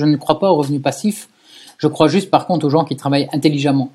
[0.00, 1.28] je ne crois pas aux revenus passifs.
[1.78, 3.90] Je crois juste, par contre, aux gens qui travaillent intelligemment.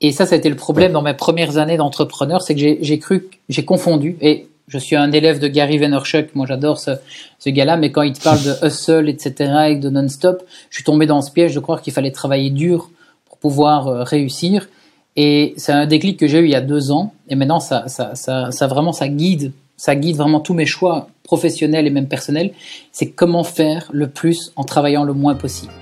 [0.00, 2.98] Et ça, ça a été le problème dans mes premières années d'entrepreneur, c'est que j'ai
[2.98, 4.16] cru, j'ai confondu.
[4.20, 6.92] Et je suis un élève de Gary Vaynerchuk, moi j'adore ce,
[7.38, 10.84] ce gars-là, mais quand il te parle de hustle, etc., et de non-stop, je suis
[10.84, 12.90] tombé dans ce piège de croire qu'il fallait travailler dur
[13.26, 14.68] pour pouvoir euh, réussir.
[15.14, 17.86] Et c'est un déclic que j'ai eu il y a deux ans, et maintenant ça,
[17.86, 22.06] ça, ça, ça vraiment ça guide, ça guide vraiment tous mes choix professionnels et même
[22.06, 22.52] personnels.
[22.92, 25.72] C'est comment faire le plus en travaillant le moins possible.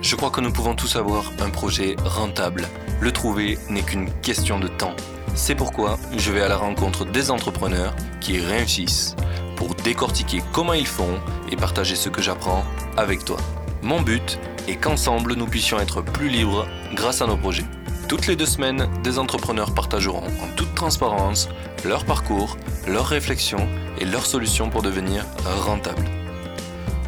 [0.00, 2.68] Je crois que nous pouvons tous avoir un projet rentable.
[3.00, 4.94] Le trouver n'est qu'une question de temps.
[5.34, 9.16] C'est pourquoi je vais à la rencontre des entrepreneurs qui réussissent
[9.56, 11.18] pour décortiquer comment ils font
[11.50, 12.62] et partager ce que j'apprends
[12.96, 13.38] avec toi.
[13.82, 14.38] Mon but
[14.68, 17.66] est qu'ensemble nous puissions être plus libres grâce à nos projets.
[18.08, 21.48] Toutes les deux semaines, des entrepreneurs partageront en toute transparence
[21.84, 22.56] leur parcours,
[22.86, 23.66] leurs réflexions
[24.00, 25.24] et leurs solutions pour devenir
[25.64, 26.04] rentables.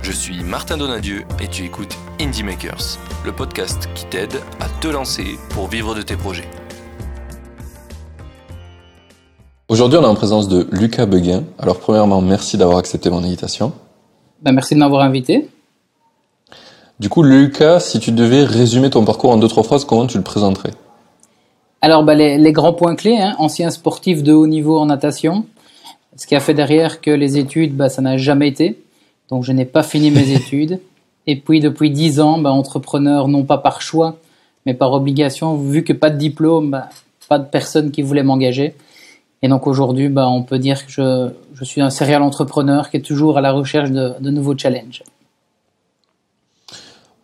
[0.03, 4.89] Je suis Martin Donadieu et tu écoutes Indie Makers, le podcast qui t'aide à te
[4.89, 6.49] lancer pour vivre de tes projets.
[9.69, 11.45] Aujourd'hui, on est en présence de Lucas Beguin.
[11.61, 13.73] Alors, premièrement, merci d'avoir accepté mon invitation.
[14.43, 15.49] Ben, merci de m'avoir invité.
[16.99, 20.17] Du coup, Lucas, si tu devais résumer ton parcours en deux, trois phrases, comment tu
[20.17, 20.73] le présenterais?
[21.81, 25.47] Alors, ben, les, grands points clés, hein, ancien sportif de haut niveau en natation,
[26.17, 28.79] ce qui a fait derrière que les études, ben, ça n'a jamais été.
[29.31, 30.81] Donc, je n'ai pas fini mes études.
[31.27, 34.17] Et puis, depuis dix ans, ben, entrepreneur, non pas par choix,
[34.67, 36.85] mais par obligation, vu que pas de diplôme, ben,
[37.29, 38.75] pas de personne qui voulait m'engager.
[39.43, 42.97] Et donc aujourd'hui, bah, on peut dire que je, je, suis un serial entrepreneur qui
[42.97, 45.05] est toujours à la recherche de, de nouveaux challenges.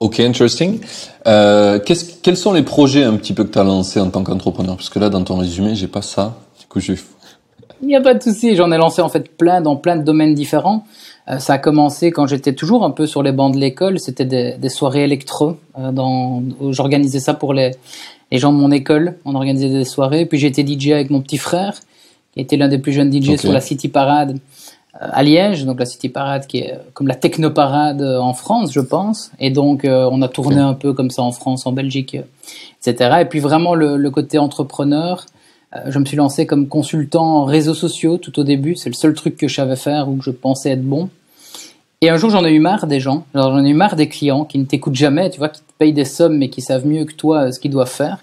[0.00, 0.80] Ok, interesting.
[1.26, 4.76] Euh, quels sont les projets un petit peu que tu as lancés en tant qu'entrepreneur?
[4.76, 6.36] Parce que là, dans ton résumé, j'ai pas ça.
[6.60, 6.96] Du coup, j'ai...
[7.82, 8.56] Il n'y a pas de souci.
[8.56, 10.84] J'en ai lancé en fait plein dans plein de domaines différents.
[11.28, 13.98] Euh, ça a commencé quand j'étais toujours un peu sur les bancs de l'école.
[14.00, 15.56] C'était des, des, soirées électro.
[15.78, 17.72] Euh, dans, j'organisais ça pour les,
[18.30, 19.16] les gens de mon école.
[19.24, 20.26] On organisait des soirées.
[20.26, 21.74] Puis j'étais DJ avec mon petit frère
[22.32, 24.38] qui était l'un des plus jeunes DJ sur la City Parade
[25.00, 28.32] à Liège, donc la City Parade qui est euh, comme la techno parade euh, en
[28.32, 29.30] France, je pense.
[29.40, 32.16] Et donc on a tourné un peu comme ça en France, en Belgique,
[32.80, 33.18] etc.
[33.20, 35.26] Et puis vraiment le, le côté entrepreneur,
[35.86, 38.76] je me suis lancé comme consultant en réseaux sociaux tout au début.
[38.76, 41.08] C'est le seul truc que je savais faire ou que je pensais être bon.
[42.04, 43.24] Et un jour, j'en ai eu marre des gens.
[43.34, 45.94] J'en ai eu marre des clients qui ne t'écoutent jamais, tu vois, qui te payent
[45.94, 48.18] des sommes mais qui savent mieux que toi ce qu'ils doivent faire.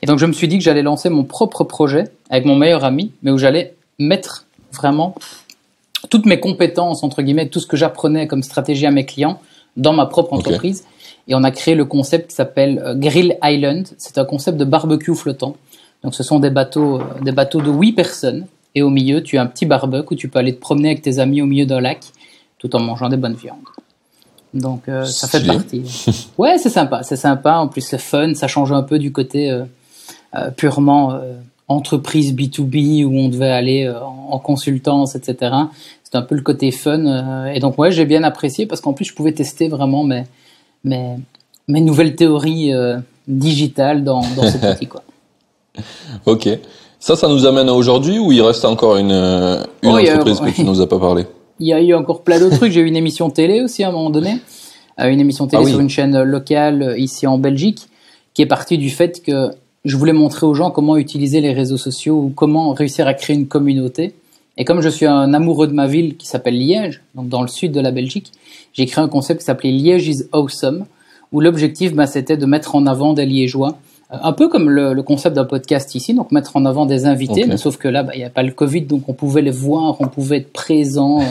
[0.00, 2.82] Et donc, je me suis dit que j'allais lancer mon propre projet avec mon meilleur
[2.82, 5.14] ami, mais où j'allais mettre vraiment
[6.08, 9.40] toutes mes compétences, entre guillemets, tout ce que j'apprenais comme stratégie à mes clients
[9.76, 10.84] dans ma propre entreprise.
[11.28, 13.88] Et on a créé le concept qui s'appelle euh, Grill Island.
[13.98, 15.56] C'est un concept de barbecue flottant.
[16.02, 18.46] Donc, ce sont des bateaux, euh, des bateaux de 8 personnes.
[18.74, 21.02] Et au milieu, tu as un petit barbecue où tu peux aller te promener avec
[21.02, 22.00] tes amis au milieu d'un lac
[22.58, 23.58] tout en mangeant des bonnes viandes.
[24.54, 25.82] Donc euh, ça fait partie.
[26.38, 27.56] Ouais, c'est sympa, c'est sympa.
[27.56, 29.64] En plus, c'est fun, ça change un peu du côté euh,
[30.34, 31.18] euh, purement
[31.68, 35.52] entreprise B2B où on devait aller en, consultance, etc.
[36.06, 37.46] C'est un peu le côté fun.
[37.52, 40.22] et donc, ouais, j'ai bien apprécié parce qu'en plus, je pouvais tester vraiment mes,
[40.84, 41.16] mes,
[41.66, 42.70] mes nouvelles théories
[43.26, 45.02] digitales dans, dans ce petit quoi.
[46.24, 46.48] Ok.
[47.00, 50.62] Ça, ça nous amène à aujourd'hui ou il reste encore une, une entreprise que tu
[50.62, 51.24] nous as pas parlé?
[51.58, 52.72] Il y a eu encore plein d'autres trucs.
[52.72, 54.40] J'ai eu une émission télé aussi à un moment donné,
[55.00, 57.88] euh, une émission télé ah sur une chaîne locale euh, ici en Belgique,
[58.34, 59.50] qui est partie du fait que
[59.84, 63.36] je voulais montrer aux gens comment utiliser les réseaux sociaux ou comment réussir à créer
[63.36, 64.14] une communauté.
[64.56, 67.48] Et comme je suis un amoureux de ma ville qui s'appelle Liège, donc dans le
[67.48, 68.32] sud de la Belgique,
[68.72, 70.86] j'ai créé un concept qui s'appelait Liège is Awesome,
[71.32, 73.76] où l'objectif bah, c'était de mettre en avant des Liégeois.
[74.10, 77.56] Un peu comme le, concept d'un podcast ici, donc mettre en avant des invités, mais
[77.56, 79.96] sauf que là, bah, il n'y a pas le Covid, donc on pouvait les voir,
[80.00, 81.24] on pouvait être présent euh,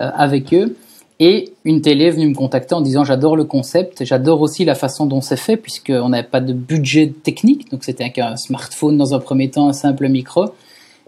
[0.00, 0.76] euh, avec eux.
[1.20, 4.74] Et une télé est venue me contacter en disant j'adore le concept, j'adore aussi la
[4.74, 8.96] façon dont c'est fait, puisqu'on n'avait pas de budget technique, donc c'était avec un smartphone
[8.96, 10.46] dans un premier temps, un simple micro,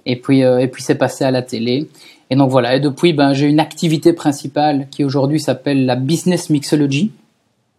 [0.06, 1.88] et puis, euh, et puis c'est passé à la télé.
[2.30, 6.48] Et donc voilà, et depuis, ben, j'ai une activité principale qui aujourd'hui s'appelle la business
[6.50, 7.10] mixology.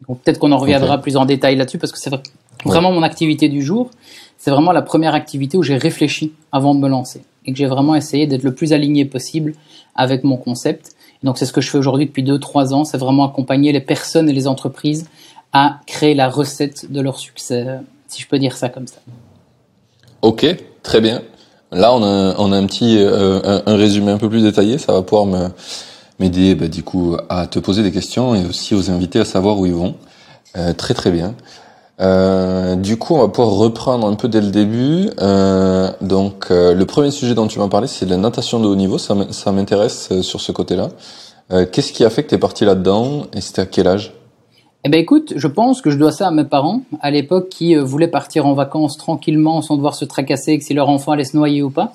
[0.08, 2.12] Donc peut-être qu'on en reviendra plus en détail là-dessus, parce que c'est
[2.66, 3.90] Vraiment, mon activité du jour,
[4.38, 7.66] c'est vraiment la première activité où j'ai réfléchi avant de me lancer et que j'ai
[7.66, 9.54] vraiment essayé d'être le plus aligné possible
[9.96, 10.92] avec mon concept.
[11.24, 14.30] donc, c'est ce que je fais aujourd'hui depuis 2-3 ans, c'est vraiment accompagner les personnes
[14.30, 15.08] et les entreprises
[15.54, 17.66] à créer la recette de leur succès,
[18.08, 19.00] si je peux dire ça comme ça.
[20.22, 20.46] Ok,
[20.84, 21.24] très bien.
[21.72, 24.78] Là, on a, a un petit euh, un, résumé un peu plus détaillé.
[24.78, 25.26] Ça va pouvoir
[26.20, 29.58] m'aider, bah, du coup, à te poser des questions et aussi aux invités à savoir
[29.58, 29.96] où ils vont.
[30.58, 31.34] Euh, très très bien.
[32.02, 35.10] Euh, du coup, on va pouvoir reprendre un peu dès le début.
[36.02, 38.98] Donc, le premier sujet dont tu m'as parlé, c'est la natation de haut niveau.
[38.98, 40.90] Ça m'intéresse sur ce côté-là.
[41.72, 44.14] Qu'est-ce qui a fait que tu parti là-dedans et c'était à quel âge?
[44.84, 47.76] Eh ben écoute, je pense que je dois ça à mes parents à l'époque qui
[47.76, 51.38] voulaient partir en vacances tranquillement sans devoir se tracasser que si leur enfant allait se
[51.38, 51.94] noyer ou pas.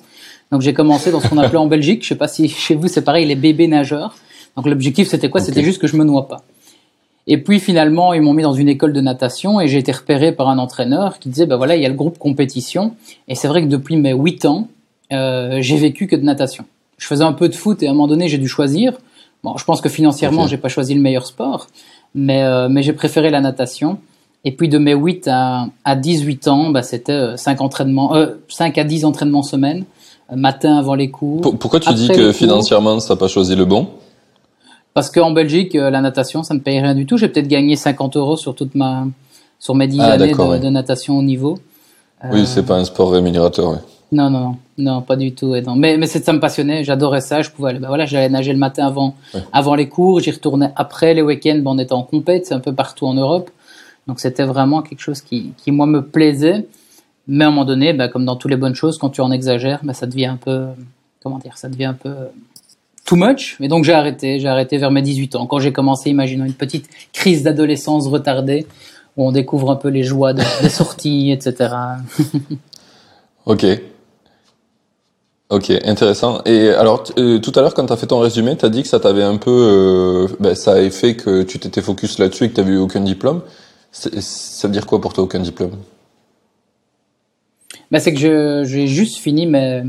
[0.51, 2.87] Donc j'ai commencé dans ce qu'on appelait en Belgique, je sais pas si chez vous
[2.87, 4.15] c'est pareil, les bébés nageurs.
[4.55, 5.41] Donc l'objectif c'était quoi?
[5.41, 6.43] C'était juste que je me noie pas.
[7.27, 10.31] Et puis finalement ils m'ont mis dans une école de natation et j'ai été repéré
[10.31, 12.93] par un entraîneur qui disait ben voilà il y a le groupe compétition
[13.27, 14.69] et c'est vrai que depuis mes 8 ans
[15.11, 16.63] euh, j'ai vécu que de natation.
[16.97, 18.93] Je faisais un peu de foot et à un moment donné j'ai dû choisir.
[19.43, 21.67] Bon je pense que financièrement j'ai pas choisi le meilleur sport,
[22.17, 23.99] mais euh, mais j'ai préféré la natation.
[24.43, 28.77] Et puis de mes 8 à, à 18 ans, bah, c'était 5 entraînements, euh, 5
[28.77, 29.85] à 10 entraînements semaine
[30.35, 31.41] matin avant les cours.
[31.41, 33.87] Pourquoi tu dis que financièrement, ça n'a pas choisi le bon?
[34.93, 37.17] Parce qu'en Belgique, euh, la natation, ça ne paye rien du tout.
[37.17, 39.05] J'ai peut-être gagné 50 euros sur toute ma,
[39.59, 41.59] sur mes 10 ah, années de, natation au niveau.
[42.31, 43.69] Oui, c'est pas un sport rémunérateur.
[43.69, 43.77] Oui.
[44.11, 45.55] Non, non, non, non, pas du tout.
[45.55, 45.75] Non.
[45.75, 47.41] Mais, mais ça me passionnait, j'adorais ça.
[47.41, 49.15] Je pouvais aller, ben voilà, j'allais nager le matin avant,
[49.51, 52.73] avant les cours, j'y retournais après les week-ends, ben on était en compète, un peu
[52.73, 53.49] partout en Europe.
[54.07, 56.65] Donc c'était vraiment quelque chose qui, qui moi me plaisait.
[57.27, 59.31] Mais à un moment donné, bah, comme dans toutes les bonnes choses, quand tu en
[59.31, 60.67] exagères, bah, ça devient un peu,
[61.21, 62.13] comment dire, ça devient un peu
[63.05, 63.57] too much.
[63.59, 65.45] Et donc j'ai arrêté, j'ai arrêté vers mes 18 ans.
[65.45, 68.65] Quand j'ai commencé, imaginons une petite crise d'adolescence retardée,
[69.17, 71.73] où on découvre un peu les joies des sorties, etc.
[73.45, 73.65] ok.
[75.49, 76.41] Ok, intéressant.
[76.45, 78.81] Et alors, euh, tout à l'heure, quand tu as fait ton résumé, tu as dit
[78.81, 79.49] que ça t'avait un peu...
[79.49, 82.77] Euh, ben, ça a fait que tu t'étais focus là-dessus et que tu n'avais eu
[82.77, 83.41] aucun diplôme.
[83.91, 85.71] Ça veut dire quoi pour toi, aucun diplôme?
[87.91, 89.83] Mais c'est que j'ai juste fini mais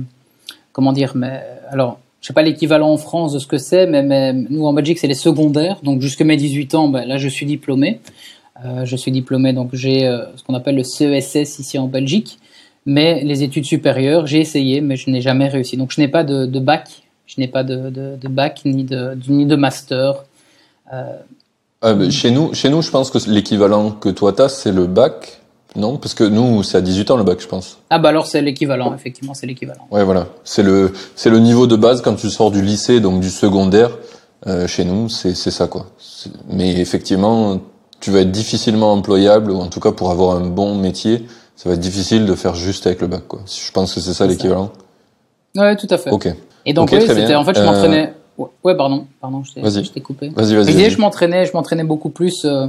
[0.72, 4.04] comment dire, mais alors je sais pas l'équivalent en France de ce que c'est, mais,
[4.04, 7.28] mais, nous en Belgique c'est les secondaires, donc jusque mes 18 ans, ben, là je
[7.28, 8.00] suis diplômé.
[8.64, 10.00] Euh, je suis diplômé, donc j'ai
[10.36, 12.38] ce qu'on appelle le CESS ici en Belgique.
[12.90, 15.76] Mais les études supérieures, j'ai essayé, mais je n'ai jamais réussi.
[15.76, 18.82] Donc je n'ai pas de, de, bac, je n'ai pas de, de, de, bac ni
[18.82, 20.24] de, ni de master.
[20.94, 21.18] Euh,
[21.82, 24.86] ah, chez nous, chez nous, je pense que l'équivalent que toi tu as, c'est le
[24.86, 25.42] bac.
[25.76, 27.76] Non, parce que nous, c'est à 18 ans le bac, je pense.
[27.90, 29.86] Ah bah alors c'est l'équivalent, effectivement, c'est l'équivalent.
[29.90, 30.28] Ouais, voilà.
[30.42, 33.90] C'est le, c'est le niveau de base quand tu sors du lycée, donc du secondaire.
[34.46, 35.88] Euh, chez nous, c'est, c'est ça, quoi.
[36.48, 37.60] Mais effectivement,
[38.00, 41.26] tu vas être difficilement employable, ou en tout cas pour avoir un bon métier,
[41.58, 43.40] ça va être difficile de faire juste avec le bac, quoi.
[43.46, 44.70] Je pense que c'est ça l'équivalent.
[45.56, 46.10] Ouais, tout à fait.
[46.10, 46.28] Ok.
[46.64, 48.06] Et donc, oui, c'était, en fait, je m'entraînais.
[48.06, 50.28] Euh, Ouais, pardon, pardon, je t'ai coupé.
[50.28, 50.90] Vas-y, vas-y.
[50.90, 52.44] je m'entraînais, je m'entraînais beaucoup plus.
[52.44, 52.68] Euh,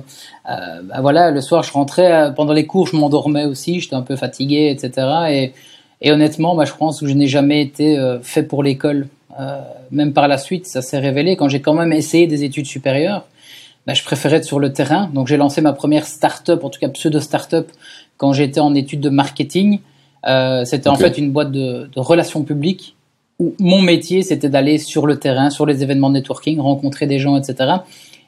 [0.49, 3.93] euh, bah voilà, le soir, je rentrais euh, pendant les cours, je m'endormais aussi, j'étais
[3.93, 5.07] un peu fatigué, etc.
[5.29, 5.53] Et,
[6.01, 9.09] et honnêtement, bah, je pense que je n'ai jamais été euh, fait pour l'école.
[9.39, 12.65] Euh, même par la suite, ça s'est révélé quand j'ai quand même essayé des études
[12.65, 13.27] supérieures.
[13.85, 15.09] Bah, je préférais être sur le terrain.
[15.13, 17.69] Donc j'ai lancé ma première start-up, en tout cas pseudo start-up,
[18.19, 19.79] quand j'étais en études de marketing.
[20.65, 22.95] C'était en fait une boîte de, de relations publiques
[23.39, 27.19] où mon métier, c'était d'aller sur le terrain, sur les événements de networking, rencontrer des
[27.19, 27.77] gens, etc.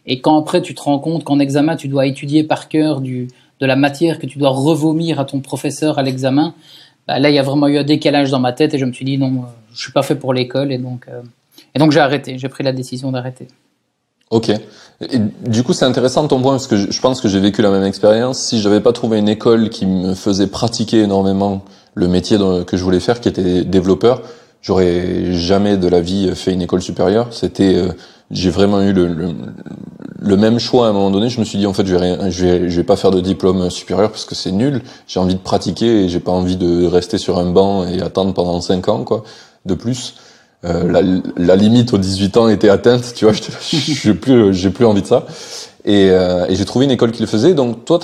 [0.05, 3.27] Et quand après tu te rends compte qu'en examen, tu dois étudier par cœur du,
[3.59, 6.55] de la matière que tu dois revomir à ton professeur à l'examen,
[7.07, 8.93] bah là, il y a vraiment eu un décalage dans ma tête et je me
[8.93, 11.21] suis dit non, euh, je suis pas fait pour l'école et donc, euh,
[11.75, 13.47] et donc j'ai arrêté, j'ai pris la décision d'arrêter.
[14.31, 14.51] Ok.
[15.45, 17.83] Du coup, c'est intéressant ton point parce que je pense que j'ai vécu la même
[17.83, 18.39] expérience.
[18.39, 21.63] Si j'avais pas trouvé une école qui me faisait pratiquer énormément
[21.93, 24.21] le métier que je voulais faire, qui était développeur,
[24.61, 27.29] J'aurais jamais de la vie fait une école supérieure.
[27.31, 27.93] C'était, euh,
[28.29, 31.29] j'ai vraiment eu le, même choix à un moment donné.
[31.29, 33.21] Je me suis dit en fait, je vais, je vais, je vais pas faire de
[33.21, 34.83] diplôme supérieur parce que c'est nul.
[35.07, 38.35] J'ai envie de pratiquer et j'ai pas envie de rester sur un banc et attendre
[38.35, 39.23] pendant cinq ans quoi,
[39.65, 40.15] de plus.
[40.63, 41.01] Euh, la,
[41.37, 43.33] la, limite aux 18 ans était atteinte, tu vois.
[43.71, 45.25] J'ai plus, j'ai plus envie de ça.
[45.85, 47.55] Et, euh, et j'ai trouvé une école qui le faisait.
[47.55, 47.99] Donc toi,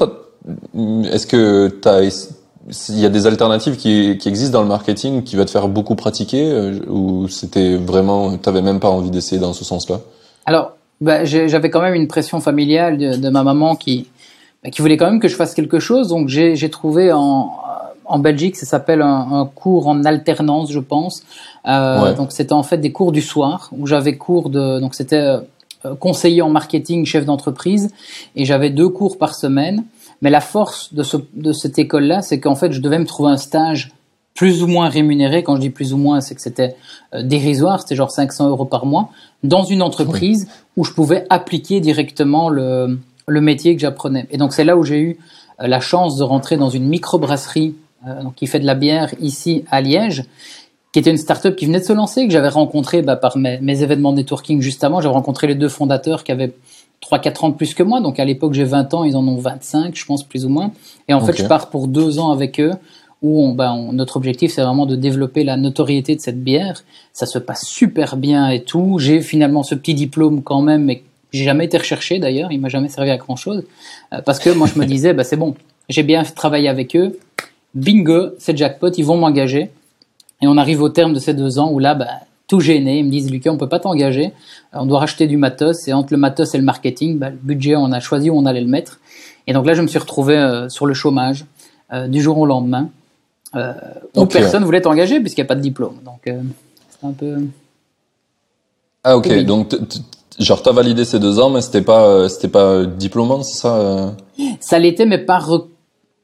[1.11, 2.01] est-ce que tu as
[2.89, 5.69] il y a des alternatives qui, qui, existent dans le marketing qui va te faire
[5.69, 10.01] beaucoup pratiquer euh, ou c'était vraiment, t'avais même pas envie d'essayer dans ce sens-là?
[10.45, 14.07] Alors, bah, j'avais quand même une pression familiale de, de ma maman qui,
[14.63, 16.09] bah, qui voulait quand même que je fasse quelque chose.
[16.09, 17.51] Donc j'ai trouvé en,
[18.07, 21.23] en Belgique, ça s'appelle un, un, cours en alternance, je pense.
[21.67, 25.17] Euh, Donc c'était en fait des cours du soir où j'avais cours de, donc c'était
[25.85, 27.91] euh, conseiller en marketing, chef d'entreprise,
[28.35, 29.83] et j'avais deux cours par semaine.
[30.21, 33.31] Mais la force de, ce, de cette école-là, c'est qu'en fait, je devais me trouver
[33.31, 33.91] un stage
[34.33, 35.43] plus ou moins rémunéré.
[35.43, 36.75] Quand je dis plus ou moins, c'est que c'était
[37.13, 39.09] euh, dérisoire, c'était genre 500 euros par mois,
[39.43, 44.27] dans une entreprise où je pouvais appliquer directement le, le métier que j'apprenais.
[44.31, 45.17] Et donc c'est là où j'ai eu
[45.59, 49.81] la chance de rentrer dans une microbrasserie donc, qui fait de la bière ici à
[49.81, 50.23] Liège,
[50.91, 53.59] qui était une start-up qui venait de se lancer, que j'avais rencontré bah, par mes,
[53.59, 55.01] mes, événements de networking juste avant.
[55.01, 56.53] J'avais rencontré les deux fondateurs qui avaient
[57.01, 58.01] 3-4 ans de plus que moi.
[58.01, 60.71] Donc à l'époque, j'ai 20 ans, ils en ont 25, je pense, plus ou moins.
[61.07, 62.73] Et en fait, je pars pour deux ans avec eux,
[63.21, 66.83] où on, ben, notre objectif c'est vraiment de développer la notoriété de cette bière.
[67.13, 68.97] Ça se passe super bien et tout.
[68.99, 72.51] J'ai finalement ce petit diplôme quand même, mais j'ai jamais été recherché d'ailleurs.
[72.51, 73.63] Il m'a jamais servi à grand chose
[74.13, 75.55] euh, parce que moi je me disais, bah, c'est bon,
[75.89, 77.17] j'ai bien travaillé avec eux.
[77.77, 79.69] Bingo, c'est jackpot, ils vont m'engager.
[80.41, 82.07] Et on arrive au terme de ces deux ans où là, bah,
[82.47, 84.31] tout gêné, ils me disent Lucas, on peut pas t'engager,
[84.73, 87.75] on doit racheter du matos et entre le matos et le marketing, bah, le budget,
[87.75, 88.99] on a choisi où on allait le mettre.
[89.45, 91.45] Et donc là, je me suis retrouvé euh, sur le chômage
[91.93, 92.89] euh, du jour au lendemain,
[93.55, 93.73] euh,
[94.15, 95.97] où personne voulait t'engager puisqu'il n'y a pas de diplôme.
[96.03, 97.35] Donc c'est un peu.
[99.03, 99.75] Ah ok, donc
[100.39, 104.15] genre t'as validé ces deux ans, mais c'était pas c'était pas diplômant, c'est ça
[104.59, 105.39] Ça l'était, mais pas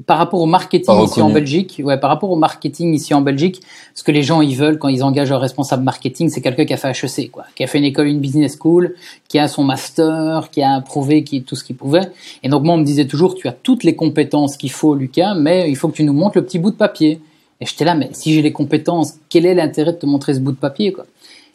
[0.05, 3.61] par rapport au marketing ici en Belgique, ouais, par rapport au marketing ici en Belgique,
[3.93, 6.73] ce que les gens ils veulent quand ils engagent un responsable marketing, c'est quelqu'un qui
[6.73, 8.95] a fait HEC, quoi, qui a fait une école, une business school,
[9.27, 12.11] qui a son master, qui a prouvé qui, tout ce qu'il pouvait.
[12.41, 15.35] Et donc moi on me disait toujours, tu as toutes les compétences qu'il faut, Lucas,
[15.35, 17.21] mais il faut que tu nous montres le petit bout de papier.
[17.61, 20.39] Et j'étais là, mais si j'ai les compétences, quel est l'intérêt de te montrer ce
[20.39, 21.05] bout de papier, quoi?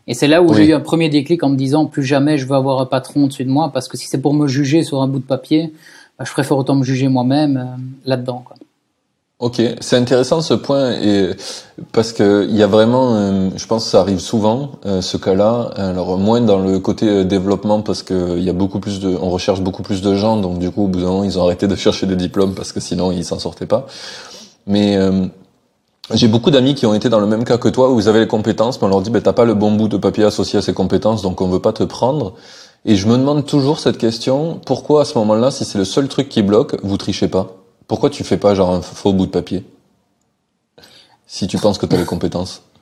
[0.06, 2.46] Et c'est là où j'ai eu un premier déclic en me disant, plus jamais je
[2.46, 5.02] veux avoir un patron au-dessus de moi, parce que si c'est pour me juger sur
[5.02, 5.70] un bout de papier,
[6.24, 8.44] je préfère autant me juger moi-même euh, là-dedans.
[9.40, 10.96] Ok, c'est intéressant ce point
[11.92, 15.16] parce que il y a vraiment, euh, je pense que ça arrive souvent euh, ce
[15.16, 15.70] cas-là.
[15.76, 19.60] Alors moins dans le côté développement parce que y a beaucoup plus de, on recherche
[19.60, 21.76] beaucoup plus de gens, donc du coup au bout d'un moment ils ont arrêté de
[21.76, 23.86] chercher des diplômes parce que sinon ils s'en sortaient pas.
[24.66, 24.98] Mais
[26.14, 28.20] j'ai beaucoup d'amis qui ont été dans le même cas que toi où vous avez
[28.20, 30.58] les compétences, mais on leur dit ben t'as pas le bon bout de papier associé
[30.58, 32.34] à ces compétences, donc on veut pas te prendre.
[32.84, 36.08] Et je me demande toujours cette question, pourquoi à ce moment-là, si c'est le seul
[36.08, 37.56] truc qui bloque, vous trichez pas?
[37.86, 39.64] Pourquoi tu fais pas genre un faux bout de papier?
[41.26, 42.62] Si tu penses que tu as les compétences.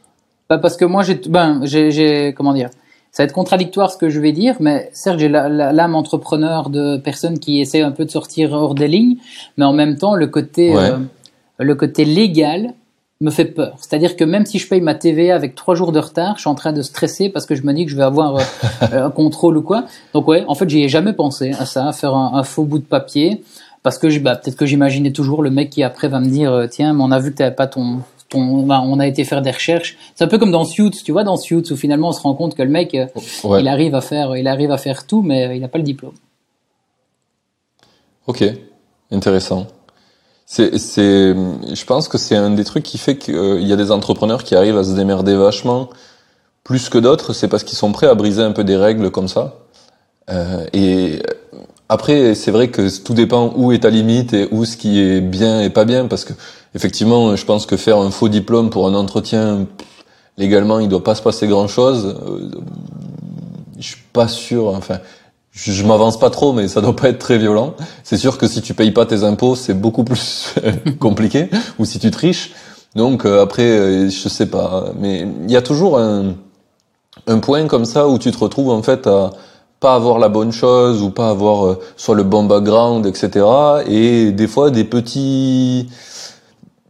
[0.49, 2.71] Bah Parce que moi, j'ai, ben, j'ai, comment dire?
[3.11, 6.99] Ça va être contradictoire ce que je vais dire, mais certes, j'ai l'âme entrepreneur de
[6.99, 9.17] personnes qui essaient un peu de sortir hors des lignes,
[9.57, 10.99] mais en même temps, le côté, euh,
[11.59, 12.75] le côté légal,
[13.21, 13.77] me fait peur.
[13.79, 16.51] C'est-à-dire que même si je paye ma TVA avec trois jours de retard, je suis
[16.51, 18.43] en train de stresser parce que je me dis que je vais avoir euh,
[19.07, 19.85] un contrôle ou quoi.
[20.13, 22.79] Donc ouais, en fait, j'y ai jamais pensé à ça, à faire un, faux bout
[22.79, 23.43] de papier,
[23.83, 26.67] parce que bah, peut-être que j'imaginais toujours le mec qui après va me dire euh,
[26.67, 29.41] tiens, mais on a vu que t'avais pas ton ton, bah, on a été faire
[29.41, 29.97] des recherches.
[30.17, 32.35] C'est un peu comme dans Suits, tu vois, dans Suits où finalement on se rend
[32.35, 33.07] compte que le mec, euh,
[33.61, 36.15] il arrive à faire, il arrive à faire tout, mais il n'a pas le diplôme.
[38.27, 38.45] Ok,
[39.13, 39.69] intéressant.
[40.49, 43.91] C'est, c'est, je pense que c'est un des trucs qui fait qu'il y a des
[43.91, 45.91] entrepreneurs qui arrivent à se démerder vachement
[46.63, 47.33] plus que d'autres.
[47.33, 49.57] C'est parce qu'ils sont prêts à briser un peu des règles comme ça.
[50.31, 51.21] Euh, et
[51.89, 55.21] après, c'est vrai que tout dépend où est ta limite et où ce qui est
[55.21, 56.07] bien et pas bien.
[56.07, 56.33] Parce que
[56.77, 59.67] effectivement, je pense que faire un faux diplôme pour un entretien,
[60.39, 62.17] légalement, il doit pas se passer grand chose.
[62.25, 62.51] Euh,
[63.81, 64.69] je suis pas sûr.
[64.69, 64.99] Enfin,
[65.57, 67.75] je, m'avance pas trop, mais ça doit pas être très violent.
[68.05, 70.55] C'est sûr que si tu payes pas tes impôts, c'est beaucoup plus
[71.01, 71.49] compliqué,
[71.79, 72.53] ou si tu triches.
[72.95, 76.35] Donc euh, après, euh, je sais pas, mais il y a toujours un,
[77.27, 79.31] un point comme ça où tu te retrouves en fait à
[79.81, 83.45] pas avoir la bonne chose ou pas avoir euh, soit le bon background, etc.
[83.87, 85.89] Et des fois des petits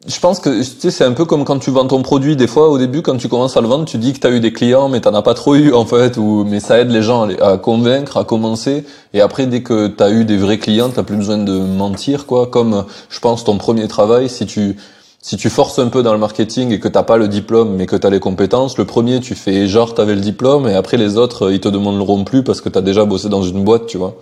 [0.06, 2.36] je pense que tu sais, c'est un peu comme quand tu vends ton produit.
[2.36, 4.30] Des fois, au début, quand tu commences à le vendre, tu dis que tu as
[4.30, 6.16] eu des clients, mais tu as pas trop eu en fait.
[6.16, 8.84] Ou mais ça aide les gens à, convaincre, à commencer.
[9.14, 12.26] Et après, dès que tu as eu des vrais clients, t'as plus besoin de mentir,
[12.26, 12.46] quoi.
[12.46, 14.76] Comme je pense ton premier travail, si tu
[15.20, 17.86] si tu forces un peu dans le marketing et que t'as pas le diplôme, mais
[17.86, 20.98] que tu as les compétences, le premier, tu fais genre t'avais le diplôme, et après
[20.98, 23.86] les autres, ils te demanderont plus parce que tu as déjà bossé dans une boîte,
[23.86, 24.14] tu vois.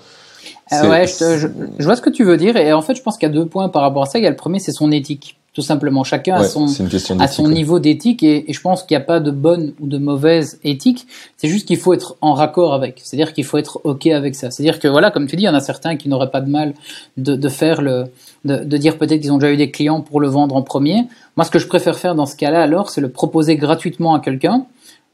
[0.73, 1.49] Euh, ouais, je, je,
[1.79, 2.57] je, vois ce que tu veux dire.
[2.57, 4.19] Et en fait, je pense qu'il y a deux points par rapport à ça.
[4.19, 6.03] Il y a le premier, c'est son éthique tout simplement.
[6.03, 6.67] Chacun a son,
[7.21, 9.99] à son niveau d'éthique et, je pense qu'il n'y a pas de bonne ou de
[9.99, 11.07] mauvaise éthique.
[11.37, 13.01] C'est juste qu'il faut être en raccord avec.
[13.03, 14.51] C'est-à-dire qu'il faut être ok avec ça.
[14.51, 16.51] C'est-à-dire que voilà, comme tu dis, il y en a certains qui n'auraient pas de
[16.51, 16.75] mal
[17.17, 18.07] de, de faire le,
[18.45, 21.05] de, de dire peut-être qu'ils ont déjà eu des clients pour le vendre en premier.
[21.37, 24.21] Moi, ce que je préfère faire dans ce cas-là, alors, c'est le proposer gratuitement à
[24.21, 24.67] quelqu'un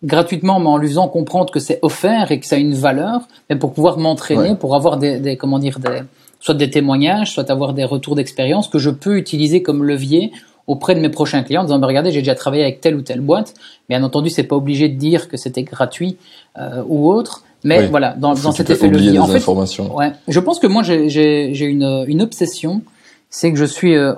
[0.03, 3.21] gratuitement, mais en lui faisant comprendre que c'est offert et que ça a une valeur,
[3.51, 6.01] mais pour pouvoir m'entraîner, pour avoir des, des, comment dire, des,
[6.41, 10.33] soit des témoignages, soit avoir des retours d'expérience que je peux utiliser comme levier
[10.67, 13.03] auprès de mes prochains clients en disant bah, regardez j'ai déjà travaillé avec telle ou
[13.03, 13.55] telle boîte.
[13.89, 16.17] Bien entendu c'est pas obligé de dire que c'était gratuit
[16.59, 17.45] euh, ou autre.
[17.63, 19.19] Mais voilà dans, dans cet effet levier.
[19.19, 22.83] en fait ouais, je pense que moi j'ai une, une obsession
[23.29, 24.15] c'est que je suis euh,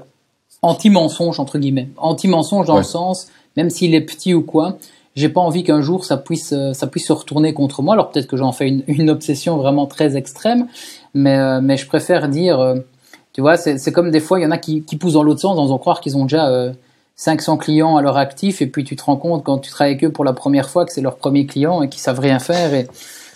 [0.62, 1.88] anti mensonge entre guillemets.
[1.96, 4.78] Anti mensonge dans le sens même s'il est petit ou quoi
[5.16, 7.94] j'ai pas envie qu'un jour ça puisse euh, ça puisse se retourner contre moi.
[7.94, 10.68] Alors peut-être que j'en fais une, une obsession vraiment très extrême
[11.14, 12.76] mais, euh, mais je préfère dire, euh,
[13.32, 15.40] tu vois, c'est comme des fois, il y en a qui, qui poussent dans l'autre
[15.40, 16.72] sens en faisant croire qu'ils ont déjà
[17.16, 19.94] 500 euh, clients à leur actif, et puis tu te rends compte quand tu travailles
[19.94, 22.38] avec eux pour la première fois que c'est leur premier client et qu'ils savent rien
[22.38, 22.74] faire.
[22.74, 22.86] Et,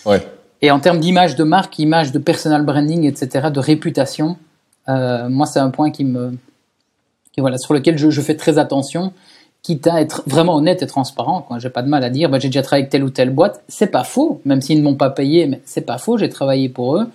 [0.04, 0.22] ouais.
[0.62, 4.36] et en termes d'image de marque, image de personal branding, etc., de réputation,
[4.88, 6.32] moi, c'est un point qui me,
[7.38, 9.12] voilà, sur lequel je, je, fais très attention,
[9.66, 11.44] quitte à être vraiment honnête et transparent.
[11.58, 13.64] J'ai pas de mal à dire, bah, j'ai déjà travaillé avec telle ou telle boîte.
[13.66, 16.18] C'est pas faux, même s'ils ne m'ont pas payé, mais c'est pas faux.
[16.18, 17.08] J'ai travaillé pour eux,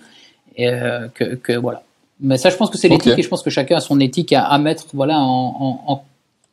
[0.56, 1.82] et euh, que, que, voilà.
[2.20, 4.32] Mais ça, je pense que c'est l'éthique, et je pense que chacun a son éthique
[4.32, 6.02] à, à mettre, voilà, en, en,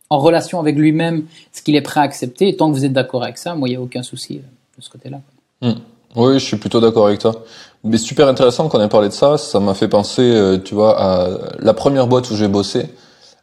[0.09, 2.49] en relation avec lui-même, ce qu'il est prêt à accepter.
[2.49, 4.77] Et tant que vous êtes d'accord avec ça, moi, il y a aucun souci euh,
[4.77, 5.19] de ce côté-là.
[5.61, 5.79] Hmm.
[6.15, 7.43] Oui, je suis plutôt d'accord avec toi.
[7.83, 9.37] Mais super intéressant qu'on ait parlé de ça.
[9.37, 11.29] Ça m'a fait penser, euh, tu vois, à
[11.59, 12.87] la première boîte où j'ai bossé.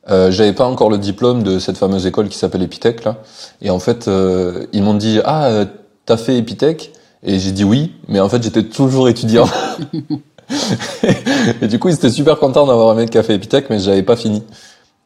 [0.09, 3.17] Euh, j'avais pas encore le diplôme de cette fameuse école qui s'appelle Epitech là.
[3.61, 5.65] Et en fait, euh, ils m'ont dit ah
[6.05, 6.93] t'as fait Epitech?
[7.25, 9.49] Et j'ai dit oui, mais en fait j'étais toujours étudiant.
[11.63, 14.17] et du coup ils étaient super contents d'avoir un a fait Epitech, mais j'avais pas
[14.17, 14.43] fini.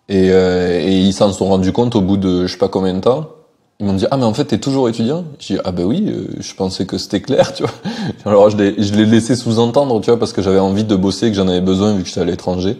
[0.08, 3.00] Et, et ils s'en sont rendus compte au bout de je sais pas combien de
[3.00, 3.28] temps.
[3.78, 5.24] Ils m'ont dit ah mais en fait t'es toujours étudiant?
[5.38, 7.72] J'ai dit ah ben oui, je pensais que c'était clair, tu vois.
[8.24, 11.48] Alors je l'ai laissé sous-entendre, tu vois, parce que j'avais envie de bosser, que j'en
[11.48, 12.76] avais besoin vu que j'étais à l'étranger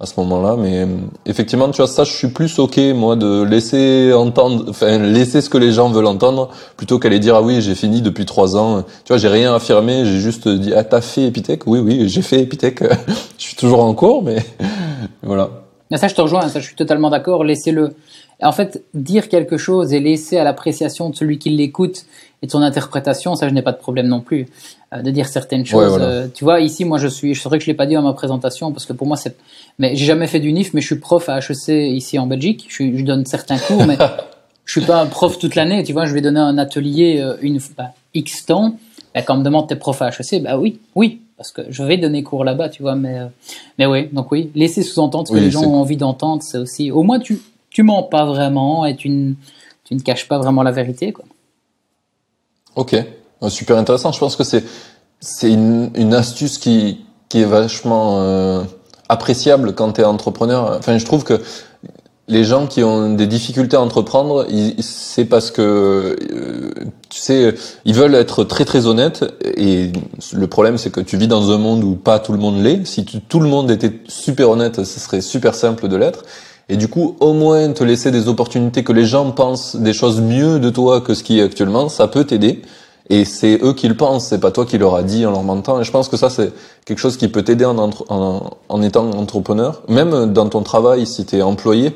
[0.00, 0.56] à ce moment-là.
[0.58, 0.86] Mais euh,
[1.26, 5.48] effectivement, tu vois, ça, je suis plus ok moi de laisser entendre, enfin laisser ce
[5.48, 8.82] que les gens veulent entendre, plutôt qu'aller dire ah oui j'ai fini depuis trois ans.
[8.82, 11.66] Tu vois, j'ai rien affirmé, j'ai juste dit ah t'as fait Epitech?
[11.66, 12.82] Oui oui, j'ai fait Epitech.
[13.38, 14.38] je suis toujours en cours, mais
[15.22, 15.50] voilà.
[15.90, 16.48] Mais ça, je te rejoins.
[16.48, 17.44] Ça, je suis totalement d'accord.
[17.44, 17.94] Laissez-le.
[18.42, 22.06] En fait, dire quelque chose et laisser à l'appréciation de celui qui l'écoute
[22.44, 24.46] et de son interprétation, ça, je n'ai pas de problème non plus
[24.92, 25.96] euh, de dire certaines choses.
[25.98, 27.34] Euh, tu vois, ici, moi, je suis.
[27.34, 29.34] C'est vrai que je l'ai pas dit dans ma présentation parce que pour moi, c'est.
[29.78, 32.66] Mais j'ai jamais fait du NIF, mais je suis prof à HEC ici en Belgique.
[32.68, 33.96] Je, je donne certains cours, mais
[34.66, 35.84] je suis pas un prof toute l'année.
[35.84, 38.76] Tu vois, je vais donner un atelier euh, une bah, X temps.
[39.14, 41.82] Bah, quand on me demande t'es prof à HEC, bah oui, oui, parce que je
[41.82, 42.94] vais donner cours là-bas, tu vois.
[42.94, 43.20] Mais
[43.78, 46.90] mais oui, donc oui, laisser sous-entendre ce que les gens ont envie d'entendre, c'est aussi.
[46.90, 49.32] Au moins, tu tu mens pas vraiment et tu ne
[49.84, 51.24] tu ne caches pas vraiment la vérité, quoi.
[52.76, 52.96] Ok,
[53.48, 54.12] super intéressant.
[54.12, 54.64] Je pense que c'est
[55.20, 58.62] c'est une, une astuce qui qui est vachement euh,
[59.08, 60.76] appréciable quand tu es entrepreneur.
[60.78, 61.40] Enfin, je trouve que
[62.26, 64.46] les gens qui ont des difficultés à entreprendre,
[64.80, 66.72] c'est parce que euh,
[67.10, 67.54] tu sais,
[67.84, 69.24] ils veulent être très très honnêtes
[69.56, 69.92] et
[70.32, 72.86] le problème c'est que tu vis dans un monde où pas tout le monde l'est.
[72.86, 76.24] Si tout le monde était super honnête, ce serait super simple de l'être.
[76.68, 80.20] Et du coup, au moins te laisser des opportunités que les gens pensent des choses
[80.20, 82.62] mieux de toi que ce qui est actuellement, ça peut t'aider.
[83.10, 85.42] Et c'est eux qui le pensent, c'est pas toi qui leur a dit en leur
[85.42, 85.80] mentant.
[85.80, 86.52] Et je pense que ça, c'est
[86.86, 91.26] quelque chose qui peut t'aider en, en, en, étant entrepreneur, même dans ton travail si
[91.26, 91.94] tu es employé.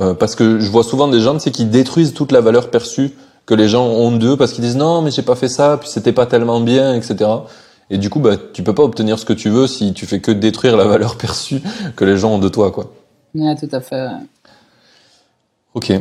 [0.00, 3.12] Euh, parce que je vois souvent des gens tu qui détruisent toute la valeur perçue
[3.46, 5.88] que les gens ont d'eux parce qu'ils disent non mais j'ai pas fait ça, puis
[5.88, 7.30] c'était pas tellement bien, etc.
[7.88, 10.20] Et du coup, bah, tu peux pas obtenir ce que tu veux si tu fais
[10.20, 11.62] que détruire la valeur perçue
[11.94, 12.90] que les gens ont de toi, quoi.
[13.36, 14.08] Ouais, tout à fait.
[15.74, 15.92] Ok.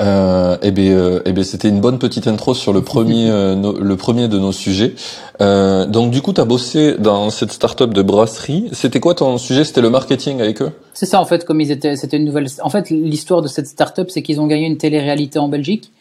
[0.00, 3.72] Euh, eh bien, euh, eh bien, c'était une bonne petite intro sur le premier, euh,
[3.78, 4.94] le premier de nos sujets.
[5.40, 8.68] Euh, donc, du coup, tu as bossé dans cette start-up de brasserie.
[8.72, 9.64] C'était quoi ton sujet?
[9.64, 10.72] C'était le marketing avec eux?
[10.94, 12.46] C'est ça, en fait, comme ils étaient, c'était une nouvelle.
[12.62, 15.92] En fait, l'histoire de cette start-up, c'est qu'ils ont gagné une télé-réalité en Belgique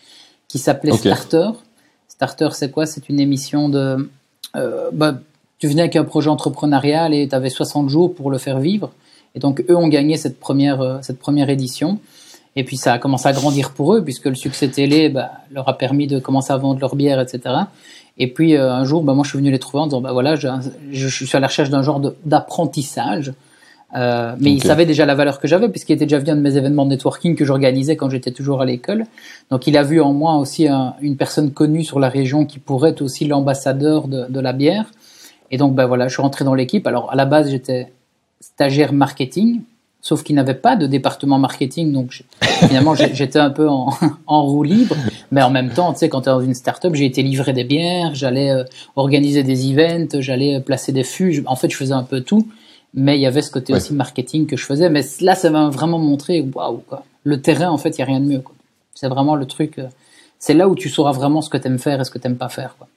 [0.47, 1.49] qui s'appelait Starter.
[2.07, 2.85] Starter, c'est quoi?
[2.85, 4.09] C'est une émission de.
[4.93, 5.19] Bah,
[5.59, 8.91] tu venais avec un projet entrepreneurial et tu avais 60 jours pour le faire vivre.
[9.37, 11.99] Et donc, eux ont gagné cette première, euh, cette première édition.
[12.55, 15.69] Et puis, ça a commencé à grandir pour eux, puisque le succès télé bah, leur
[15.69, 17.53] a permis de commencer à vendre leur bière, etc.
[18.17, 20.11] Et puis, euh, un jour, bah, moi, je suis venu les trouver en disant, bah,
[20.11, 20.47] voilà, je,
[20.91, 23.31] je suis à la recherche d'un genre d'apprentissage.
[23.95, 26.57] Euh, mais ils savaient déjà la valeur que j'avais, puisqu'il était déjà venu de mes
[26.57, 29.05] événements de networking que j'organisais quand j'étais toujours à l'école.
[29.51, 30.67] Donc, il a vu en moi aussi
[30.99, 34.91] une personne connue sur la région qui pourrait être aussi l'ambassadeur de, de, la bière.
[35.51, 36.87] Et donc, ben voilà, je suis rentré dans l'équipe.
[36.87, 37.93] Alors, à la base, j'étais
[38.39, 39.61] stagiaire marketing,
[40.01, 43.89] sauf qu'il n'avait pas de département marketing, donc finalement j'étais un peu en,
[44.27, 44.95] en, roue libre,
[45.31, 47.53] mais en même temps, tu sais, quand tu es dans une start-up, j'ai été livré
[47.53, 48.63] des bières, j'allais euh,
[48.95, 52.47] organiser des events, j'allais euh, placer des fûts, en fait je faisais un peu tout,
[52.93, 55.69] mais il y avait ce côté aussi marketing que je faisais, mais là ça m'a
[55.69, 56.83] vraiment montré, waouh.
[57.23, 58.43] Le terrain, en fait, il n'y a rien de mieux,
[58.93, 59.87] C'est vraiment le truc, euh,
[60.39, 62.27] c'est là où tu sauras vraiment ce que tu aimes faire et ce que tu
[62.27, 62.87] n'aimes pas faire, quoi.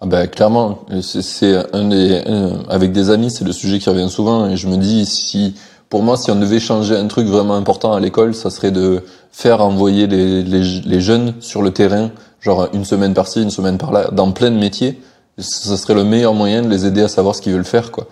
[0.00, 2.22] Ah ben, clairement, c'est un des,
[2.68, 5.56] avec des amis, c'est le sujet qui revient souvent et je me dis si,
[5.88, 9.02] pour moi, si on devait changer un truc vraiment important à l'école, ça serait de
[9.32, 13.76] faire envoyer les, les, les, jeunes sur le terrain, genre une semaine par-ci, une semaine
[13.76, 15.00] par-là, dans plein de métiers.
[15.38, 18.06] Ça serait le meilleur moyen de les aider à savoir ce qu'ils veulent faire, quoi.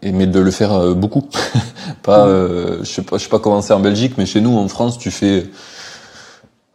[0.00, 1.28] Et mais de le faire euh, beaucoup,
[2.02, 4.56] pas, euh, je sais pas, je sais pas comment c'est en Belgique, mais chez nous
[4.56, 5.46] en France, tu fais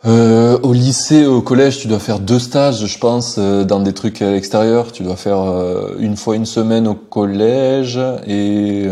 [0.05, 3.93] euh, au lycée, au collège, tu dois faire deux stages, je pense, euh, dans des
[3.93, 4.91] trucs à l'extérieur.
[4.91, 8.85] Tu dois faire euh, une fois une semaine au collège et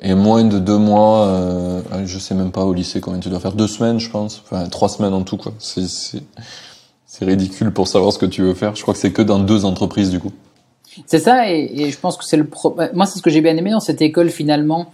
[0.00, 1.82] et moins de deux mois.
[2.04, 3.52] je sais même pas au lycée combien tu dois faire.
[3.52, 4.42] Deux semaines, je pense.
[4.44, 5.52] Enfin, trois semaines en tout, quoi.
[5.58, 8.76] C'est ridicule pour savoir ce que tu veux faire.
[8.76, 10.32] Je crois que c'est que dans deux entreprises du coup.
[11.06, 12.76] C'est ça, et, je pense que c'est le pro...
[12.92, 14.92] moi c'est ce que j'ai bien aimé dans cette école finalement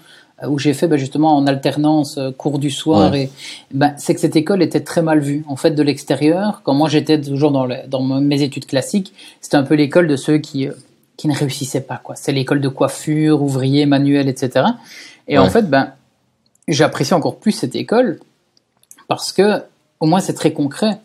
[0.48, 3.30] où j'ai fait bah, justement en alternance euh, cours du soir et
[3.72, 6.62] bah, c'est que cette école était très mal vue en fait de l'extérieur.
[6.64, 10.38] Quand moi j'étais toujours dans, dans mes études classiques c'était un peu l'école de ceux
[10.38, 10.72] qui euh,
[11.16, 12.14] qui ne réussissaient pas quoi.
[12.16, 14.66] C'est l'école de coiffure ouvrier manuel etc
[15.28, 15.92] et en fait ben
[16.68, 18.20] j'apprécie encore plus cette école
[19.08, 19.62] parce que
[20.00, 20.98] au moins c'est très concret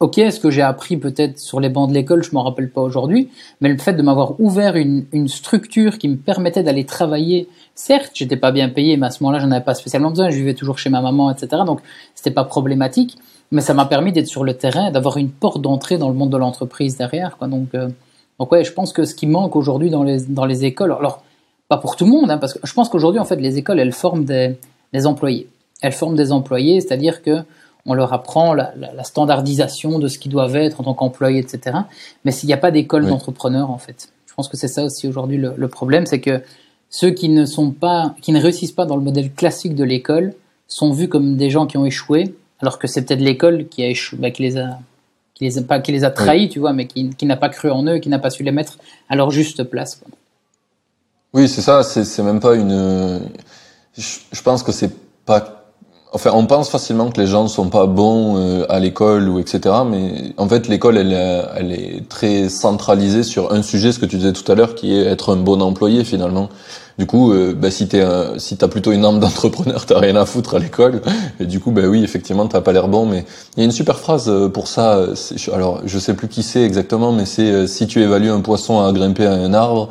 [0.00, 2.80] ok, ce que j'ai appris peut-être sur les bancs de l'école, je m'en rappelle pas
[2.80, 8.12] aujourd'hui, mais le fait de m'avoir ouvert une, structure qui me permettait d'aller travailler, certes,
[8.14, 10.54] j'étais pas bien payé, mais à ce moment-là, j'en avais pas spécialement besoin, je vivais
[10.54, 11.62] toujours chez ma maman, etc.
[11.66, 11.80] Donc,
[12.14, 13.16] c'était pas problématique,
[13.50, 16.30] mais ça m'a permis d'être sur le terrain, d'avoir une porte d'entrée dans le monde
[16.30, 17.48] de l'entreprise derrière, quoi.
[17.48, 17.88] Donc, euh,
[18.38, 21.22] donc ouais, je pense que ce qui manque aujourd'hui dans les, écoles, alors,
[21.68, 23.80] pas pour tout le monde, hein, parce que je pense qu'aujourd'hui, en fait, les écoles,
[23.80, 25.48] elles forment des employés.
[25.82, 27.42] Elles forment des employés, c'est-à-dire que
[27.86, 28.72] on leur apprend la,
[29.04, 31.78] standardisation de ce qu'ils doivent être en tant qu'employés, etc.
[32.24, 34.10] Mais s'il n'y a pas d'école d'entrepreneurs, en fait.
[34.26, 36.42] Je pense que c'est ça aussi aujourd'hui le, problème, c'est que
[36.90, 40.34] ceux qui ne sont pas, qui ne réussissent pas dans le modèle classique de l'école
[40.68, 43.88] sont vus comme des gens qui ont échoué, alors que c'est peut-être l'école qui a
[43.88, 44.78] échoué, bah, qui les a,
[45.34, 47.70] qui les a pas, qui les a trahis, tu vois, mais qui, n'a pas cru
[47.70, 50.00] en eux, qui n'a pas su les mettre à leur juste place.
[51.32, 51.82] Oui, c'est ça.
[51.82, 53.20] C'est même pas une.
[53.96, 54.92] je pense que c'est
[55.24, 55.55] pas
[56.16, 59.38] Enfin, on pense facilement que les gens ne sont pas bons euh, à l'école ou
[59.38, 59.74] etc.
[59.86, 64.16] Mais en fait, l'école, elle, elle est très centralisée sur un sujet, ce que tu
[64.16, 66.48] disais tout à l'heure, qui est être un bon employé finalement.
[66.98, 68.02] Du coup, euh, bah, si t'es
[68.38, 71.02] si t'as plutôt une âme d'entrepreneur, t'as rien à foutre à l'école.
[71.38, 73.04] Et du coup, bah oui, effectivement, t'as pas l'air bon.
[73.04, 73.26] Mais
[73.58, 74.98] il y a une super phrase euh, pour ça.
[75.52, 78.90] Alors, je sais plus qui c'est exactement, mais c'est si tu évalues un poisson à
[78.90, 79.90] grimper à un arbre,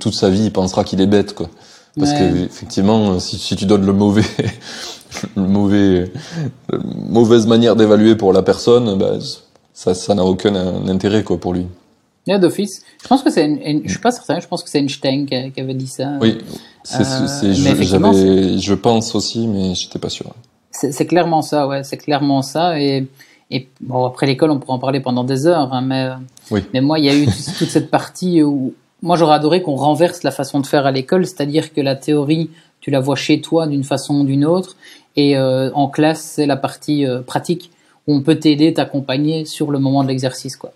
[0.00, 1.50] toute sa vie, il pensera qu'il est bête, quoi.
[1.98, 4.24] Parce que effectivement, si, si tu donnes le mauvais
[5.36, 6.12] mauvais,
[7.08, 9.18] mauvaise manière d'évaluer pour la personne, bah,
[9.72, 10.54] ça, ça n'a aucun
[10.88, 11.66] intérêt quoi pour lui.
[12.26, 12.82] Yeah, d'office.
[13.02, 14.40] Je pense que c'est, je suis pas certain.
[14.40, 16.12] Je pense que c'est Einstein qui, qui, avait dit ça.
[16.22, 16.38] Oui,
[16.82, 20.32] c'est, euh, je, je pense aussi, mais j'étais pas sûr.
[20.70, 21.84] C'est clairement ça, ouais.
[21.84, 22.80] C'est clairement ça.
[22.80, 23.06] Et,
[23.50, 26.08] et bon, après l'école, on pourrait en parler pendant des heures, hein, mais,
[26.50, 26.62] oui.
[26.72, 27.26] mais moi, il y a eu
[27.58, 31.26] toute cette partie où moi, j'aurais adoré qu'on renverse la façon de faire à l'école,
[31.26, 32.50] c'est-à-dire que la théorie,
[32.80, 34.76] tu la vois chez toi d'une façon ou d'une autre,
[35.16, 37.70] et euh, en classe, c'est la partie euh, pratique
[38.06, 40.72] où on peut t'aider, t'accompagner sur le moment de l'exercice, quoi.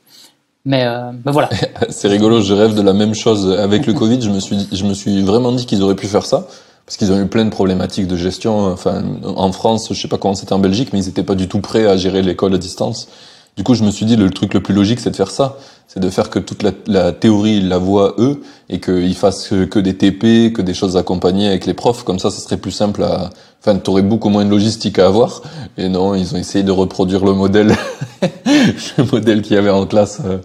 [0.64, 1.48] Mais, euh, voilà.
[1.88, 4.20] c'est rigolo, je rêve de la même chose avec le Covid.
[4.20, 6.46] Je me suis, je me suis vraiment dit qu'ils auraient pu faire ça
[6.84, 8.66] parce qu'ils ont eu plein de problématiques de gestion.
[8.66, 11.48] Enfin, en France, je sais pas comment c'était en Belgique, mais ils étaient pas du
[11.48, 13.08] tout prêts à gérer l'école à distance.
[13.56, 15.56] Du coup, je me suis dit, le truc le plus logique, c'est de faire ça.
[15.88, 19.48] C'est de faire que toute la, la théorie, ils la voient eux, et qu'ils fassent
[19.48, 22.04] que des TP, que des choses accompagnées avec les profs.
[22.04, 23.30] Comme ça, ça serait plus simple à...
[23.60, 25.42] Enfin, t'aurais beaucoup moins de logistique à avoir.
[25.76, 27.74] Et non, ils ont essayé de reproduire le modèle,
[28.22, 30.38] le modèle qu'il y avait en classe euh,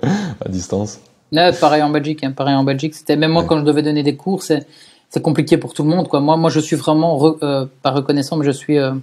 [0.43, 0.99] à distance.
[1.59, 2.95] pareil en Belgique, hein, pareil en Belgique.
[2.95, 4.65] C'était même moi quand je devais donner des cours, c'est
[5.13, 6.07] c'est compliqué pour tout le monde.
[6.07, 6.21] Quoi.
[6.21, 8.93] Moi, moi, je suis vraiment euh, pas reconnaissant, mais je suis euh,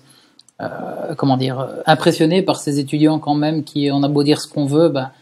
[0.60, 4.48] euh, comment dire, impressionné par ces étudiants quand même qui, on a beau dire ce
[4.48, 5.12] qu'on veut, bah,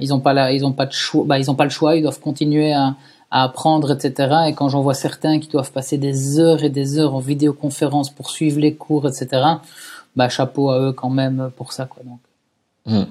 [0.00, 1.96] ils n'ont pas la, ils ont pas de choix, bah, ils ont pas le choix,
[1.96, 2.94] ils doivent continuer à,
[3.30, 4.32] apprendre, etc.
[4.46, 8.10] Et quand j'en vois certains qui doivent passer des heures et des heures en vidéoconférence
[8.10, 9.42] pour suivre les cours, etc.
[10.14, 12.04] Bah, chapeau à eux quand même pour ça, quoi.
[12.04, 12.20] Donc.
[12.86, 13.10] Hmm.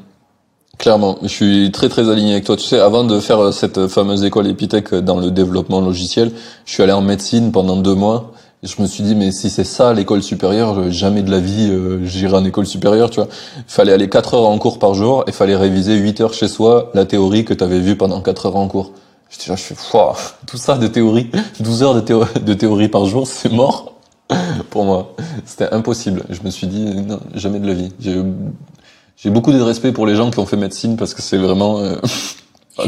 [0.77, 2.55] Clairement, je suis très très aligné avec toi.
[2.55, 6.31] Tu sais, avant de faire cette fameuse école Epitech dans le développement logiciel,
[6.65, 8.31] je suis allé en médecine pendant deux mois
[8.63, 12.05] je me suis dit, mais si c'est ça l'école supérieure, jamais de la vie euh,
[12.05, 13.27] j'irai en école supérieure, tu vois.
[13.57, 16.47] Il fallait aller 4 heures en cours par jour et fallait réviser 8 heures chez
[16.47, 18.91] soi la théorie que tu avais vue pendant 4 heures en cours.
[19.29, 19.75] J'étais là, je fais,
[20.47, 23.93] tout ça de théorie, 12 heures de, théorie, de théorie par jour, c'est mort
[24.69, 25.13] pour moi.
[25.45, 26.23] C'était impossible.
[26.29, 27.91] Je me suis dit, non, jamais de la vie.
[27.99, 31.79] J'ai beaucoup de respect pour les gens qui ont fait médecine parce que c'est vraiment...
[31.79, 31.95] Euh,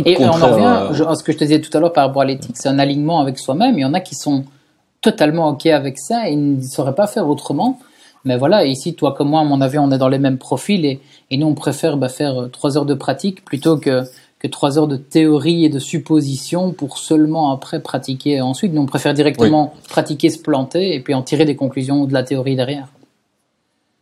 [0.05, 2.23] et on en revient à ce que je te disais tout à l'heure par rapport
[2.23, 3.77] à l'éthique, c'est un alignement avec soi-même.
[3.77, 4.45] Il y en a qui sont
[5.05, 7.79] totalement OK avec ça et ne saurait pas faire autrement.
[8.23, 10.83] Mais voilà, ici, toi comme moi, à mon avis, on est dans les mêmes profils
[10.83, 14.01] et, et nous, on préfère bah, faire euh, trois heures de pratique plutôt que,
[14.39, 18.73] que trois heures de théorie et de supposition pour seulement après pratiquer ensuite.
[18.73, 22.23] Nous, on préfère directement pratiquer, se planter et puis en tirer des conclusions de la
[22.23, 22.87] théorie derrière.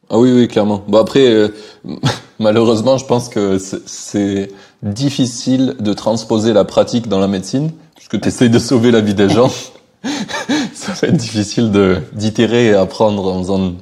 [0.09, 0.83] Ah oui, oui, clairement.
[0.87, 1.49] Bon après, euh,
[2.39, 4.51] malheureusement, je pense que c'est
[4.83, 9.15] difficile de transposer la pratique dans la médecine, puisque tu essayes de sauver la vie
[9.15, 9.51] des gens.
[10.73, 13.73] ça va être difficile de d'itérer et apprendre en faisant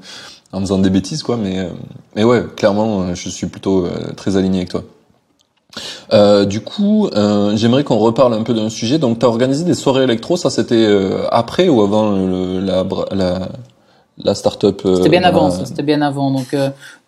[0.51, 1.69] en faisant des bêtises quoi mais euh,
[2.15, 4.83] mais ouais clairement euh, je suis plutôt euh, très aligné avec toi
[6.11, 8.99] euh, du coup, euh, j'aimerais qu'on reparle un peu d'un sujet.
[8.99, 10.85] Donc, tu as organisé des soirées électro, ça c'était
[11.31, 13.47] après ou avant le, la, la,
[14.17, 16.29] la start-up C'était bien avant, c'était bien avant.
[16.29, 16.53] Donc,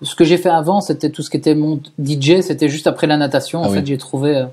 [0.02, 3.06] ce que j'ai fait avant, c'était tout ce qui était mon DJ, c'était juste après
[3.06, 3.64] la natation.
[3.64, 4.46] En ah fait, j'ai trouvé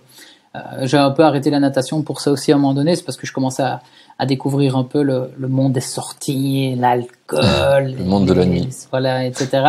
[0.83, 3.17] j'ai un peu arrêté la natation pour ça aussi à un moment donné, c'est parce
[3.17, 3.83] que je commençais à,
[4.19, 8.69] à découvrir un peu le, le monde des sorties, l'alcool, le monde de la nuit,
[8.91, 9.63] voilà, etc.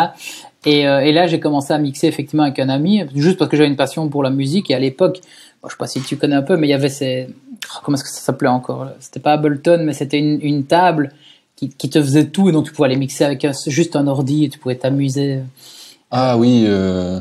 [0.66, 3.58] Et, euh, et là, j'ai commencé à mixer effectivement avec un ami, juste parce que
[3.58, 4.70] j'avais une passion pour la musique.
[4.70, 5.22] Et à l'époque,
[5.62, 7.80] bon, je sais pas si tu connais un peu, mais il y avait ces, oh,
[7.84, 8.90] comment est-ce que ça s'appelait encore?
[9.00, 11.14] C'était pas Ableton, mais c'était une, une, table
[11.56, 14.06] qui, qui, te faisait tout, et donc tu pouvais aller mixer avec un, juste un
[14.06, 15.40] ordi, et tu pouvais t'amuser.
[16.12, 16.66] Ah oui.
[16.68, 17.20] Euh...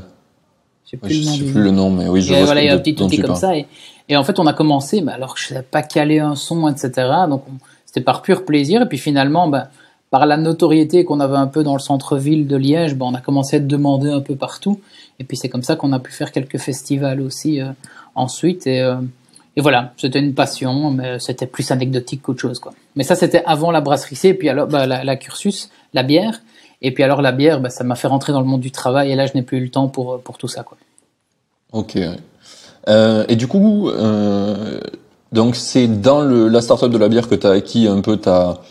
[0.91, 2.69] Je sais plus, sais plus le nom, mais oui, je et vois voilà, il y
[2.69, 3.57] a un petit outil comme ça.
[3.57, 3.67] Et,
[4.09, 6.67] et en fait, on a commencé, mais alors que je savais pas caler un son,
[6.69, 7.09] etc.
[7.29, 7.45] Donc,
[7.87, 8.83] c'était par pur plaisir.
[8.83, 9.69] Et puis finalement, ben,
[10.11, 13.21] par la notoriété qu'on avait un peu dans le centre-ville de Liège, ben, on a
[13.21, 14.81] commencé à être demandé un peu partout.
[15.21, 17.67] Et puis c'est comme ça qu'on a pu faire quelques festivals aussi euh,
[18.17, 18.67] ensuite.
[18.67, 18.97] Et, euh,
[19.57, 22.59] et voilà, c'était une passion, mais c'était plus anecdotique qu'autre chose.
[22.59, 22.73] Quoi.
[22.97, 26.41] Mais ça, c'était avant la brasserie C, et puis alors la, la, cursus, la bière.
[26.83, 29.11] Et puis alors la bière, ben, ça m'a fait rentrer dans le monde du travail,
[29.11, 30.63] et là, je n'ai plus eu le temps pour, pour tout ça.
[30.63, 30.79] Quoi.
[31.73, 31.99] Ok.
[32.89, 34.81] Euh, et du coup, euh,
[35.53, 38.63] c'est dans le, la startup de la bière que tu as acquis un peu ta,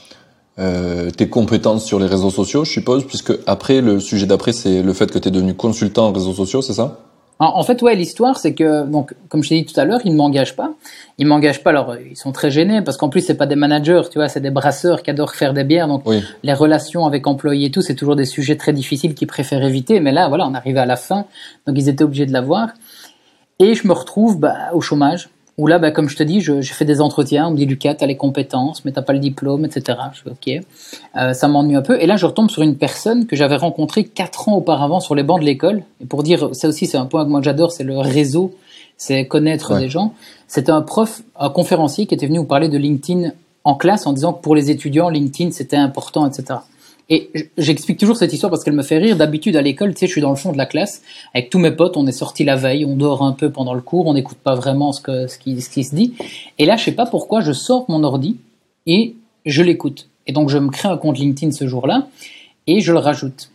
[0.58, 4.82] euh, tes compétences sur les réseaux sociaux, je suppose, puisque après, le sujet d'après, c'est
[4.82, 7.00] le fait que tu es devenu consultant en réseaux sociaux, c'est ça?
[7.39, 10.12] En, fait, ouais, l'histoire, c'est que, donc, comme je t'ai dit tout à l'heure, ils
[10.12, 10.73] ne m'engagent pas.
[11.17, 14.02] Ils m'engagent pas, alors, ils sont très gênés, parce qu'en plus, c'est pas des managers,
[14.12, 16.04] tu vois, c'est des brasseurs qui adorent faire des bières, donc,
[16.43, 20.02] les relations avec employés et tout, c'est toujours des sujets très difficiles qu'ils préfèrent éviter,
[20.02, 21.25] mais là, voilà, on arrivait à la fin,
[21.65, 22.69] donc ils étaient obligés de l'avoir.
[23.60, 26.62] Et je me retrouve bah, au chômage, où là, bah, comme je te dis, je,
[26.62, 29.19] je, fais des entretiens, on me dit Lucas, t'as les compétences, mais t'as pas le
[29.19, 30.00] diplôme, etc.
[30.13, 30.65] Je fais ok,
[31.17, 32.02] euh, ça m'ennuie un peu.
[32.02, 35.24] Et là, je retombe sur une personne que j'avais rencontrée quatre ans auparavant sur les
[35.24, 35.84] bancs de l'école.
[36.02, 38.56] Et pour dire, ça aussi, c'est un point que moi j'adore, c'est le réseau,
[38.95, 40.13] c'est connaître des gens.
[40.48, 43.34] C'était un prof, un conférencier qui était venu vous parler de LinkedIn
[43.65, 46.60] en classe en disant que pour les étudiants, LinkedIn c'était important, etc.
[47.10, 49.17] Et j'explique toujours cette histoire parce qu'elle me fait rire.
[49.17, 51.02] D'habitude, à l'école, tu sais, je suis dans le fond de la classe.
[51.34, 53.82] Avec tous mes potes, on est sortis la veille, on dort un peu pendant le
[53.82, 55.02] cours, on n'écoute pas vraiment ce,
[55.38, 56.13] qui, qui se dit.
[56.60, 58.38] Et là, je sais pas pourquoi, je sors mon ordi
[58.86, 60.08] et je l'écoute.
[60.28, 62.08] Et donc, je me crée un compte LinkedIn ce jour-là
[62.67, 63.50] et je le rajoute.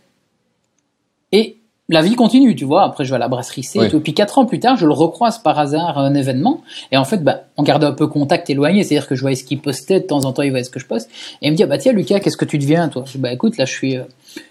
[1.31, 2.83] Et la vie continue, tu vois.
[2.83, 3.99] Après, je vais à la brasserie C et tout.
[3.99, 6.61] Puis quatre ans plus tard, je le recroise par hasard à un événement.
[6.91, 8.83] Et en fait, bah, on garde un peu contact éloigné.
[8.83, 9.99] C'est-à-dire que je voyais ce qu'il postait.
[9.99, 11.09] De temps en temps, il voyait ce que je poste.
[11.41, 13.03] Et il me dit, ah, bah, tiens, Lucas, qu'est-ce que tu deviens, toi?
[13.05, 14.03] Je dis, bah, écoute, là, je suis, euh,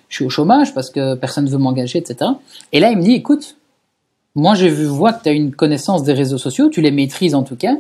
[0.09, 2.31] je suis au chômage parce que personne ne veut m'engager, etc.
[2.73, 3.57] Et là, il me dit, écoute,
[4.37, 7.35] moi, j'ai vu, vois que tu as une connaissance des réseaux sociaux, tu les maîtrises
[7.35, 7.75] en tout cas.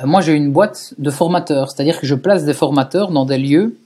[0.00, 3.38] Euh, moi, j'ai une boîte de formateurs, c'est-à-dire que je place des formateurs dans des
[3.38, 3.76] lieux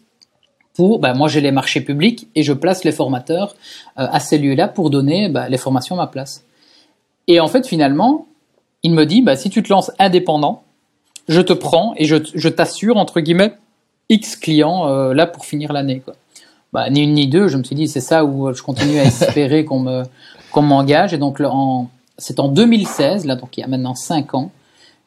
[0.77, 3.57] pour, ben, moi j'ai les marchés publics et je place les formateurs
[3.99, 6.45] euh, à ces lieux-là pour donner ben, les formations à ma place.
[7.29, 8.27] Et en fait, finalement,
[8.83, 10.63] il me dit, ben, si tu te lances indépendant,
[11.29, 13.55] je te prends et je, je t'assure, entre guillemets,
[14.09, 16.01] X clients euh, là pour finir l'année.
[16.01, 16.15] Quoi.
[16.73, 19.05] Bah, ni une ni deux, je me suis dit, c'est ça où je continue à
[19.07, 20.03] espérer qu'on me
[20.53, 21.13] qu'on m'engage.
[21.13, 24.51] Et donc, en, c'est en 2016, là, donc il y a maintenant 5 ans,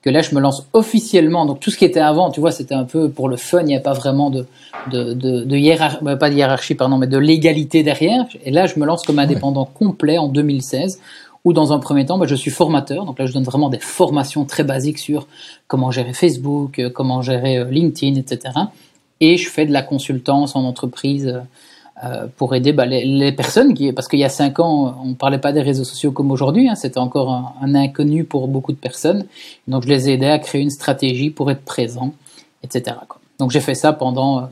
[0.02, 1.46] que là je me lance officiellement.
[1.46, 3.66] Donc tout ce qui était avant, tu vois, c'était un peu pour le fun, il
[3.66, 4.46] n'y a pas vraiment de,
[4.92, 8.26] de, de, de hiérarchie, euh, pas de hiérarchie, pardon, mais de légalité derrière.
[8.44, 11.00] Et là je me lance comme indépendant complet en 2016,
[11.46, 13.06] où dans un premier temps, bah, je suis formateur.
[13.06, 15.28] Donc là je donne vraiment des formations très basiques sur
[15.68, 18.54] comment gérer Facebook, euh, comment gérer euh, LinkedIn, etc.
[19.22, 21.42] Et je fais de la consultance en entreprise
[22.04, 25.16] euh, pour aider bah, les, les, personnes qui, parce qu'il y a cinq ans, on
[25.16, 28.72] parlait pas des réseaux sociaux comme aujourd'hui, hein, c'était encore un, un, inconnu pour beaucoup
[28.72, 29.26] de personnes.
[29.68, 32.14] Donc je les ai aidés à créer une stratégie pour être présent,
[32.64, 32.96] etc.
[33.08, 33.20] Quoi.
[33.38, 34.44] Donc j'ai fait ça pendant euh,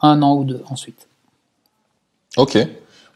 [0.00, 1.08] un an ou deux ensuite.
[2.36, 2.56] Ok.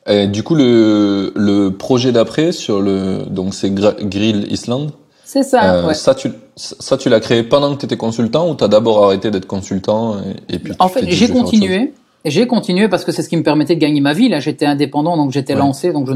[0.08, 4.90] Et du coup, le, le projet d'après sur le donc c'est Grill Island.
[5.24, 5.74] C'est ça.
[5.74, 5.94] Euh, ouais.
[5.94, 9.04] Ça tu ça tu l'as créé pendant que tu étais consultant ou tu as d'abord
[9.04, 11.92] arrêté d'être consultant et, et puis En fait, j'ai continué.
[12.24, 14.28] J'ai continué parce que c'est ce qui me permettait de gagner ma vie.
[14.28, 16.12] Là, j'étais indépendant, donc j'étais lancé, donc je,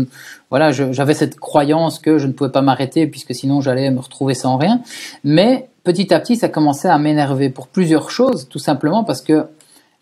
[0.50, 4.34] voilà, j'avais cette croyance que je ne pouvais pas m'arrêter puisque sinon j'allais me retrouver
[4.34, 4.82] sans rien.
[5.24, 9.46] Mais petit à petit, ça commençait à m'énerver pour plusieurs choses, tout simplement parce que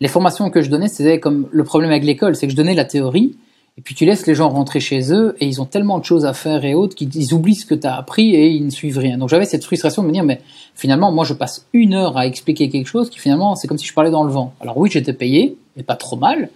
[0.01, 2.75] les formations que je donnais, c'était comme le problème avec l'école, c'est que je donnais
[2.75, 3.37] la théorie,
[3.75, 6.25] et puis tu laisses les gens rentrer chez eux et ils ont tellement de choses
[6.25, 8.99] à faire et autres qu'ils oublient ce que tu as appris et ils ne suivent
[8.99, 9.17] rien.
[9.17, 10.41] Donc j'avais cette frustration de me dire mais
[10.75, 13.87] finalement moi je passe une heure à expliquer quelque chose qui finalement c'est comme si
[13.87, 14.53] je parlais dans le vent.
[14.59, 16.49] Alors oui j'étais payé, mais pas trop mal,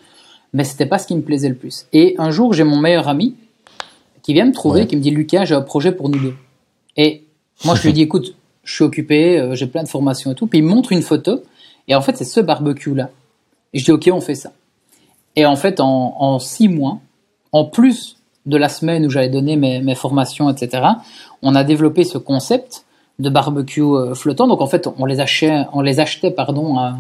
[0.54, 1.88] mais c'était pas ce qui me plaisait le plus.
[1.92, 3.36] Et un jour j'ai mon meilleur ami
[4.22, 6.36] qui vient me trouver, qui me dit Lucas j'ai un projet pour nous deux.
[6.98, 7.24] Et
[7.66, 10.46] moi je lui dis écoute je suis occupé, euh, j'ai plein de formations et tout.
[10.46, 11.42] Puis il me montre une photo
[11.88, 13.10] et en fait c'est ce barbecue là.
[13.74, 14.52] Et je dis ok on fait ça.
[15.36, 17.00] Et en fait en, en six mois
[17.52, 20.84] en plus de la semaine où j'avais donné mes, formations, etc.,
[21.42, 22.86] on a développé ce concept
[23.20, 24.48] de barbecue euh, flottant.
[24.48, 26.96] Donc en fait, on les achetait, on les achetait pardon, à,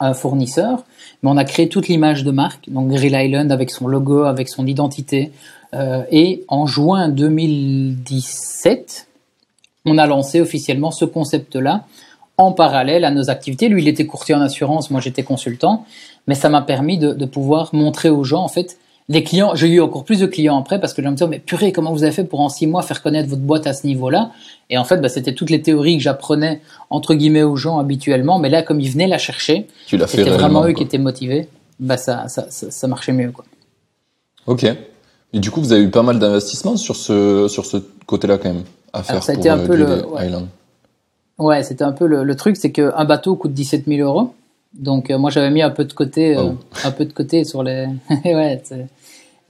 [0.00, 0.84] un fournisseur,
[1.22, 4.48] mais on a créé toute l'image de marque, donc Grill Island avec son logo, avec
[4.48, 5.32] son identité.
[5.74, 9.08] Euh, et en juin 2017,
[9.84, 11.84] on a lancé officiellement ce concept-là
[12.36, 13.68] en parallèle à nos activités.
[13.68, 15.84] Lui, il était courtier en assurance, moi j'étais consultant,
[16.26, 18.78] mais ça m'a permis de, de, pouvoir montrer aux gens, en fait,
[19.08, 21.38] les clients, j'ai eu encore plus de clients après parce que je me disais, mais
[21.38, 23.86] purée, comment vous avez fait pour en six mois faire connaître votre boîte à ce
[23.86, 24.32] niveau-là?
[24.68, 28.38] Et en fait, bah, c'était toutes les théories que j'apprenais, entre guillemets, aux gens habituellement,
[28.38, 31.48] mais là, comme ils venaient la chercher, c'était vraiment eux qui étaient motivés,
[31.80, 33.30] bah, ça, ça, ça, ça marchait mieux.
[33.30, 33.46] Quoi.
[34.46, 34.66] Ok.
[35.32, 38.52] Et du coup, vous avez eu pas mal d'investissements sur ce, sur ce côté-là quand
[38.52, 39.12] même à faire.
[39.12, 40.04] Alors, ça a été un peu le.
[41.38, 44.34] Ouais, c'était un peu le, le truc, c'est qu'un bateau coûte 17 000 euros.
[44.74, 46.56] Donc euh, moi j'avais mis un peu de côté, euh, oh.
[46.84, 47.86] un peu de côté sur les.
[48.24, 48.62] ouais,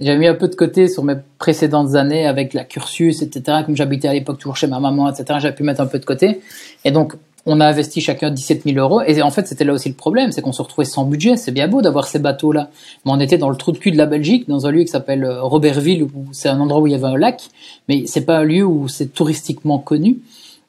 [0.00, 3.58] j'avais mis un peu de côté sur mes précédentes années avec la cursus, etc.
[3.66, 5.38] Comme j'habitais à l'époque toujours chez ma maman, etc.
[5.40, 6.40] J'avais pu mettre un peu de côté.
[6.84, 7.14] Et donc
[7.46, 9.00] on a investi chacun 17 000 euros.
[9.02, 11.36] Et en fait c'était là aussi le problème, c'est qu'on se retrouvait sans budget.
[11.36, 12.70] C'est bien beau d'avoir ces bateaux-là,
[13.04, 14.88] mais on était dans le trou de cul de la Belgique, dans un lieu qui
[14.88, 17.42] s'appelle euh, Robertville, où c'est un endroit où il y avait un lac,
[17.88, 20.20] mais c'est pas un lieu où c'est touristiquement connu.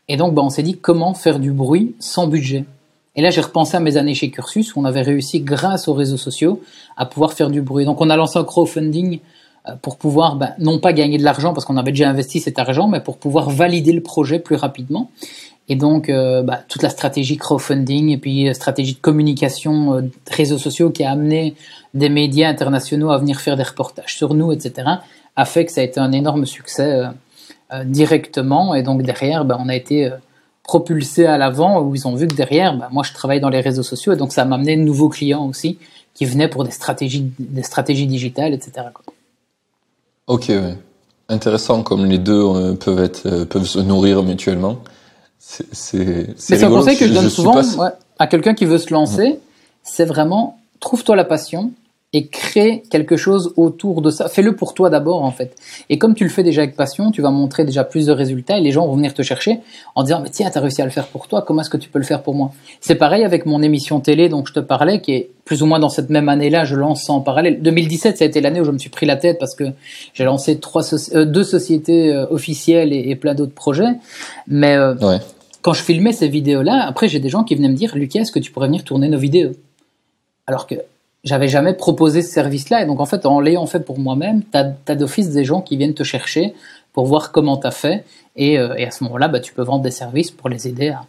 [0.10, 2.66] Et donc, bah, on s'est dit comment faire du bruit sans budget.
[3.16, 5.94] Et là, j'ai repensé à mes années chez Cursus, où on avait réussi, grâce aux
[5.94, 6.62] réseaux sociaux,
[6.96, 7.86] à pouvoir faire du bruit.
[7.86, 9.20] Donc, on a lancé un crowdfunding
[9.68, 12.60] euh, pour pouvoir, bah, non pas gagner de l'argent, parce qu'on avait déjà investi cet
[12.60, 15.10] argent, mais pour pouvoir valider le projet plus rapidement.
[15.68, 20.58] Et donc, euh, bah, toute la stratégie crowdfunding et puis euh, stratégie de communication, réseaux
[20.58, 21.56] sociaux qui a amené
[21.94, 24.88] des médias internationaux à venir faire des reportages sur nous, etc.,
[25.36, 27.04] a fait que ça a été un énorme succès
[27.86, 28.76] directement.
[28.76, 30.12] Et donc derrière, ben, on a été
[30.70, 33.60] propulsé à l'avant où ils ont vu que derrière, ben, moi je travaille dans les
[33.60, 35.80] réseaux sociaux et donc ça m'a amené de nouveaux clients aussi
[36.14, 38.86] qui venaient pour des stratégies, des stratégies digitales, etc.
[40.28, 40.52] Ok,
[41.28, 44.78] intéressant comme les deux euh, peuvent être peuvent se nourrir mutuellement.
[45.40, 47.60] C'est un conseil que je, donne souvent
[48.20, 49.40] à quelqu'un qui veut se lancer.
[49.82, 51.72] C'est vraiment trouve-toi la passion,
[52.12, 54.30] et crée quelque chose autour de ça.
[54.30, 55.56] Fais-le pour toi d'abord, en fait.
[55.90, 58.58] Et comme tu le fais déjà avec passion, tu vas montrer déjà plus de résultats
[58.58, 59.60] et les gens vont venir te chercher
[59.94, 61.90] en disant, mais tiens, t'as réussi à le faire pour toi, comment est-ce que tu
[61.90, 62.52] peux le faire pour moi?
[62.82, 65.80] C'est pareil avec mon émission télé dont je te parlais, qui est plus ou moins
[65.80, 67.62] dans cette même année-là, je lance ça en parallèle.
[67.62, 69.66] 2017, ça a été l'année où je me suis pris la tête parce que
[70.14, 73.98] j'ai lancé trois euh, deux sociétés euh, officielles et, plein d'autres projets.
[74.48, 74.96] Mais, euh,
[75.62, 78.32] quand je filmais ces vidéos-là, après, j'ai des gens qui venaient me dire, Lucas, est-ce
[78.32, 79.52] que tu pourrais venir tourner nos vidéos?
[80.48, 80.76] Alors que
[81.24, 82.84] j'avais jamais proposé ce service-là.
[82.84, 85.78] Et donc, en fait, en l'ayant fait pour moi-même, tu as, d'office des gens qui
[85.78, 86.54] viennent te chercher
[86.94, 88.06] pour voir comment tu as fait.
[88.36, 90.90] Et, euh, et, à ce moment-là, bah, tu peux vendre des services pour les aider
[90.90, 91.02] à.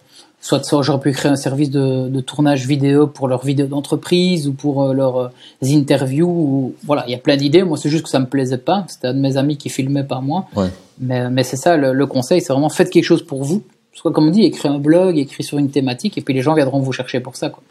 [0.42, 4.49] Soit, soit j'aurais pu créer un service de, de, tournage vidéo pour leurs vidéos d'entreprise
[4.49, 5.29] ou pour euh, leurs euh,
[5.62, 6.27] interviews.
[6.27, 7.62] Ou, voilà, il y a plein d'idées.
[7.62, 8.87] Moi, c'est juste que ça me plaisait pas.
[8.88, 10.46] C'était un de mes amis qui filmait par moi.
[10.57, 10.68] Ouais.
[10.99, 13.62] Mais, mais c'est ça, le, le conseil, c'est vraiment faites quelque chose pour vous.
[13.92, 16.55] Soit, comme on dit, écrire un blog, écrire sur une thématique, et puis les gens
[16.55, 17.51] viendront vous chercher pour ça.
[17.51, 17.62] Quoi.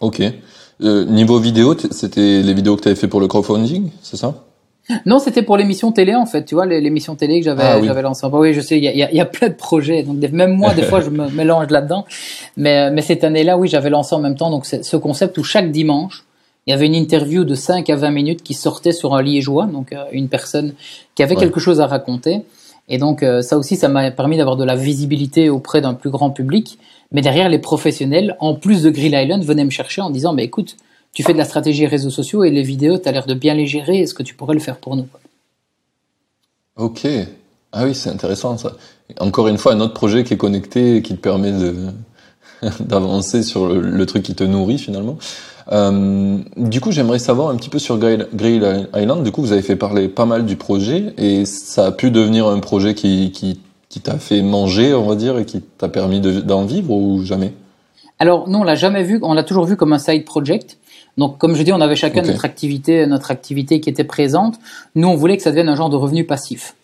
[0.00, 0.22] Ok.
[0.82, 4.34] Euh, niveau vidéo, c'était les vidéos que tu avais fait pour le crowdfunding, c'est ça?
[5.06, 7.88] Non, c'était pour l'émission télé en fait, tu vois, l'émission télé que j'avais ah, oui.
[8.02, 8.26] lancée.
[8.28, 10.74] Bah, oui, je sais, il y a, y a, plein de projets, donc même moi,
[10.74, 12.04] des fois, je me mélange là-dedans.
[12.58, 15.70] Mais, mais cette année-là, oui, j'avais lancé en même temps donc ce concept où chaque
[15.70, 16.24] dimanche,
[16.66, 19.66] il y avait une interview de 5 à 20 minutes qui sortait sur un liégeois,
[19.66, 20.74] donc euh, une personne
[21.14, 22.42] qui avait quelque chose à raconter.
[22.88, 26.10] Et donc euh, ça aussi, ça m'a permis d'avoir de la visibilité auprès d'un plus
[26.10, 26.78] grand public.
[27.12, 30.44] Mais derrière, les professionnels, en plus de Grill Island, venaient me chercher en disant, mais
[30.44, 30.76] écoute,
[31.12, 33.54] tu fais de la stratégie réseaux sociaux et les vidéos, tu as l'air de bien
[33.54, 35.06] les gérer, est-ce que tu pourrais le faire pour nous
[36.76, 37.06] Ok.
[37.72, 38.76] Ah oui, c'est intéressant ça.
[39.20, 41.52] Encore une fois, un autre projet qui est connecté et qui te permet
[42.80, 45.18] d'avancer sur le, truc qui te nourrit finalement.
[45.72, 49.22] Euh, du coup, j'aimerais savoir un petit peu sur Grill, Island.
[49.22, 52.46] Du coup, vous avez fait parler pas mal du projet et ça a pu devenir
[52.46, 53.58] un projet qui, qui
[53.94, 57.52] qui t'a fait manger, on va dire, et qui t'a permis d'en vivre ou jamais?
[58.18, 60.78] Alors non, on l'a jamais vu, on l'a toujours vu comme un side project.
[61.16, 64.56] Donc comme je dis, on avait chacun notre activité, notre activité qui était présente.
[64.96, 66.74] Nous, on voulait que ça devienne un genre de revenu passif.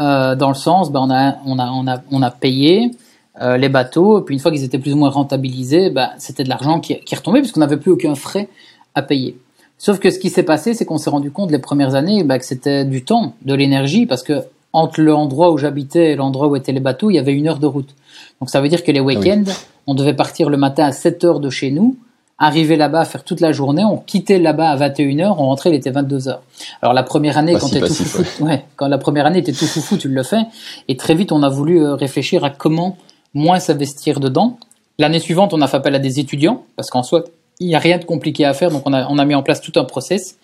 [0.00, 2.92] Euh, dans le sens, ben, on, a, on, a, on, a, on a payé
[3.40, 6.44] euh, les bateaux, et puis une fois qu'ils étaient plus ou moins rentabilisés, ben, c'était
[6.44, 8.48] de l'argent qui, qui retombait puisqu'on n'avait plus aucun frais
[8.94, 9.36] à payer.
[9.76, 12.38] Sauf que ce qui s'est passé, c'est qu'on s'est rendu compte les premières années ben,
[12.38, 16.56] que c'était du temps, de l'énergie, parce que entre l'endroit où j'habitais et l'endroit où
[16.56, 17.94] étaient les bateaux, il y avait une heure de route.
[18.40, 19.44] Donc ça veut dire que les ah week-ends,
[19.86, 21.96] on devait partir le matin à 7 heures de chez nous,
[22.38, 25.76] arriver là-bas, faire toute la journée, on quittait là-bas à 21 heures, on rentrait, il
[25.76, 26.42] était 22 heures.
[26.82, 28.64] Alors la première année, quand, tout foufou, ouais.
[28.76, 30.42] quand la première année était tout foufou, tu le fais.
[30.88, 32.96] Et très vite, on a voulu euh, réfléchir à comment
[33.34, 34.58] moins s'investir dedans.
[34.98, 37.24] L'année suivante, on a fait appel à des étudiants, parce qu'en soi,
[37.60, 39.42] il n'y a rien de compliqué à faire, donc on a, on a mis en
[39.42, 40.38] place tout un process.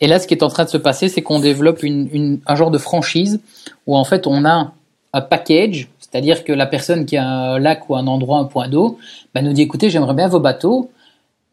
[0.00, 2.54] Et là, ce qui est en train de se passer, c'est qu'on développe une, un
[2.54, 3.40] genre de franchise
[3.86, 4.72] où en fait on a
[5.12, 8.68] un package, c'est-à-dire que la personne qui a un lac ou un endroit, un point
[8.68, 8.98] d'eau,
[9.34, 10.90] bah, nous dit écoutez, j'aimerais bien vos bateaux.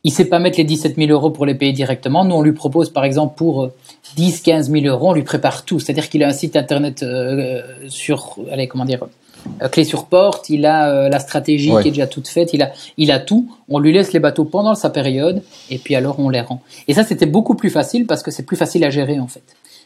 [0.03, 2.25] Il sait pas mettre les 17 000 euros pour les payer directement.
[2.25, 3.71] Nous, on lui propose par exemple pour
[4.15, 5.79] 10, 15 000 euros, on lui prépare tout.
[5.79, 9.05] C'est-à-dire qu'il a un site internet euh, sur, allez, comment dire,
[9.71, 12.71] clé sur porte, il a euh, la stratégie qui est déjà toute faite, il a,
[12.97, 13.49] il a tout.
[13.69, 16.61] On lui laisse les bateaux pendant sa période et puis alors on les rend.
[16.87, 19.43] Et ça, c'était beaucoup plus facile parce que c'est plus facile à gérer en fait.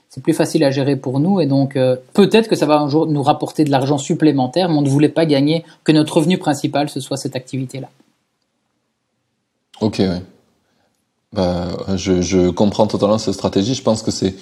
[0.10, 2.90] C'est plus facile à gérer pour nous et donc euh, peut-être que ça va un
[2.90, 6.38] jour nous rapporter de l'argent supplémentaire, mais on ne voulait pas gagner que notre revenu
[6.38, 7.90] principal ce soit cette activité-là.
[9.82, 10.22] Ok, ouais.
[11.32, 13.76] Bah, je, je comprends totalement cette stratégie.
[13.76, 14.34] Je pense que c'est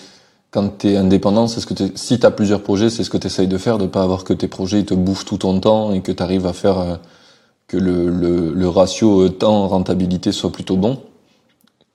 [0.52, 3.18] quand tu es indépendant, c'est ce que si tu as plusieurs projets, c'est ce que
[3.18, 5.94] tu essayes de faire, de pas avoir que tes projets te bouffent tout ton temps
[5.94, 6.96] et que tu arrives à faire euh,
[7.68, 11.02] que le, le, le ratio temps-rentabilité soit plutôt bon,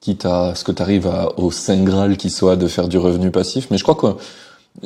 [0.01, 3.31] quitte à ce que tu arrives au Saint Graal qui soit de faire du revenu
[3.31, 3.69] passif.
[3.71, 4.19] Mais je crois que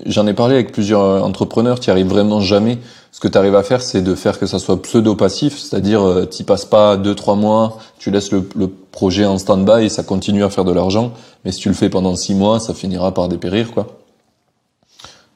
[0.05, 2.79] J'en ai parlé avec plusieurs entrepreneurs, qui arrivent vraiment jamais.
[3.13, 6.27] Ce que tu arrives à faire, c'est de faire que ça soit pseudo-passif, c'est-à-dire euh,
[6.27, 8.43] tu passes pas deux trois mois, tu laisses le,
[8.91, 11.13] projet en stand-by et ça continue à faire de l'argent.
[11.45, 13.87] Mais si tu le fais pendant six mois, ça finira par dépérir, quoi.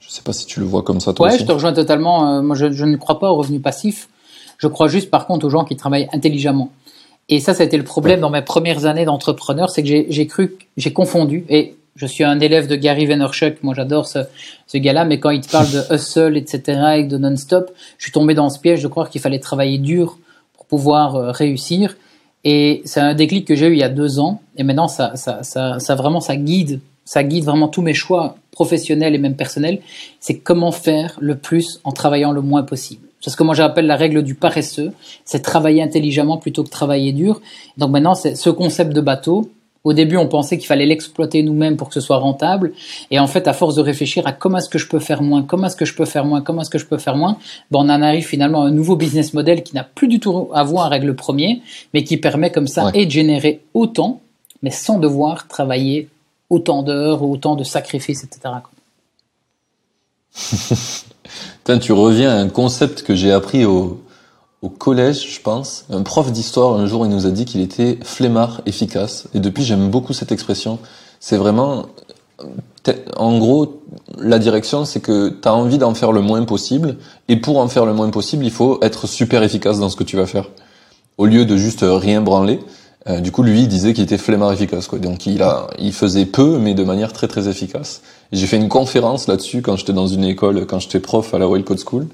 [0.01, 2.29] Je sais pas si tu le vois comme ça toi ouais, je te rejoins totalement.
[2.29, 4.09] Euh, moi, je, je, ne crois pas au revenu passif.
[4.59, 6.71] Je crois juste, par contre, aux gens qui travaillent intelligemment.
[7.31, 10.27] Et ça, ça a été le problème dans mes premières années d'entrepreneur, c'est que j'ai
[10.27, 11.47] cru, j'ai confondu.
[11.49, 14.21] Et je suis un élève de Gary Vaynerchuk, moi j'adore ce,
[14.67, 18.13] ce gars-là, mais quand il te parle de hustle, etc., et de non-stop, je suis
[18.13, 20.19] tombé dans ce piège de croire qu'il fallait travailler dur
[20.55, 21.99] pour pouvoir euh, réussir.
[22.45, 25.15] Et c'est un déclic que j'ai eu il y a deux ans, et maintenant ça,
[25.17, 29.37] ça, ça, ça vraiment ça guide, ça guide vraiment tous mes choix professionnels et même
[29.37, 29.81] personnels.
[30.21, 33.07] C'est comment faire le plus en travaillant le moins possible.
[33.21, 34.93] C'est ce que moi j'appelle la règle du paresseux,
[35.27, 37.43] c'est travailler intelligemment plutôt que travailler dur.
[37.77, 39.51] Donc maintenant, c'est ce concept de bateau,
[39.83, 42.72] au début, on pensait qu'il fallait l'exploiter nous-mêmes pour que ce soit rentable.
[43.11, 45.43] Et en fait, à force de réfléchir à comment est-ce que je peux faire moins,
[45.43, 47.39] comment est-ce que je peux faire moins, comment est-ce que je peux faire moins,
[47.70, 50.51] ben on en arrive finalement à un nouveau business model qui n'a plus du tout
[50.53, 51.62] à voir avec le premier,
[51.95, 54.20] mais qui permet comme ça et de générer autant,
[54.62, 56.09] mais sans devoir travailler
[56.51, 58.55] autant d'heures, autant de sacrifices, etc.
[61.81, 64.03] tu reviens à un concept que j'ai appris au,
[64.63, 67.99] au collège, je pense, un prof d'histoire un jour il nous a dit qu'il était
[68.03, 69.27] flemmard efficace.
[69.35, 70.79] Et depuis j'aime beaucoup cette expression.
[71.19, 71.87] C'est vraiment,
[73.17, 73.83] en gros,
[74.19, 76.97] la direction c'est que tu as envie d'en faire le moins possible.
[77.29, 80.05] Et pour en faire le moins possible, il faut être super efficace dans ce que
[80.05, 80.51] tu vas faire.
[81.17, 82.61] Au lieu de juste rien branler.
[83.09, 84.87] Euh, du coup, lui, il disait qu'il était flemmard efficace.
[84.87, 84.99] Quoi.
[84.99, 88.03] Donc, il, a, il faisait peu, mais de manière très très efficace.
[88.31, 91.47] J'ai fait une conférence là-dessus quand j'étais dans une école, quand j'étais prof à la
[91.63, 92.09] Code School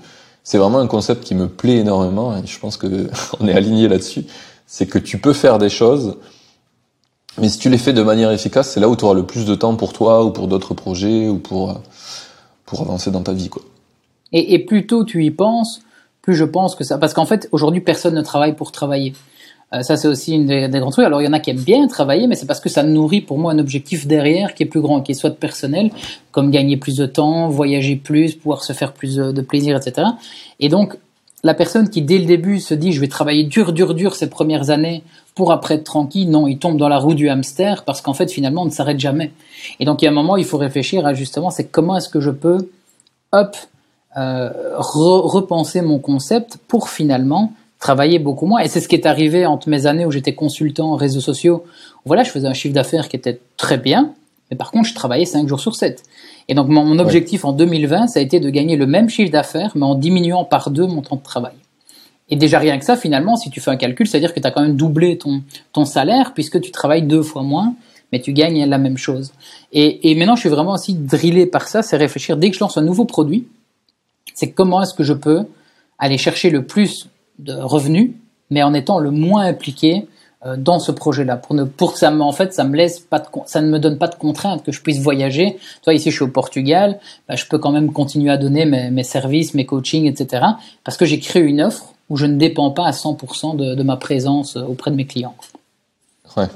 [0.46, 3.88] c'est vraiment un concept qui me plaît énormément et je pense que on est aligné
[3.88, 4.26] là-dessus.
[4.64, 6.18] C'est que tu peux faire des choses,
[7.40, 9.44] mais si tu les fais de manière efficace, c'est là où tu auras le plus
[9.44, 11.80] de temps pour toi ou pour d'autres projets ou pour
[12.64, 13.62] pour avancer dans ta vie, quoi.
[14.32, 15.82] Et, et plus tôt tu y penses,
[16.22, 19.14] plus je pense que ça, parce qu'en fait aujourd'hui personne ne travaille pour travailler.
[19.72, 21.04] Euh, ça, c'est aussi une des, grands trucs.
[21.04, 23.20] Alors, il y en a qui aiment bien travailler, mais c'est parce que ça nourrit
[23.20, 25.90] pour moi un objectif derrière qui est plus grand, qui est soit personnel,
[26.30, 30.08] comme gagner plus de temps, voyager plus, pouvoir se faire plus de plaisir, etc.
[30.60, 30.96] Et donc,
[31.42, 34.28] la personne qui, dès le début, se dit je vais travailler dur, dur, dur ces
[34.28, 35.02] premières années
[35.34, 38.30] pour après être tranquille, non, il tombe dans la roue du hamster parce qu'en fait,
[38.32, 39.32] finalement, on ne s'arrête jamais.
[39.78, 42.08] Et donc, il y a un moment, il faut réfléchir à justement, c'est comment est-ce
[42.08, 42.70] que je peux,
[43.32, 43.56] hop,
[44.16, 47.52] euh, repenser mon concept pour finalement
[47.86, 48.60] travailler beaucoup moins.
[48.62, 51.62] Et c'est ce qui est arrivé entre mes années où j'étais consultant en réseaux sociaux.
[52.04, 54.12] Voilà, je faisais un chiffre d'affaires qui était très bien,
[54.50, 56.02] mais par contre, je travaillais 5 jours sur 7.
[56.48, 59.70] Et donc, mon, objectif en 2020, ça a été de gagner le même chiffre d'affaires,
[59.76, 61.54] mais en diminuant par deux mon temps de travail.
[62.28, 64.50] Et déjà, rien que ça, finalement, si tu fais un calcul, c'est-à-dire que tu as
[64.50, 67.76] quand même doublé ton, ton salaire, puisque tu travailles deux fois moins,
[68.10, 69.32] mais tu gagnes la même chose.
[69.72, 72.60] Et, et maintenant, je suis vraiment aussi drillé par ça, c'est réfléchir, dès que je
[72.60, 73.46] lance un nouveau produit,
[74.34, 75.44] c'est comment est-ce que je peux
[76.00, 77.08] aller chercher le plus
[77.38, 78.12] de revenus,
[78.50, 80.06] mais en étant le moins impliqué
[80.44, 81.36] euh, dans ce projet-là.
[81.36, 83.98] Pour ne pour que ça en fait ça me laisse pas ça ne me donne
[83.98, 85.58] pas de contraintes que je puisse voyager.
[85.82, 87.00] Toi ici je suis au Portugal.
[87.28, 90.44] Bah, je peux quand même continuer à donner mes, mes services mes coachings etc
[90.84, 93.82] parce que j'ai créé une offre où je ne dépends pas à 100% de, de
[93.82, 95.34] ma présence euh, auprès de mes clients.
[96.36, 96.48] Ouais.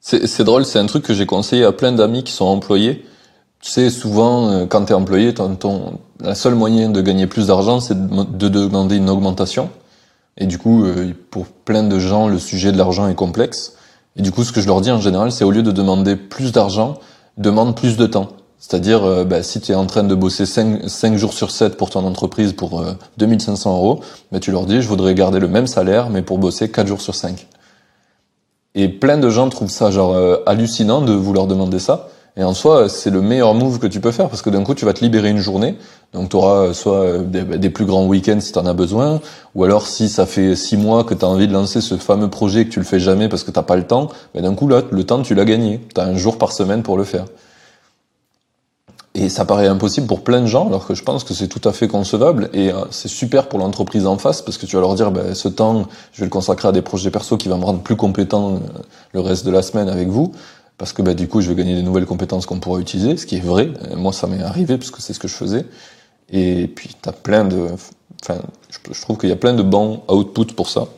[0.00, 3.04] C'est drôle c'est un truc que j'ai conseillé à plein d'amis qui sont employés.
[3.60, 7.26] Tu sais, souvent, euh, quand tu es employé, ton, ton, la seule moyen de gagner
[7.26, 9.70] plus d'argent, c'est de, demander une augmentation.
[10.38, 13.74] Et du coup, euh, pour plein de gens, le sujet de l'argent est complexe.
[14.16, 16.16] Et du coup, ce que je leur dis en général, c'est au lieu de demander
[16.16, 16.98] plus d'argent,
[17.36, 18.28] demande plus de temps.
[18.58, 21.76] C'est-à-dire, euh, bah, si tu es en train de bosser 5, 5, jours sur 7
[21.76, 22.82] pour ton entreprise pour
[23.18, 24.00] 2500 euros,
[24.32, 27.00] bah, tu leur dis, je voudrais garder le même salaire, mais pour bosser 4 jours
[27.00, 27.46] sur 5.
[28.74, 30.14] Et plein de gens trouvent ça genre
[30.44, 32.08] hallucinant de vouloir demander ça.
[32.38, 34.74] Et en soi, c'est le meilleur move que tu peux faire parce que d'un coup,
[34.74, 35.76] tu vas te libérer une journée.
[36.12, 39.20] Donc, tu auras soit des, plus grands week-ends si tu en as besoin,
[39.54, 42.28] ou alors si ça fait six mois que tu as envie de lancer ce fameux
[42.28, 44.68] projet que tu le fais jamais parce que t'as pas le temps, ben d'un coup,
[44.68, 45.80] là, le temps, tu l'as gagné.
[45.94, 47.24] Tu as un jour par semaine pour le faire.
[49.18, 51.66] Et ça paraît impossible pour plein de gens, alors que je pense que c'est tout
[51.66, 52.50] à fait concevable.
[52.52, 55.34] Et euh, c'est super pour l'entreprise en face, parce que tu vas leur dire, ben,
[55.34, 57.96] ce temps, je vais le consacrer à des projets perso qui vont me rendre plus
[57.96, 58.58] compétent euh,
[59.12, 60.32] le reste de la semaine avec vous.
[60.78, 63.26] Parce que ben, du coup, je vais gagner des nouvelles compétences qu'on pourra utiliser, ce
[63.26, 63.70] qui est vrai.
[63.96, 65.64] Moi, ça m'est arrivé, parce que c'est ce que je faisais.
[66.30, 67.68] Et puis, tu as plein de...
[68.22, 68.40] Enfin,
[68.90, 70.88] je trouve qu'il y a plein de bons outputs pour ça.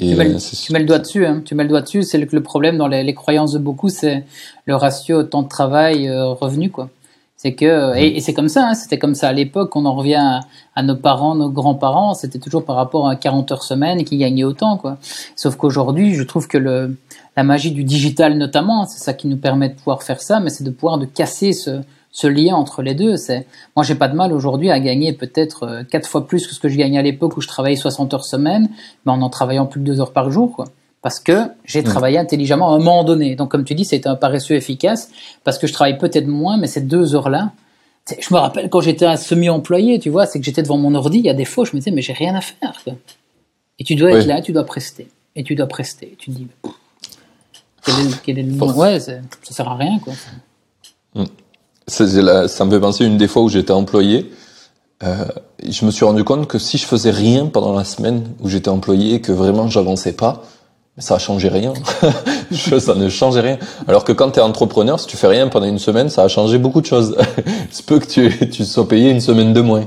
[0.00, 1.26] Et tu, mets, tu, mets, le doigt dessus.
[1.26, 1.42] Hein.
[1.44, 2.02] Tu mets le doigt dessus.
[2.02, 4.24] C'est le, le, problème dans les, les, croyances de beaucoup, c'est
[4.64, 6.88] le ratio temps de travail euh, revenu quoi.
[7.36, 8.68] C'est que et, et c'est comme ça.
[8.68, 9.76] Hein, C'était comme ça à l'époque.
[9.76, 10.40] On en revient à,
[10.74, 12.14] à, nos parents, nos grands-parents.
[12.14, 14.96] C'était toujours par rapport à 40 heures semaine qui gagnaient autant quoi.
[15.36, 16.96] Sauf qu'aujourd'hui, je trouve que le
[17.36, 20.50] la magie du digital notamment, c'est ça qui nous permet de pouvoir faire ça, mais
[20.50, 21.80] c'est de pouvoir de casser ce
[22.12, 23.16] ce lien entre les deux.
[23.16, 26.54] C'est moi j'ai pas de mal aujourd'hui à gagner peut-être euh, quatre fois plus que
[26.54, 28.68] ce que je gagnais à l'époque où je travaillais 60 heures semaine,
[29.06, 30.66] mais en en travaillant plus de deux heures par jour, quoi.
[31.02, 33.34] Parce que j'ai travaillé intelligemment à un moment donné.
[33.34, 35.10] Donc comme tu dis, c'était un paresseux efficace
[35.44, 37.52] parce que je travaille peut-être moins, mais ces deux heures-là.
[38.18, 41.18] Je me rappelle quand j'étais un semi-employé, tu vois, c'est que j'étais devant mon ordi.
[41.18, 42.78] Il y a des fois, je me disais mais j'ai rien à faire.
[42.84, 42.94] Quoi.
[43.78, 46.16] Et tu dois être là, tu dois prester, et tu dois prester.
[46.18, 46.48] Tu te dis
[47.84, 50.12] quel est, quel est le Ouais, ça sert à rien quoi.
[51.14, 51.24] Mm
[51.90, 54.30] ça me fait penser une des fois où j'étais employé.
[55.02, 55.24] Euh,
[55.66, 58.68] je me suis rendu compte que si je faisais rien pendant la semaine où j'étais
[58.68, 60.42] employé et que vraiment j'avançais pas,
[60.98, 61.72] ça a changé rien.
[62.80, 63.58] ça ne changeait rien.
[63.88, 66.28] Alors que quand tu es entrepreneur, si tu fais rien pendant une semaine, ça a
[66.28, 67.16] changé beaucoup de choses.
[67.46, 69.84] Il peut que tu, tu sois payé une semaine de moins.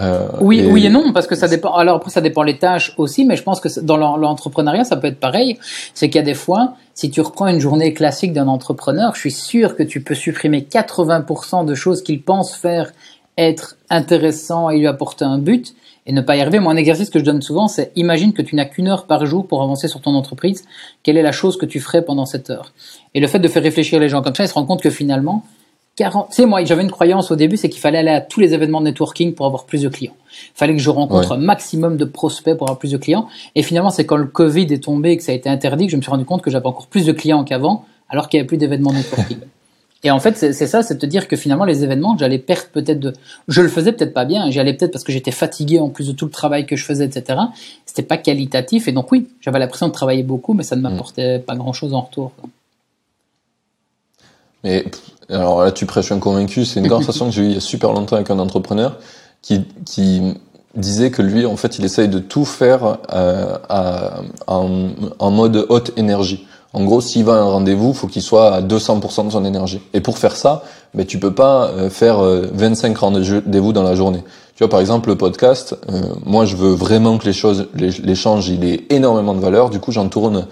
[0.00, 1.74] Euh, oui, oui et non, parce que ça dépend.
[1.74, 5.08] Alors après, ça dépend les tâches aussi, mais je pense que dans l'entrepreneuriat, ça peut
[5.08, 5.58] être pareil.
[5.94, 9.20] C'est qu'il y a des fois, si tu reprends une journée classique d'un entrepreneur, je
[9.20, 12.92] suis sûr que tu peux supprimer 80% de choses qu'il pense faire
[13.36, 15.74] être intéressant et lui apporter un but
[16.06, 16.60] et ne pas y arriver.
[16.60, 19.26] Moi, un exercice que je donne souvent, c'est imagine que tu n'as qu'une heure par
[19.26, 20.64] jour pour avancer sur ton entreprise.
[21.02, 22.72] Quelle est la chose que tu ferais pendant cette heure?
[23.14, 24.90] Et le fait de faire réfléchir les gens comme ça, ils se rendent compte que
[24.90, 25.44] finalement,
[26.00, 26.30] 40.
[26.30, 28.54] Tu sais, moi, j'avais une croyance au début, c'est qu'il fallait aller à tous les
[28.54, 30.14] événements de networking pour avoir plus de clients.
[30.32, 33.28] Il fallait que je rencontre un maximum de prospects pour avoir plus de clients.
[33.54, 35.92] Et finalement, c'est quand le Covid est tombé et que ça a été interdit que
[35.92, 38.40] je me suis rendu compte que j'avais encore plus de clients qu'avant, alors qu'il n'y
[38.40, 39.38] avait plus d'événements de networking.
[40.02, 42.68] Et en fait, c'est ça, c'est de te dire que finalement, les événements, j'allais perdre
[42.72, 43.12] peut-être de.
[43.48, 46.08] Je le faisais peut-être pas bien, j'y allais peut-être parce que j'étais fatigué en plus
[46.08, 47.38] de tout le travail que je faisais, etc.
[47.84, 51.38] C'était pas qualitatif, et donc oui, j'avais l'impression de travailler beaucoup, mais ça ne m'apportait
[51.40, 52.32] pas grand-chose en retour.
[54.64, 54.86] Mais
[55.30, 56.64] alors là, tu prêches un convaincu.
[56.64, 58.96] C'est une conversation que j'ai eue il y a super longtemps avec un entrepreneur
[59.42, 60.34] qui, qui
[60.74, 65.66] disait que lui, en fait, il essaye de tout faire euh, à, en, en, mode
[65.68, 66.46] haute énergie.
[66.72, 69.80] En gros, s'il va à un rendez-vous, faut qu'il soit à 200% de son énergie.
[69.92, 70.62] Et pour faire ça,
[70.94, 74.22] ben, tu peux pas euh, faire 25 euh, rendez-vous dans la journée.
[74.54, 78.48] Tu vois, par exemple, le podcast, euh, moi, je veux vraiment que les choses, l'échange,
[78.48, 79.70] il ait énormément de valeur.
[79.70, 80.46] Du coup, j'en tourne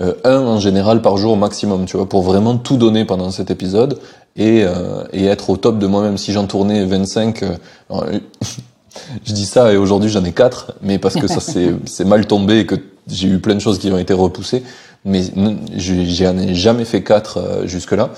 [0.00, 3.30] euh, un en général par jour au maximum, tu vois, pour vraiment tout donner pendant
[3.30, 4.00] cet épisode
[4.36, 6.18] et, euh, et être au top de moi-même.
[6.18, 7.56] Si j'en tournais 25, euh,
[9.24, 11.40] je dis ça et aujourd'hui j'en ai 4, mais parce que ça
[11.84, 12.74] c'est mal tombé et que
[13.06, 14.64] j'ai eu plein de choses qui ont été repoussées
[15.04, 15.22] mais
[15.76, 18.10] j'en ai jamais fait quatre euh, jusque-là.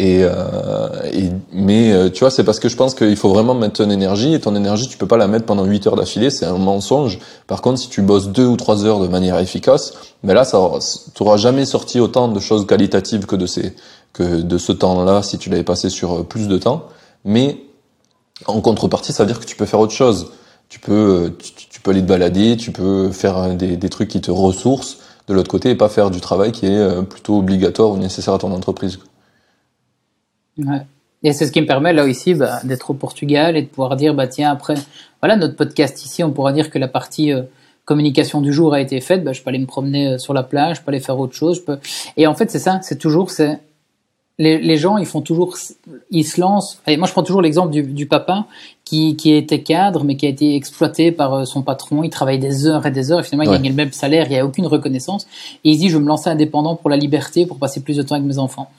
[0.00, 3.54] Et, euh, et, mais euh, tu vois, c'est parce que je pense qu'il faut vraiment
[3.54, 6.30] mettre ton énergie et ton énergie, tu peux pas la mettre pendant 8 heures d'affilée,
[6.30, 7.20] c'est un mensonge.
[7.46, 10.58] Par contre, si tu bosses deux ou trois heures de manière efficace, mais là, ça,
[11.14, 13.74] tu auras jamais sorti autant de choses qualitatives que de ces
[14.12, 16.86] que de ce temps-là si tu l'avais passé sur plus de temps.
[17.24, 17.58] Mais
[18.46, 20.32] en contrepartie, ça veut dire que tu peux faire autre chose.
[20.68, 24.20] Tu peux, tu, tu peux aller te balader, tu peux faire des, des trucs qui
[24.20, 27.90] te ressourcent de l'autre côté et pas faire du travail qui est euh, plutôt obligatoire
[27.90, 28.98] ou nécessaire à ton entreprise.
[31.22, 33.96] Et c'est ce qui me permet là aussi bah, d'être au Portugal et de pouvoir
[33.96, 34.74] dire bah tiens après
[35.20, 37.42] voilà notre podcast ici on pourra dire que la partie euh,
[37.84, 39.24] communication du jour a été faite.
[39.24, 41.34] Bah, je peux aller me promener euh, sur la plage je peux aller faire autre
[41.34, 41.78] chose je peux.
[42.16, 43.60] Et en fait c'est ça c'est toujours c'est
[44.38, 45.56] les, les, gens, ils font toujours,
[46.10, 46.80] ils se lancent.
[46.86, 48.46] Et moi, je prends toujours l'exemple du, du, papa
[48.84, 52.02] qui, qui était cadre, mais qui a été exploité par euh, son patron.
[52.02, 54.26] Il travaille des heures et des heures, et finalement, il gagne le même salaire.
[54.26, 55.26] Il n'y a aucune reconnaissance.
[55.64, 58.02] Et il dit, je vais me lancer indépendant pour la liberté, pour passer plus de
[58.02, 58.70] temps avec mes enfants.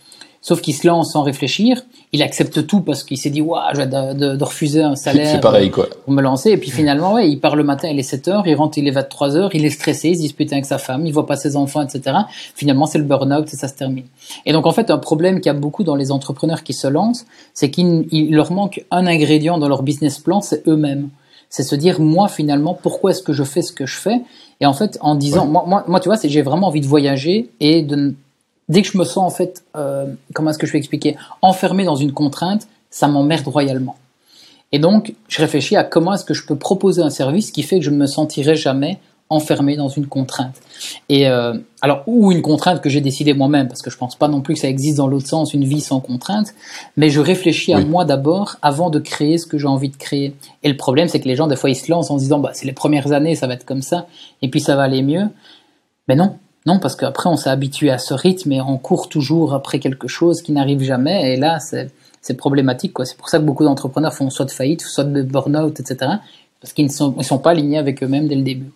[0.46, 3.78] Sauf qu'il se lance sans réfléchir, il accepte tout parce qu'il s'est dit waouh, je
[3.78, 5.88] vais de, de, refuser un salaire c'est pareil, quoi.
[6.04, 6.52] pour me lancer.
[6.52, 8.86] Et puis finalement, ouais, il part le matin, il est 7 heures, il rentre, il
[8.86, 11.38] est 23 heures, il est stressé, il se dispute avec sa femme, il voit pas
[11.38, 12.18] ses enfants, etc.
[12.56, 14.04] Finalement, c'est le burn-out et ça se termine.
[14.46, 16.88] Et donc en fait, un problème qu'il y a beaucoup dans les entrepreneurs qui se
[16.88, 21.10] lancent, c'est qu'il leur manque un ingrédient dans leur business plan, c'est eux-mêmes
[21.54, 24.22] c'est se dire moi finalement pourquoi est-ce que je fais ce que je fais?
[24.60, 26.88] Et en fait en disant moi, moi, moi tu vois c'est j'ai vraiment envie de
[26.88, 28.16] voyager et de
[28.70, 31.86] dès que je me sens en fait, euh, comment est-ce que je vais expliquer, enfermé
[31.86, 33.96] dans une contrainte, ça m'emmerde royalement.
[34.72, 37.80] Et donc, je réfléchis à comment est-ce que je peux proposer un service qui fait
[37.80, 39.00] que je ne me sentirai jamais
[39.30, 40.62] enfermé dans une contrainte.
[41.10, 44.28] Et euh, alors ou une contrainte que j'ai décidée moi-même, parce que je pense pas
[44.28, 46.54] non plus que ça existe dans l'autre sens une vie sans contrainte,
[46.98, 50.36] mais je réfléchis à moi d'abord avant de créer ce que j'ai envie de créer.
[50.62, 52.40] Et le problème, c'est que les gens des fois ils se lancent en se disant
[52.40, 54.08] bah c'est les premières années, ça va être comme ça,
[54.42, 55.28] et puis ça va aller mieux.
[56.08, 56.36] Mais non,
[56.66, 60.08] non, parce qu'après on s'est habitué à ce rythme et on court toujours après quelque
[60.08, 61.34] chose qui n'arrive jamais.
[61.34, 62.94] Et là, c'est problématique.
[63.04, 66.12] C'est pour ça que beaucoup d'entrepreneurs font soit de faillite, soit de burn-out, etc.
[66.62, 68.72] Parce qu'ils ne sont, pas alignés avec eux-mêmes dès le début.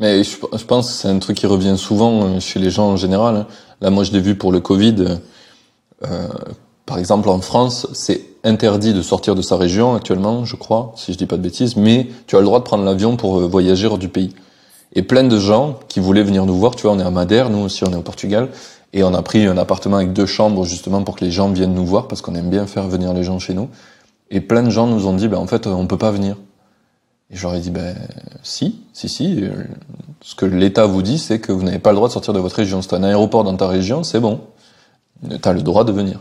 [0.00, 2.96] Mais je, pense que c'est un truc qui revient souvent euh, chez les gens en
[2.96, 3.36] général.
[3.36, 3.46] Hein.
[3.80, 5.18] Là, moi, je l'ai vu pour le Covid.
[6.04, 6.28] Euh,
[6.86, 11.12] par exemple, en France, c'est interdit de sortir de sa région actuellement, je crois, si
[11.12, 13.46] je dis pas de bêtises, mais tu as le droit de prendre l'avion pour euh,
[13.46, 14.34] voyager hors du pays.
[14.94, 17.50] Et plein de gens qui voulaient venir nous voir, tu vois, on est à Madère,
[17.50, 18.48] nous aussi on est au Portugal,
[18.92, 21.74] et on a pris un appartement avec deux chambres justement pour que les gens viennent
[21.74, 23.68] nous voir, parce qu'on aime bien faire venir les gens chez nous.
[24.30, 26.36] Et plein de gens nous ont dit, ben, en fait, on peut pas venir.
[27.30, 27.96] Et ai dit, ben,
[28.42, 29.44] si, si, si.
[30.20, 32.38] Ce que l'État vous dit, c'est que vous n'avez pas le droit de sortir de
[32.38, 32.82] votre région.
[32.82, 34.40] C'est un aéroport dans ta région, c'est bon.
[35.28, 36.20] Tu as le droit de venir.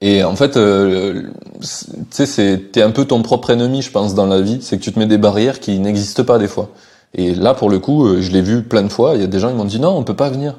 [0.00, 1.22] Et en fait, euh,
[1.60, 4.58] tu sais, t'es un peu ton propre ennemi, je pense, dans la vie.
[4.62, 6.70] C'est que tu te mets des barrières qui n'existent pas des fois.
[7.14, 9.14] Et là, pour le coup, euh, je l'ai vu plein de fois.
[9.14, 10.56] Il y a des gens qui m'ont dit non, on peut pas venir.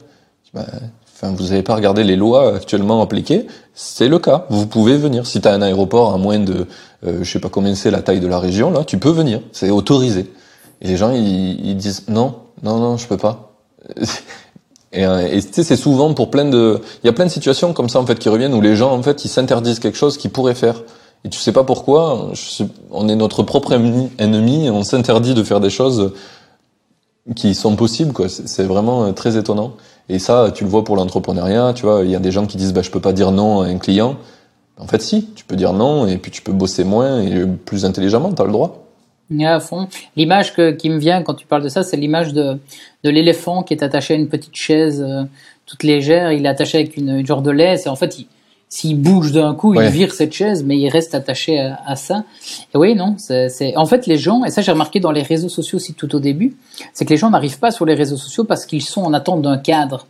[0.54, 0.66] Ben,
[1.14, 3.48] enfin, vous n'avez pas regardé les lois actuellement appliquées.
[3.74, 4.46] C'est le cas.
[4.50, 5.26] Vous pouvez venir.
[5.26, 6.68] Si tu as un aéroport à moins de,
[7.06, 9.42] euh, je sais pas combien c'est la taille de la région, là, tu peux venir.
[9.52, 10.32] C'est autorisé.
[10.82, 13.54] Et les gens, ils, ils, disent non, non, non, je peux pas.
[14.96, 17.90] Et, euh, et c'est souvent pour plein de, il y a plein de situations comme
[17.90, 20.30] ça en fait qui reviennent où les gens en fait ils s'interdisent quelque chose qu'ils
[20.30, 20.84] pourraient faire.
[21.26, 22.30] Et tu sais pas pourquoi.
[22.92, 26.12] on est notre propre ennemi et on s'interdit de faire des choses
[27.36, 28.28] qui sont possibles quoi.
[28.30, 29.74] C'est vraiment euh, très étonnant.
[30.10, 32.58] Et ça, tu le vois pour l'entrepreneuriat, tu vois, il y a des gens qui
[32.58, 34.18] disent bah je peux pas dire non à un client.
[34.78, 37.86] En fait, si, tu peux dire non et puis tu peux bosser moins et plus
[37.86, 38.84] intelligemment, tu as le droit.
[39.42, 39.88] À fond.
[40.16, 42.58] L'image qui me vient quand tu parles de ça, c'est l'image de,
[43.04, 45.24] de l'éléphant qui est attaché à une petite chaise euh,
[45.66, 46.32] toute légère.
[46.32, 48.18] Il est attaché avec une, une genre de laisse et en fait,
[48.74, 52.24] s'il bouge d'un coup, il vire cette chaise, mais il reste attaché à, ça.
[52.74, 55.48] Et oui, non, c'est en fait les gens, et ça j'ai remarqué dans les réseaux
[55.48, 56.58] sociaux aussi tout au début,
[56.92, 59.44] c'est que les gens n'arrivent pas sur les réseaux sociaux parce qu'ils sont en attente
[59.44, 60.08] d'un cadre.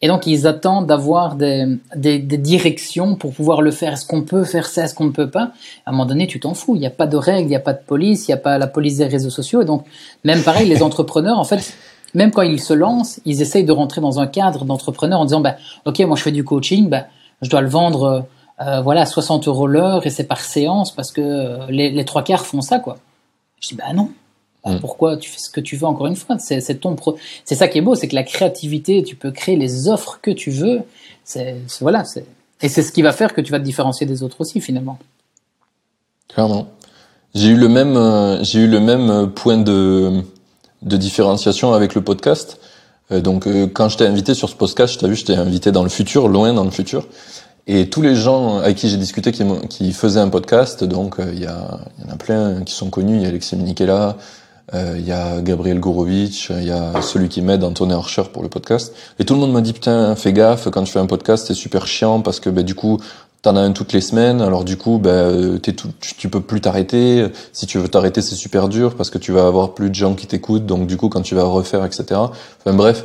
[0.00, 3.94] Et donc ils attendent d'avoir des, des, des, directions pour pouvoir le faire.
[3.94, 4.84] Est-ce qu'on peut faire ça?
[4.84, 5.50] Est-ce qu'on ne peut pas?
[5.84, 6.76] À un moment donné, tu t'en fous.
[6.76, 8.40] Il n'y a pas de règles, il n'y a pas de police, il n'y a
[8.40, 9.60] pas la police des réseaux sociaux.
[9.60, 9.84] Et donc
[10.22, 11.74] même pareil, les entrepreneurs, en fait,
[12.14, 15.40] même quand ils se lancent, ils essayent de rentrer dans un cadre d'entrepreneur en disant,
[15.40, 17.06] bah, ok, moi je fais du coaching, bah,
[17.42, 18.26] je dois le vendre
[18.60, 22.24] euh, voilà 60 euros l'heure et c'est par séance parce que euh, les, les, trois
[22.24, 22.98] quarts font ça quoi.
[23.60, 24.10] Je dis bah non.
[24.64, 24.80] Bah, mm.
[24.80, 26.38] Pourquoi tu fais ce que tu veux encore une fois?
[26.38, 27.16] C'est ton pro...
[27.44, 30.32] c'est ça qui est beau, c'est que la créativité, tu peux créer les offres que
[30.32, 30.82] tu veux.
[31.24, 32.26] C'est voilà, c'est
[32.60, 34.98] et c'est ce qui va faire que tu vas te différencier des autres aussi finalement.
[36.26, 36.66] Clairement.
[37.34, 40.24] J'ai eu le même euh, j'ai eu le même point de
[40.82, 42.58] de différenciation avec le podcast.
[43.10, 45.34] Euh, donc euh, quand je t'ai invité sur ce podcast, je t'ai vu, je t'ai
[45.34, 47.06] invité dans le futur, loin dans le futur.
[47.66, 51.30] Et tous les gens avec qui j'ai discuté qui, qui, faisaient un podcast, donc euh,
[51.32, 53.16] il y, y en a plein qui sont connus.
[53.16, 54.16] Il y a Alexis Minikela,
[54.74, 58.50] il y a Gabriel Gourovitch, il y a celui qui m'aide, Anthony Archer pour le
[58.50, 58.94] podcast.
[59.18, 61.54] Et tout le monde m'a dit putain, fais gaffe quand tu fais un podcast, c'est
[61.54, 62.98] super chiant parce que bah, du coup
[63.42, 66.60] T'en as un toutes les semaines, alors du coup, ben, t'es tout, tu peux plus
[66.60, 67.28] t'arrêter.
[67.52, 70.14] Si tu veux t'arrêter, c'est super dur parce que tu vas avoir plus de gens
[70.14, 70.66] qui t'écoutent.
[70.66, 72.04] Donc du coup, quand tu vas refaire, etc.
[72.12, 73.04] Enfin bref,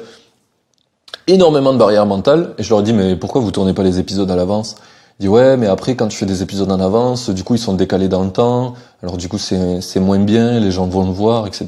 [1.28, 2.56] énormément de barrières mentales.
[2.58, 4.76] Et je leur dit, mais pourquoi vous tournez pas les épisodes à l'avance?
[5.20, 7.60] Ils dit ouais, mais après, quand tu fais des épisodes en avance, du coup, ils
[7.60, 8.74] sont décalés dans le temps.
[9.04, 11.66] Alors du coup, c'est moins bien, les gens vont le voir, etc.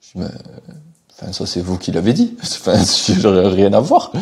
[0.00, 0.26] Je dis, mais
[1.20, 2.36] Enfin, ça, c'est vous qui l'avez dit.
[2.42, 2.80] Enfin,
[3.18, 4.12] j'aurais rien à voir.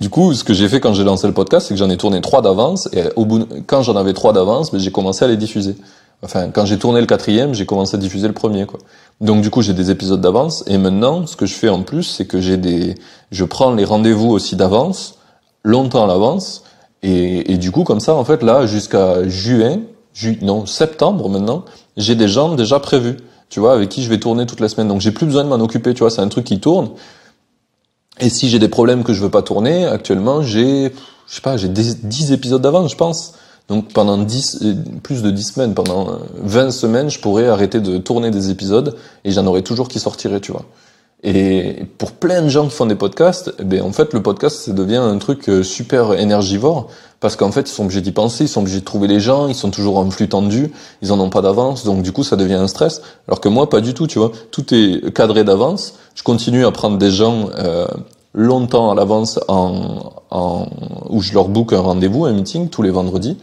[0.00, 1.96] Du coup, ce que j'ai fait quand j'ai lancé le podcast, c'est que j'en ai
[1.96, 2.88] tourné trois d'avance.
[2.92, 5.76] Et au bout, quand j'en avais trois d'avance, ben, j'ai commencé à les diffuser.
[6.22, 8.78] Enfin, quand j'ai tourné le quatrième, j'ai commencé à diffuser le premier, quoi.
[9.20, 10.62] Donc, du coup, j'ai des épisodes d'avance.
[10.66, 12.96] Et maintenant, ce que je fais en plus, c'est que j'ai des,
[13.30, 15.14] je prends les rendez-vous aussi d'avance,
[15.64, 16.64] longtemps à l'avance.
[17.02, 19.80] Et, et, du coup, comme ça, en fait, là, jusqu'à juin,
[20.12, 21.64] ju non, septembre maintenant,
[21.96, 23.16] j'ai des gens déjà prévus
[23.52, 24.88] tu vois, avec qui je vais tourner toute la semaine.
[24.88, 26.88] Donc j'ai plus besoin de m'en occuper, tu vois, c'est un truc qui tourne.
[28.18, 30.90] Et si j'ai des problèmes que je veux pas tourner, actuellement, j'ai,
[31.26, 33.34] je sais pas, j'ai 10 épisodes d'avance, je pense.
[33.68, 37.98] Donc pendant 10, euh, plus de 10 semaines, pendant 20 semaines, je pourrais arrêter de
[37.98, 40.64] tourner des épisodes et j'en aurais toujours qui sortiraient, tu vois.
[41.24, 44.56] Et pour plein de gens qui font des podcasts, eh ben en fait le podcast
[44.56, 46.88] ça devient un truc euh, super énergivore
[47.20, 49.46] parce qu'en fait ils sont obligés d'y penser, ils sont obligés de trouver les gens,
[49.46, 52.34] ils sont toujours en flux tendu, ils en ont pas d'avance, donc du coup ça
[52.34, 53.02] devient un stress.
[53.28, 55.94] Alors que moi pas du tout, tu vois, tout est cadré d'avance.
[56.16, 57.86] Je continue à prendre des gens euh,
[58.34, 60.66] longtemps à l'avance en, en
[61.08, 63.38] où je leur book un rendez-vous, un meeting tous les vendredis.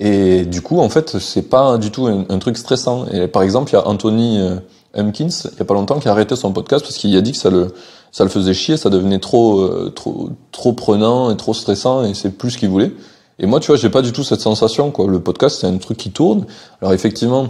[0.00, 3.06] Et du coup, en fait, c'est pas du tout un, truc stressant.
[3.06, 4.56] Et par exemple, il y a Anthony euh,
[4.94, 7.32] Hopkins, il y a pas longtemps, qui a arrêté son podcast parce qu'il a dit
[7.32, 7.68] que ça le,
[8.12, 12.14] ça le faisait chier, ça devenait trop, euh, trop, trop prenant et trop stressant et
[12.14, 12.92] c'est plus ce qu'il voulait.
[13.38, 15.06] Et moi, tu vois, j'ai pas du tout cette sensation, quoi.
[15.06, 16.46] Le podcast, c'est un truc qui tourne.
[16.80, 17.48] Alors effectivement,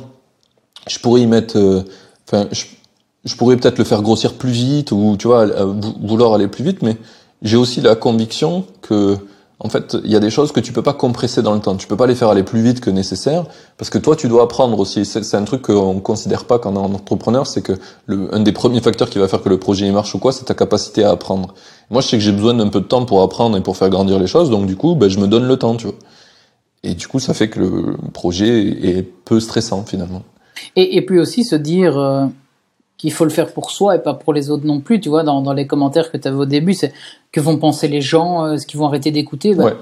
[0.86, 1.82] je pourrais y mettre, euh,
[2.26, 6.64] enfin, je, pourrais peut-être le faire grossir plus vite ou, tu vois, vouloir aller plus
[6.64, 6.96] vite, mais
[7.42, 9.16] j'ai aussi la conviction que
[9.60, 11.76] en fait, il y a des choses que tu peux pas compresser dans le temps.
[11.76, 13.44] Tu peux pas les faire aller plus vite que nécessaire,
[13.76, 15.04] parce que toi, tu dois apprendre aussi.
[15.04, 17.72] C'est un truc qu'on considère pas quand on est entrepreneur, c'est que
[18.06, 20.44] le, un des premiers facteurs qui va faire que le projet marche ou quoi, c'est
[20.44, 21.54] ta capacité à apprendre.
[21.90, 23.90] Moi, je sais que j'ai besoin d'un peu de temps pour apprendre et pour faire
[23.90, 25.96] grandir les choses, donc du coup, ben, je me donne le temps, tu vois.
[26.84, 30.22] Et du coup, ça fait que le projet est peu stressant finalement.
[30.76, 31.98] Et, et puis aussi se dire.
[31.98, 32.26] Euh,
[32.98, 35.00] qu'il faut le faire pour soi et pas pour les autres non plus.
[35.00, 36.92] Tu vois, dans, dans les commentaires que tu avais au début, c'est
[37.32, 39.54] que vont penser les gens, euh, ce qu'ils vont arrêter d'écouter.
[39.54, 39.72] Bah,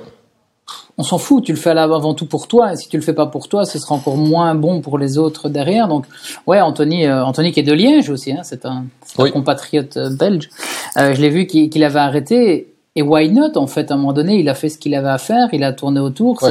[0.99, 3.15] On s'en fout, tu le fais avant tout pour toi, et si tu le fais
[3.15, 5.89] pas pour toi, ce sera encore moins bon pour les autres derrière.
[5.89, 6.05] Donc,
[6.47, 8.85] ouais, Anthony, euh, Anthony qui est de Liège aussi, hein, c'est un,
[9.33, 10.51] compatriote euh, belge.
[10.97, 14.41] je l'ai vu qu'il avait arrêté, et why not En fait, à un moment donné,
[14.41, 16.43] il a fait ce qu'il avait à faire, il a tourné autour.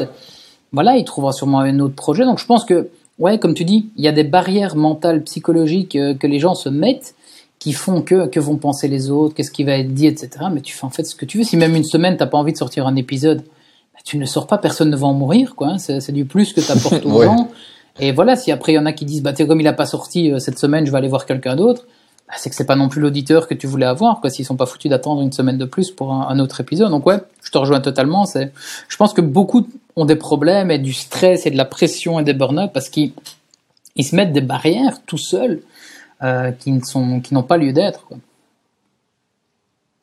[0.72, 2.26] Voilà, il trouvera sûrement un autre projet.
[2.26, 2.89] Donc, je pense que
[3.20, 6.55] ouais, comme tu dis, il y a des barrières mentales, psychologiques euh, que les gens
[6.55, 7.16] se mettent
[7.59, 10.30] qui font que, que vont penser les autres, qu'est-ce qui va être dit, etc.
[10.53, 11.43] Mais tu fais en fait ce que tu veux.
[11.43, 13.39] Si même une semaine, t'as pas envie de sortir un épisode,
[13.93, 15.70] bah, tu ne sors pas, personne ne va en mourir, quoi.
[15.70, 15.78] Hein.
[15.78, 17.49] C'est du plus que tu apportes aux gens.
[17.99, 19.86] Et voilà, si après il y en a qui disent, bah, comme il a pas
[19.86, 21.88] sorti euh, cette semaine, je vais aller voir quelqu'un d'autre,
[22.28, 24.55] bah, c'est que c'est pas non plus l'auditeur que tu voulais avoir, quoi, s'ils sont
[24.55, 26.89] pas foutus d'attendre une semaine de plus pour un, autre épisode.
[26.89, 28.26] Donc ouais, je te rejoins totalement.
[28.26, 28.51] C'est,
[28.88, 32.23] je pense que beaucoup ont des problèmes et du stress et de la pression et
[32.23, 33.13] des burn-out parce qu'ils
[33.95, 35.61] ils se mettent des barrières tout seuls
[36.23, 38.07] euh, qui ne sont, qui n'ont pas lieu d'être.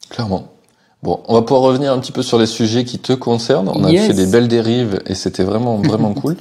[0.08, 0.48] Clairement.
[1.02, 3.68] Bon, on va pouvoir revenir un petit peu sur les sujets qui te concernent.
[3.68, 6.36] On a fait des belles dérives et c'était vraiment vraiment cool.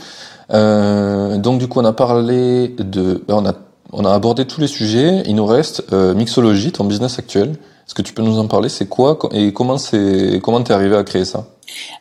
[0.51, 3.55] Euh, donc du coup, on a parlé de, ben, on a
[3.93, 5.23] on a abordé tous les sujets.
[5.25, 7.51] Il nous reste euh, mixologie, ton business actuel.
[7.51, 8.69] Est-ce que tu peux nous en parler?
[8.69, 11.47] C'est quoi et comment c'est comment t'es arrivé à créer ça?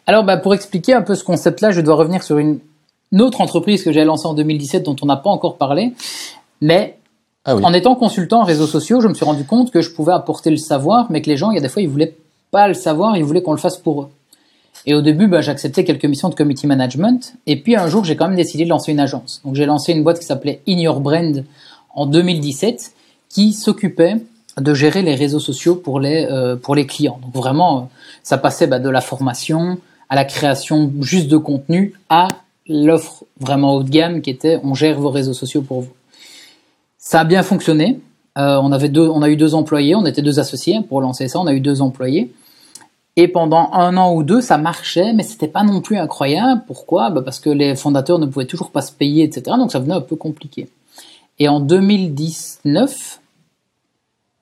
[0.07, 2.61] Alors, bah, pour expliquer un peu ce concept-là, je dois revenir sur une,
[3.19, 5.93] autre entreprise que j'ai lancée en 2017 dont on n'a pas encore parlé.
[6.61, 6.99] Mais
[7.45, 10.13] ah en étant consultant en réseaux sociaux, je me suis rendu compte que je pouvais
[10.13, 12.17] apporter le savoir, mais que les gens, il y a des fois, ils voulaient
[12.51, 14.09] pas le savoir, ils voulaient qu'on le fasse pour eux.
[14.87, 17.35] Et au début, bah, j'acceptais quelques missions de committee management.
[17.47, 19.41] Et puis un jour, j'ai quand même décidé de lancer une agence.
[19.45, 21.45] Donc j'ai lancé une boîte qui s'appelait In Your Brand
[21.95, 22.93] en 2017
[23.29, 24.17] qui s'occupait
[24.59, 27.21] de gérer les réseaux sociaux pour les, euh, pour les clients.
[27.23, 27.83] Donc vraiment, euh,
[28.23, 29.79] ça passait bah, de la formation
[30.09, 32.29] à la création juste de contenu à
[32.67, 35.93] l'offre vraiment haut de gamme qui était on gère vos réseaux sociaux pour vous.
[36.99, 38.01] Ça a bien fonctionné.
[38.39, 41.27] Euh, on, avait deux, on a eu deux employés, on était deux associés pour lancer
[41.27, 42.33] ça, on a eu deux employés.
[43.17, 46.63] Et pendant un an ou deux, ça marchait, mais c'était pas non plus incroyable.
[46.67, 47.11] Pourquoi?
[47.11, 49.57] Bah Parce que les fondateurs ne pouvaient toujours pas se payer, etc.
[49.59, 50.69] Donc ça venait un peu compliqué.
[51.41, 53.21] Et en 2019,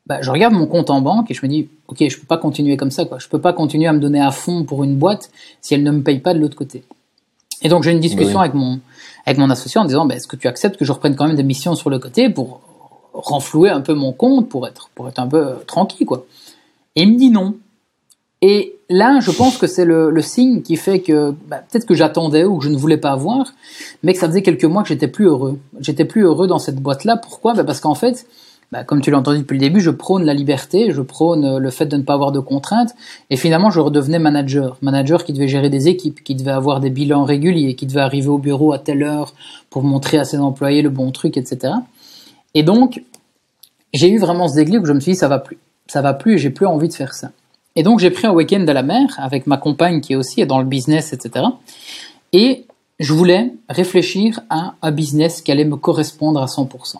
[0.06, 2.38] bah, je regarde mon compte en banque et je me dis, ok, je peux pas
[2.38, 3.18] continuer comme ça, quoi.
[3.18, 5.30] Je peux pas continuer à me donner à fond pour une boîte
[5.60, 6.82] si elle ne me paye pas de l'autre côté.
[7.62, 8.80] Et donc j'ai une discussion avec mon
[9.26, 11.36] avec mon associé en disant, bah, est-ce que tu acceptes que je reprenne quand même
[11.36, 12.60] des missions sur le côté pour
[13.12, 16.24] renflouer un peu mon compte, pour être pour être un peu tranquille, quoi.
[16.96, 17.54] Et il me dit non.
[18.40, 22.44] Et là, je pense que c'est le, signe qui fait que bah, peut-être que j'attendais
[22.44, 23.52] ou que je ne voulais pas avoir,
[24.02, 25.58] mais que ça faisait quelques mois que j'étais plus heureux.
[25.80, 27.16] J'étais plus heureux dans cette boîte-là.
[27.16, 27.54] Pourquoi?
[27.54, 28.26] Bah Parce qu'en fait,
[28.70, 31.58] bah, comme tu l'as entendu depuis le début, je prône la liberté, je prône euh,
[31.58, 32.94] le fait de ne pas avoir de contraintes,
[33.30, 34.76] et finalement, je redevenais manager.
[34.82, 38.28] Manager qui devait gérer des équipes, qui devait avoir des bilans réguliers, qui devait arriver
[38.28, 39.34] au bureau à telle heure
[39.70, 41.72] pour montrer à ses employés le bon truc, etc.
[42.54, 43.02] Et donc,
[43.94, 45.58] j'ai eu vraiment ce déclic où je me suis dit, ça va plus.
[45.86, 47.30] Ça va plus et j'ai plus envie de faire ça.
[47.78, 50.44] Et donc j'ai pris un week-end à la mer avec ma compagne qui est aussi
[50.44, 51.44] dans le business, etc.
[52.32, 52.64] Et
[52.98, 56.96] je voulais réfléchir à un business qui allait me correspondre à 100%.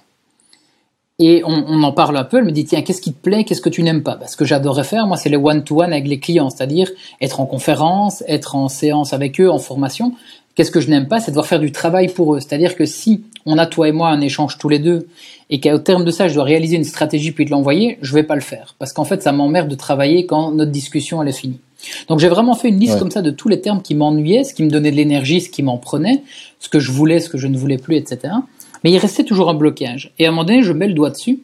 [1.19, 3.61] Et on, en parle un peu, elle me dit, tiens, qu'est-ce qui te plaît, qu'est-ce
[3.61, 4.15] que tu n'aimes pas?
[4.15, 6.89] Parce que j'adorais faire, moi, c'est les one-to-one avec les clients, c'est-à-dire
[7.21, 10.15] être en conférence, être en séance avec eux, en formation.
[10.55, 12.39] Qu'est-ce que je n'aime pas, c'est devoir faire du travail pour eux.
[12.39, 15.09] C'est-à-dire que si on a, toi et moi, un échange tous les deux
[15.51, 18.23] et qu'au terme de ça, je dois réaliser une stratégie puis de l'envoyer, je vais
[18.23, 18.75] pas le faire.
[18.79, 21.61] Parce qu'en fait, ça m'emmerde de travailler quand notre discussion, elle est finie.
[22.09, 24.53] Donc j'ai vraiment fait une liste comme ça de tous les termes qui m'ennuyaient, ce
[24.53, 26.23] qui me donnait de l'énergie, ce qui m'en prenait,
[26.59, 28.35] ce que je voulais, ce que je ne voulais plus, etc.
[28.83, 30.13] Mais il restait toujours un blocage.
[30.19, 31.41] Et à un moment donné, je mets le doigt dessus,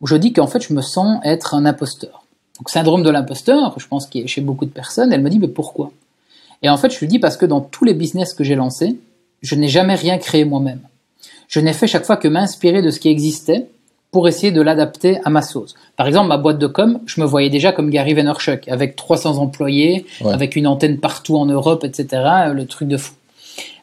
[0.00, 2.24] où je dis qu'en fait, je me sens être un imposteur.
[2.58, 5.38] Donc syndrome de l'imposteur, je pense qu'il est chez beaucoup de personnes, elle me dit,
[5.38, 5.90] mais pourquoi?
[6.62, 8.98] Et en fait, je lui dis parce que dans tous les business que j'ai lancés,
[9.42, 10.80] je n'ai jamais rien créé moi-même
[11.48, 13.66] je n'ai fait chaque fois que m'inspirer de ce qui existait
[14.10, 15.74] pour essayer de l'adapter à ma sauce.
[15.96, 19.38] Par exemple, ma boîte de com, je me voyais déjà comme Gary Vaynerchuk, avec 300
[19.38, 22.22] employés, avec une antenne partout en Europe, etc.,
[22.54, 23.14] le truc de fou.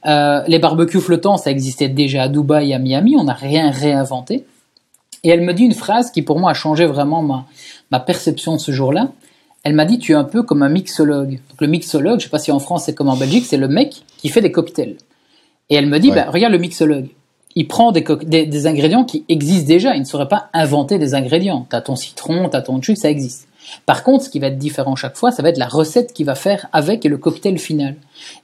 [0.05, 3.70] Euh, les barbecues flottants, ça existait déjà à Dubaï et à Miami, on n'a rien
[3.70, 4.45] réinventé.
[5.24, 7.45] Et elle me dit une phrase qui pour moi a changé vraiment ma,
[7.91, 9.11] ma perception de ce jour-là.
[9.64, 11.39] Elle m'a dit tu es un peu comme un mixologue.
[11.49, 13.70] Donc le mixologue, je sais pas si en France c'est comme en Belgique, c'est le
[13.70, 14.97] mec qui fait des cocktails.
[15.70, 17.07] Et elle me dit bah, regarde le mixologue.
[17.55, 19.95] Il prend des, ingrédients qui existent déjà.
[19.95, 21.67] Il ne saurait pas inventer des ingrédients.
[21.69, 23.47] Tu as ton citron, tu as ton jus, ça existe.
[23.85, 26.25] Par contre, ce qui va être différent chaque fois, ça va être la recette qu'il
[26.25, 27.95] va faire avec et le cocktail final.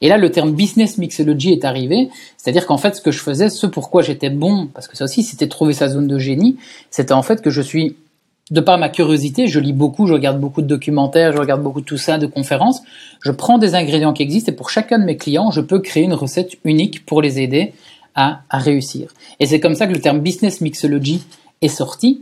[0.02, 3.50] Et là, le terme business mixology est arrivé, c'est-à-dire qu'en fait, ce que je faisais,
[3.50, 6.58] ce pourquoi j'étais bon, parce que ça aussi, c'était trouver sa zone de génie,
[6.90, 7.96] c'était en fait que je suis,
[8.52, 11.82] de par ma curiosité, je lis beaucoup, je regarde beaucoup de documentaires, je regarde beaucoup
[11.82, 12.82] de tout ça, de conférences,
[13.22, 16.04] je prends des ingrédients qui existent et pour chacun de mes clients, je peux créer
[16.04, 17.74] une recette unique pour les aider
[18.20, 19.14] à, à réussir.
[19.40, 21.24] Et c'est comme ça que le terme business mixology
[21.62, 22.22] est sorti.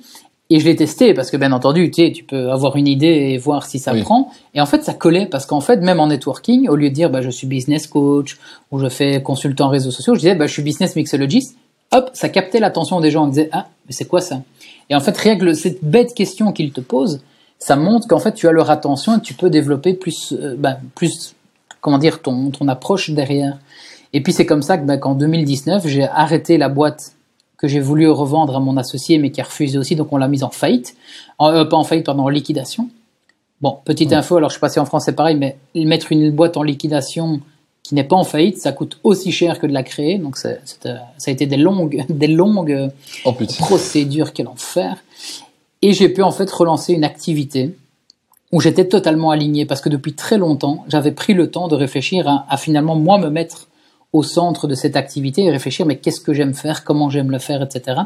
[0.50, 3.08] Et je l'ai testé parce que bien entendu, tu, sais, tu peux avoir une idée
[3.32, 4.32] et voir si ça prend.
[4.54, 7.10] Et en fait, ça collait parce qu'en fait, même en networking, au lieu de dire
[7.10, 8.38] bah, je suis business coach
[8.72, 11.58] ou je fais consultant réseaux sociaux, je disais bah, je suis business mixologist.
[11.92, 13.26] Hop, ça captait l'attention des gens.
[13.26, 14.42] On disait ah mais c'est quoi ça?
[14.90, 17.22] Et en fait, rien que cette bête question qu'ils te posent,
[17.60, 20.78] ça montre qu'en fait tu as leur attention et tu peux développer plus, euh, bah,
[20.96, 21.34] plus
[21.82, 23.58] comment dire ton ton approche derrière.
[24.14, 27.14] Et puis c'est comme ça que bah, qu'en 2019 j'ai arrêté la boîte
[27.58, 30.28] que j'ai voulu revendre à mon associé, mais qui a refusé aussi, donc on l'a
[30.28, 30.96] mise en faillite,
[31.42, 32.90] euh, pas en faillite, pardon, en liquidation.
[33.62, 36.30] Bon, petite info, alors je sais pas si en France c'est pareil, mais mettre une
[36.30, 37.42] boîte en liquidation
[37.82, 40.50] qui n'est pas en faillite, ça coûte aussi cher que de la créer, donc ça
[40.86, 42.92] a été des longues, des longues
[43.26, 44.98] oh, procédures, quel enfer.
[45.82, 47.76] Et j'ai pu en fait relancer une activité
[48.52, 52.28] où j'étais totalement aligné, parce que depuis très longtemps, j'avais pris le temps de réfléchir
[52.28, 53.68] à, à finalement moi me mettre
[54.14, 57.40] au centre de cette activité et réfléchir mais qu'est-ce que j'aime faire, comment j'aime le
[57.40, 58.02] faire, etc.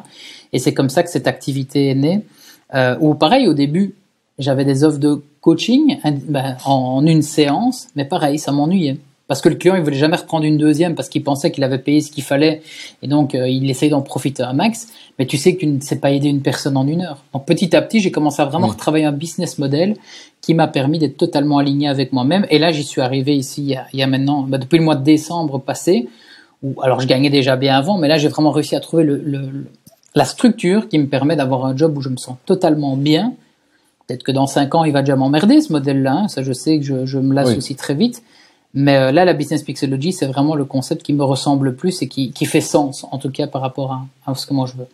[0.53, 2.25] Et c'est comme ça que cette activité est née.
[2.73, 3.95] Euh, ou pareil, au début,
[4.39, 8.97] j'avais des offres de coaching ben, en une séance, mais pareil, ça m'ennuyait
[9.31, 11.77] parce que le client il voulait jamais reprendre une deuxième parce qu'il pensait qu'il avait
[11.77, 12.61] payé ce qu'il fallait
[13.01, 14.89] et donc euh, il essayait d'en profiter un max.
[15.17, 17.23] Mais tu sais que tu ne sais pas aider une personne en une heure.
[17.33, 19.95] Donc petit à petit, j'ai commencé à vraiment retravailler un business model
[20.41, 22.45] qui m'a permis d'être totalement aligné avec moi-même.
[22.49, 25.03] Et là, j'y suis arrivé ici il y a, maintenant, bah, depuis le mois de
[25.05, 26.09] décembre passé.
[26.61, 29.65] Où, alors je gagnais déjà bien avant, mais là j'ai vraiment réussi à trouver le,
[30.13, 33.35] la structure qui me permet d'avoir un job où je me sens totalement bien.
[34.07, 36.23] Peut-être que dans cinq ans, il va déjà m'emmerder ce modèle-là.
[36.23, 36.27] Hein.
[36.27, 38.21] Ça, je sais que je, je me lasse aussi très vite.
[38.73, 42.01] Mais euh, là, la business pixology, c'est vraiment le concept qui me ressemble le plus
[42.01, 44.65] et qui, qui fait sens, en tout cas par rapport à, à ce que moi
[44.65, 44.87] je veux.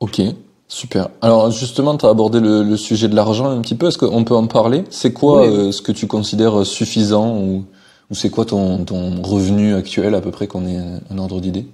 [0.00, 0.22] Ok,
[0.66, 1.08] super.
[1.20, 3.88] Alors justement, tu as abordé le, le, sujet de l'argent un petit peu.
[3.88, 4.84] Est-ce qu'on peut en parler?
[4.90, 7.64] C'est quoi euh, ce que tu considères suffisant ou,
[8.10, 10.78] ou c'est quoi ton, ton revenu actuel à peu près qu'on ait
[11.10, 11.66] un ordre d'idée?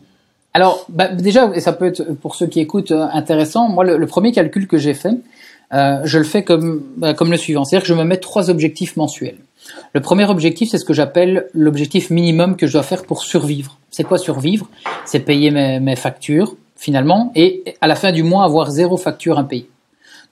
[0.55, 3.69] Alors, bah, déjà, et ça peut être pour ceux qui écoutent euh, intéressant.
[3.69, 5.17] Moi, le, le premier calcul que j'ai fait,
[5.73, 8.51] euh, je le fais comme bah, comme le suivant, c'est-à-dire que je me mets trois
[8.51, 9.39] objectifs mensuels.
[9.93, 13.79] Le premier objectif, c'est ce que j'appelle l'objectif minimum que je dois faire pour survivre.
[13.91, 14.69] C'est quoi survivre?
[15.05, 19.69] C'est payer mes, factures, finalement, et à la fin du mois, avoir zéro facture impayée.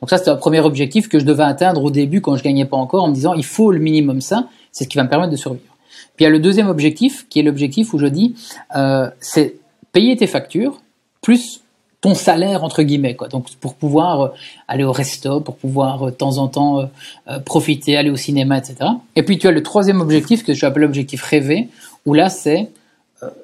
[0.00, 2.64] Donc ça, c'est un premier objectif que je devais atteindre au début quand je gagnais
[2.64, 5.08] pas encore, en me disant, il faut le minimum ça, c'est ce qui va me
[5.08, 5.76] permettre de survivre.
[6.16, 8.34] Puis il y a le deuxième objectif, qui est l'objectif où je dis,
[8.76, 9.56] euh, c'est
[9.92, 10.80] payer tes factures,
[11.20, 11.61] plus
[12.02, 13.28] ton salaire entre guillemets quoi.
[13.28, 14.28] Donc pour pouvoir euh,
[14.68, 18.58] aller au resto, pour pouvoir euh, de temps en temps euh, profiter, aller au cinéma,
[18.58, 18.76] etc.
[19.16, 21.68] Et puis tu as le troisième objectif que j'appelle l'objectif rêvé,
[22.04, 22.68] où là c'est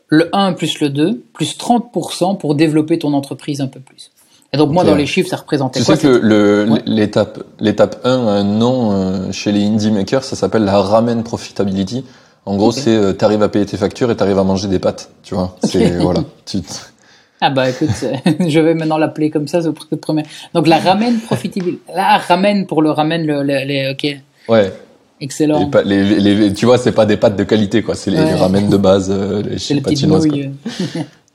[0.09, 4.11] le 1 plus le 2 plus 30% pour développer ton entreprise un peu plus.
[4.52, 8.11] Et donc moi dans les chiffres ça représentait tu quoi sais que l'étape l'étape 1
[8.11, 12.04] un nom chez les indie makers ça s'appelle la ramen profitability.
[12.44, 14.78] En gros, c'est tu arrives à payer tes factures et tu arrives à manger des
[14.78, 15.56] pâtes, tu vois.
[15.62, 16.62] C'est voilà, tu
[17.41, 17.91] ah bah écoute,
[18.49, 20.24] je vais maintenant l'appeler comme ça, c'est premier.
[20.55, 21.74] Donc la ramen profitable.
[21.95, 24.16] La ramen pour le ramen, le, les, ok.
[24.49, 24.72] Ouais.
[25.20, 25.70] Excellent.
[25.84, 27.95] Les, les, tu vois, c'est pas des pâtes de qualité, quoi.
[27.95, 30.26] C'est les ramen de base, euh, les chinoises.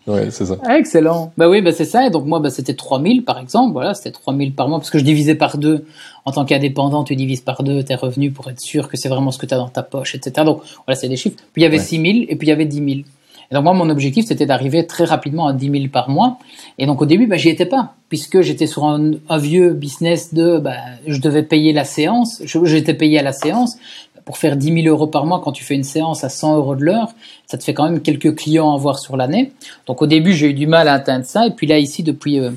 [0.08, 0.58] ouais, c'est ça.
[0.66, 1.34] Ah, excellent.
[1.38, 2.08] Bah oui, bah c'est ça.
[2.08, 3.74] Et donc moi, bah, c'était 3000 par exemple.
[3.74, 5.86] Voilà, c'était 3000 par mois parce que je divisais par deux.
[6.26, 9.32] En tant qu'indépendant, tu divises par deux tes revenus pour être sûr que c'est vraiment
[9.32, 10.46] ce que tu as dans ta poche, etc.
[10.46, 11.38] Donc voilà, c'est des chiffres.
[11.52, 13.06] Puis il y avait 6000 et puis il y avait 10 000.
[13.54, 16.40] Donc moi, mon objectif, c'était d'arriver très rapidement à 10 000 par mois.
[16.80, 20.58] Et donc au début, bah, j'y étais pas, puisque j'étais sur un, vieux business de,
[20.58, 20.76] bah,
[21.06, 23.78] je devais payer la séance, j'étais payé à la séance.
[24.26, 26.76] Pour faire 10 000 euros par mois, quand tu fais une séance à 100 euros
[26.76, 27.10] de l'heure,
[27.46, 29.52] ça te fait quand même quelques clients à avoir sur l'année.
[29.86, 31.46] Donc au début, j'ai eu du mal à atteindre ça.
[31.46, 32.52] Et puis là, ici, depuis euh,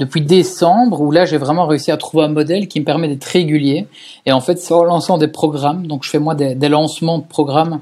[0.00, 3.24] depuis décembre, où là, j'ai vraiment réussi à trouver un modèle qui me permet d'être
[3.24, 3.86] régulier.
[4.26, 5.86] Et en fait, c'est en lançant des programmes.
[5.86, 7.78] Donc je fais moi des lancements de programmes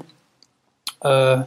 [1.05, 1.37] euh,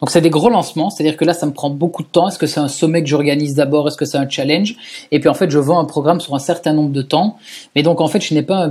[0.00, 2.28] donc c'est des gros lancements, c'est-à-dire que là ça me prend beaucoup de temps.
[2.28, 3.86] Est-ce que c'est un sommet que j'organise d'abord?
[3.88, 4.76] Est-ce que c'est un challenge?
[5.10, 7.36] Et puis en fait je vends un programme sur un certain nombre de temps.
[7.74, 8.70] Mais donc en fait je n'ai pas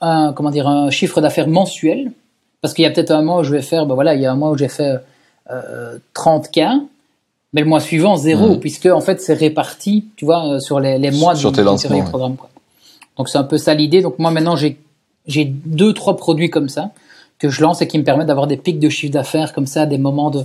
[0.00, 2.12] un, comment dire un chiffre d'affaires mensuel
[2.60, 4.26] parce qu'il y a peut-être un mois où je vais faire, ben voilà, il y
[4.26, 4.96] a un mois où j'ai fait
[6.14, 6.82] 30K,
[7.52, 8.60] mais le mois suivant, zéro, mmh.
[8.60, 12.02] puisque en fait, c'est réparti, tu vois, sur les, les mois sur de, tes lancements,
[12.02, 12.36] programme.
[12.36, 12.50] Quoi.
[13.16, 14.02] Donc c'est un peu ça l'idée.
[14.02, 14.78] Donc moi maintenant, j'ai
[15.26, 16.90] j'ai deux trois produits comme ça
[17.38, 19.82] que je lance et qui me permettent d'avoir des pics de chiffre d'affaires comme ça
[19.82, 20.44] à des moments de,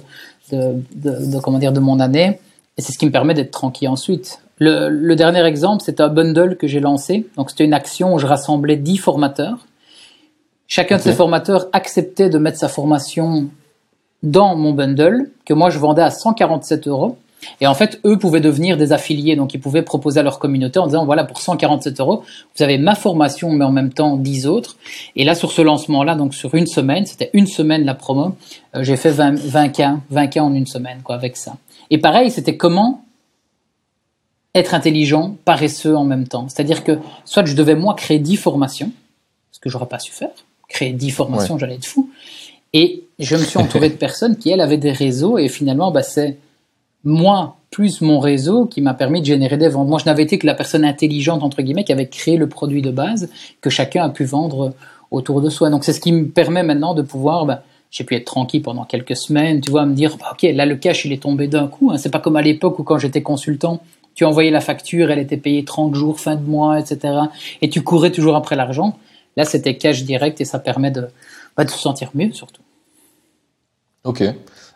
[0.52, 2.40] de, de, comment dire de mon année.
[2.78, 4.40] Et c'est ce qui me permet d'être tranquille ensuite.
[4.60, 7.28] Le, le dernier exemple, c'est un bundle que j'ai lancé.
[7.38, 9.66] Donc c'était une action où je rassemblais 10 formateurs.
[10.68, 13.50] Chacun de ces formateurs acceptait de mettre sa formation
[14.24, 17.18] dans mon bundle que moi je vendais à 147 euros.
[17.62, 20.80] Et en fait, eux pouvaient devenir des affiliés, donc ils pouvaient proposer à leur communauté
[20.80, 22.24] en disant voilà pour 147 euros,
[22.56, 24.78] vous avez ma formation, mais en même temps 10 autres.
[25.16, 28.36] Et là, sur ce lancement-là, donc sur une semaine, c'était une semaine la promo,
[28.76, 31.58] euh, j'ai fait 20, 20 k 20 k en une semaine, quoi, avec ça.
[31.90, 33.04] Et pareil, c'était comment
[34.56, 36.48] être intelligent, paresseux en même temps.
[36.48, 38.92] C'est-à-dire que soit je devais moi créer 10 formations,
[39.52, 40.30] ce que j'aurais pas su faire,
[40.68, 42.10] créer 10 formations, j'allais être fou.
[42.74, 46.04] Et je me suis entouré de personnes qui, elles, avaient des réseaux et finalement, bah,
[46.04, 46.38] c'est
[47.04, 49.88] moi plus mon réseau qui m'a permis de générer des ventes.
[49.88, 52.84] Moi, je n'avais été que la personne intelligente, entre guillemets, qui avait créé le produit
[52.84, 53.30] de base
[53.62, 54.74] que chacun a pu vendre
[55.10, 55.70] autour de soi.
[55.72, 58.86] Donc, c'est ce qui me permet maintenant de pouvoir, ben, j'ai pu être tranquille pendant
[58.86, 61.68] quelques semaines, tu vois, me dire, bah, ok, là, le cash, il est tombé d'un
[61.68, 61.92] coup.
[61.92, 61.98] Hein.
[61.98, 63.82] C'est pas comme à l'époque où quand j'étais consultant,
[64.14, 67.16] tu envoyais la facture, elle était payée 30 jours, fin de mois, etc.
[67.64, 68.98] Et tu courais toujours après l'argent.
[69.36, 71.08] Là, c'était cash direct et ça permet de,
[71.58, 72.62] bah, de se sentir mieux, surtout.
[74.04, 74.24] Ok.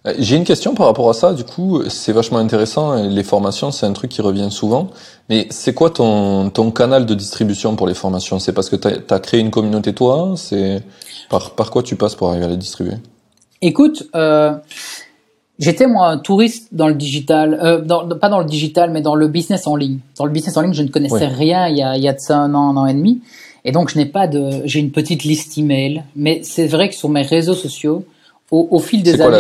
[0.06, 1.34] Euh, j'ai une question par rapport à ça.
[1.34, 2.96] Du coup, c'est vachement intéressant.
[3.08, 4.90] Les formations, c'est un truc qui revient souvent.
[5.30, 8.40] Mais c'est quoi ton, ton canal de distribution pour les formations?
[8.40, 10.34] C'est parce que tu as, créé une communauté toi?
[10.36, 10.84] C'est
[11.30, 12.96] par, par quoi tu passes pour arriver à les distribuer?
[13.62, 14.54] Écoute, euh,
[15.58, 19.16] j'étais moi un touriste dans le digital, euh, dans, pas dans le digital, mais dans
[19.16, 20.00] le business en ligne.
[20.18, 22.14] Dans le business en ligne, je ne connaissais rien il y, a, il y a
[22.14, 23.22] de ça un an, un an et demi.
[23.66, 26.04] Et donc, je n'ai pas de, j'ai une petite liste email.
[26.16, 28.06] Mais c'est vrai que sur mes réseaux sociaux,
[28.52, 29.38] au, au fil des années.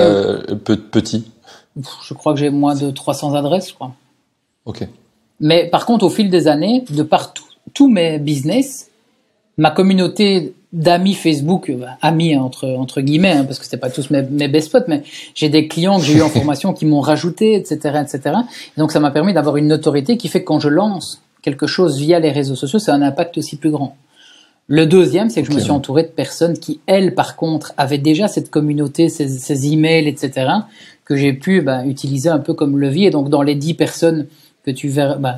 [0.47, 1.25] C'est quoi la petit?
[2.03, 3.93] Je crois que j'ai moins de 300 adresses, je crois.
[4.65, 4.87] Ok.
[5.39, 7.43] Mais par contre, au fil des années, de partout,
[7.73, 8.89] tous mes business,
[9.57, 14.09] ma communauté d'amis Facebook, euh, amis entre entre guillemets, hein, parce que c'était pas tous
[14.09, 15.03] mes, mes best spots, mais
[15.33, 18.35] j'ai des clients que j'ai eu en formation qui m'ont rajouté, etc., etc.
[18.77, 21.97] donc ça m'a permis d'avoir une notoriété qui fait que quand je lance quelque chose
[21.99, 23.95] via les réseaux sociaux, ça a un impact aussi plus grand.
[24.67, 27.97] Le deuxième, c'est que je me suis entouré de personnes qui, elles, par contre, avaient
[27.97, 30.49] déjà cette communauté, ces, ces emails, etc.,
[31.05, 33.09] que j'ai pu bah, utiliser un peu comme levier.
[33.09, 34.27] Donc, dans les dix personnes
[34.65, 35.37] que tu verras, bah,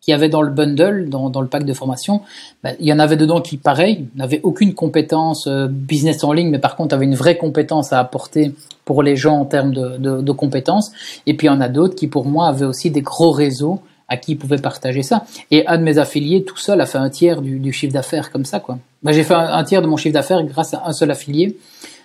[0.00, 2.22] qui avaient dans le bundle, dans, dans le pack de formation,
[2.64, 6.50] bah, il y en avait dedans qui, pareil, n'avaient aucune compétence euh, business en ligne,
[6.50, 8.52] mais par contre avaient une vraie compétence à apporter
[8.84, 10.90] pour les gens en termes de, de, de compétences.
[11.26, 13.80] Et puis il y en a d'autres qui, pour moi, avaient aussi des gros réseaux
[14.12, 15.24] à qui pouvait partager ça.
[15.50, 18.44] Et un de mes affiliés, tout seul, a fait un tiers du, chiffre d'affaires comme
[18.44, 18.78] ça, quoi.
[19.02, 21.56] Moi, j'ai fait un, tiers de mon chiffre d'affaires grâce à un seul affilié.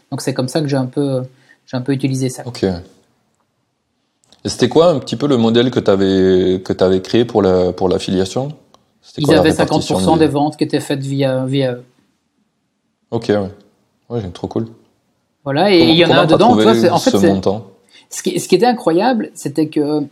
[0.10, 1.24] Donc, c'est comme ça que j'ai un peu,
[1.66, 2.43] j'ai un peu utilisé ça.
[2.45, 2.64] Ok.
[2.64, 7.41] Et c'était quoi un petit peu le modèle que tu avais, que avais créé pour
[7.41, 8.53] la, pour l'affiliation?
[9.18, 10.28] Ils avaient 50% des...
[10.28, 11.84] ventes qui étaient faites via, via eux.
[13.12, 13.49] Ok, ouais.
[14.10, 14.68] Ouais, trop cool.
[15.43, 17.12] Voilà, et il y en a un dedans, tu vois, en fait,
[18.10, 20.08] ce qui, ce qui était incroyable, c'était que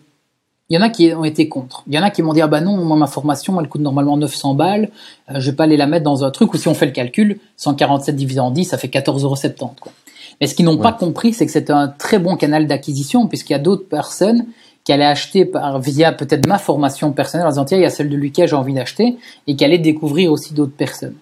[0.69, 1.83] il y en a qui ont été contre.
[1.87, 3.81] Il y en a qui m'ont dit ah bah non, moi ma formation elle coûte
[3.81, 4.89] normalement 900 balles,
[5.29, 6.91] euh, je vais pas aller la mettre dans un truc où si on fait le
[6.91, 9.35] calcul, 147 divisé en 10, ça fait 14,70 euros.
[10.41, 13.53] Mais ce qu'ils n'ont pas compris, c'est que c'est un très bon canal d'acquisition puisqu'il
[13.53, 14.47] y a d'autres personnes
[14.83, 17.89] qui allaient acheter par, via peut-être ma formation personnelle en disant tiens il y a
[17.89, 21.15] celle de Lucas j'ai envie d'acheter et qui allaient découvrir aussi d'autres personnes.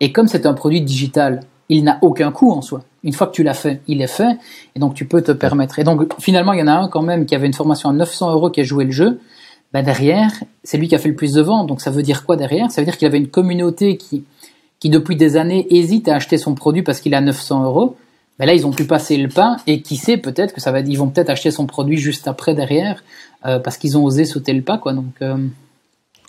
[0.00, 2.82] Et comme c'est un produit digital, il n'a aucun coût en soi.
[3.04, 4.38] Une fois que tu l'as fait, il est fait,
[4.74, 5.78] et donc tu peux te permettre.
[5.78, 7.92] Et donc finalement, il y en a un quand même qui avait une formation à
[7.92, 9.20] 900 euros qui a joué le jeu.
[9.72, 10.32] Ben derrière,
[10.64, 11.66] c'est lui qui a fait le plus de ventes.
[11.66, 12.70] Donc ça veut dire quoi derrière?
[12.70, 14.24] Ça veut dire qu'il avait une communauté qui,
[14.80, 17.96] qui depuis des années hésite à acheter son produit parce qu'il a 900 euros.
[18.38, 20.80] Ben là, ils ont pu passer le pas et qui sait peut-être que ça va,
[20.80, 23.02] ils vont peut-être acheter son produit juste après derrière
[23.44, 24.78] euh, parce qu'ils ont osé sauter le pas.
[24.78, 25.36] Donc euh,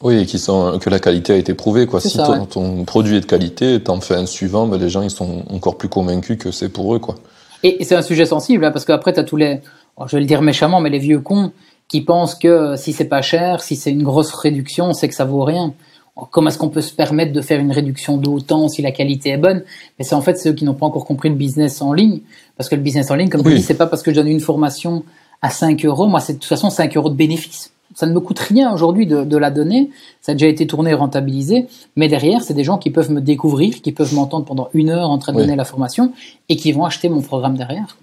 [0.02, 1.86] oui, et qui sont, que la qualité a été prouvée.
[1.86, 2.00] Quoi.
[2.00, 2.18] Si
[2.50, 5.78] ton, produit est de qualité, t'en fais un suivant, ben les gens ils sont encore
[5.78, 7.00] plus convaincus que c'est pour eux.
[7.00, 7.16] Quoi.
[7.64, 9.60] Et, c'est un sujet sensible, hein, parce qu'après, tu as tous les,
[9.97, 11.52] oh, je vais le dire méchamment, mais les vieux cons
[11.89, 15.26] qui pensent que si c'est pas cher, si c'est une grosse réduction, c'est que ça
[15.26, 15.74] vaut rien.
[16.16, 19.32] Oh, comment est-ce qu'on peut se permettre de faire une réduction d'autant si la qualité
[19.32, 19.64] est bonne?
[19.97, 22.22] Mais c'est en fait ceux qui n'ont pas encore compris le business en ligne.
[22.56, 24.28] Parce que le business en ligne, comme tu dis, c'est pas parce que je donne
[24.28, 25.04] une formation
[25.41, 26.08] à 5 euros.
[26.08, 29.06] Moi, c'est de toute façon 5 euros de bénéfice ça ne me coûte rien aujourd'hui
[29.06, 29.89] de, la donner.
[30.22, 31.68] Ça a déjà été tourné et rentabilisé.
[31.97, 35.10] Mais derrière, c'est des gens qui peuvent me découvrir, qui peuvent m'entendre pendant une heure
[35.10, 36.14] en train de donner la formation
[36.47, 37.97] et qui vont acheter mon programme derrière.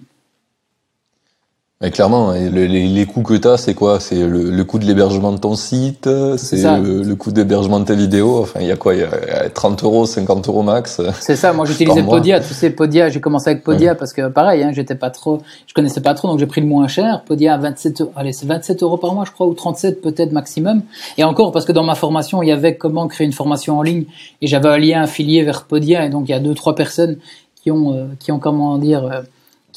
[1.79, 3.99] Mais clairement, les, coûts que tu as, c'est quoi?
[3.99, 8.39] C'est le, coût de l'hébergement de ton site, c'est le, coût d'hébergement de tes vidéos.
[8.39, 8.95] Enfin, il y a quoi?
[8.95, 10.99] Il y a 30 euros, 50 euros max.
[11.19, 11.53] C'est ça.
[11.53, 12.39] Moi, j'utilisais Podia.
[12.39, 13.09] Tu sais, Podia.
[13.09, 16.29] J'ai commencé avec Podia parce que pareil, hein, j'étais pas trop, je connaissais pas trop,
[16.29, 17.21] donc j'ai pris le moins cher.
[17.27, 20.81] Podia à 27, allez, c'est 27 euros par mois, je crois, ou 37 peut-être maximum.
[21.19, 23.83] Et encore parce que dans ma formation, il y avait comment créer une formation en
[23.83, 24.05] ligne
[24.41, 27.17] et j'avais un lien affilié vers Podia et donc il y a deux trois personnes
[27.61, 29.03] qui ont, euh, qui ont comment dire.
[29.05, 29.21] Euh,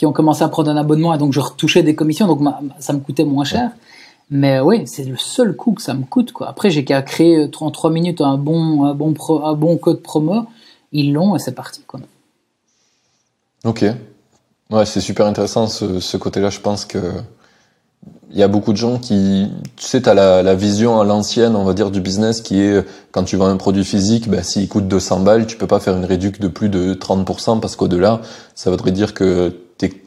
[0.01, 2.41] qui ont commencé à prendre un abonnement et donc je retouchais des commissions, donc
[2.79, 3.71] ça me coûtait moins cher.
[4.31, 6.33] Mais oui, c'est le seul coût que ça me coûte.
[6.33, 6.49] Quoi.
[6.49, 9.13] Après, j'ai qu'à créer en trois minutes un bon, un bon,
[9.45, 10.47] un bon code promo.
[10.93, 11.83] Ils l'ont et c'est parti.
[11.87, 12.01] Quoi.
[13.65, 13.85] Ok.
[14.71, 16.49] Ouais, c'est super intéressant ce, ce côté-là.
[16.49, 16.99] Je pense que
[18.31, 21.05] il y a beaucoup de gens qui, tu sais, tu as la, la, vision à
[21.05, 24.43] l'ancienne, on va dire, du business qui est quand tu vends un produit physique, ben,
[24.43, 27.77] s'il coûte 200 balles, tu peux pas faire une réduction de plus de 30% parce
[27.77, 28.23] qu'au-delà,
[28.55, 29.53] ça voudrait dire que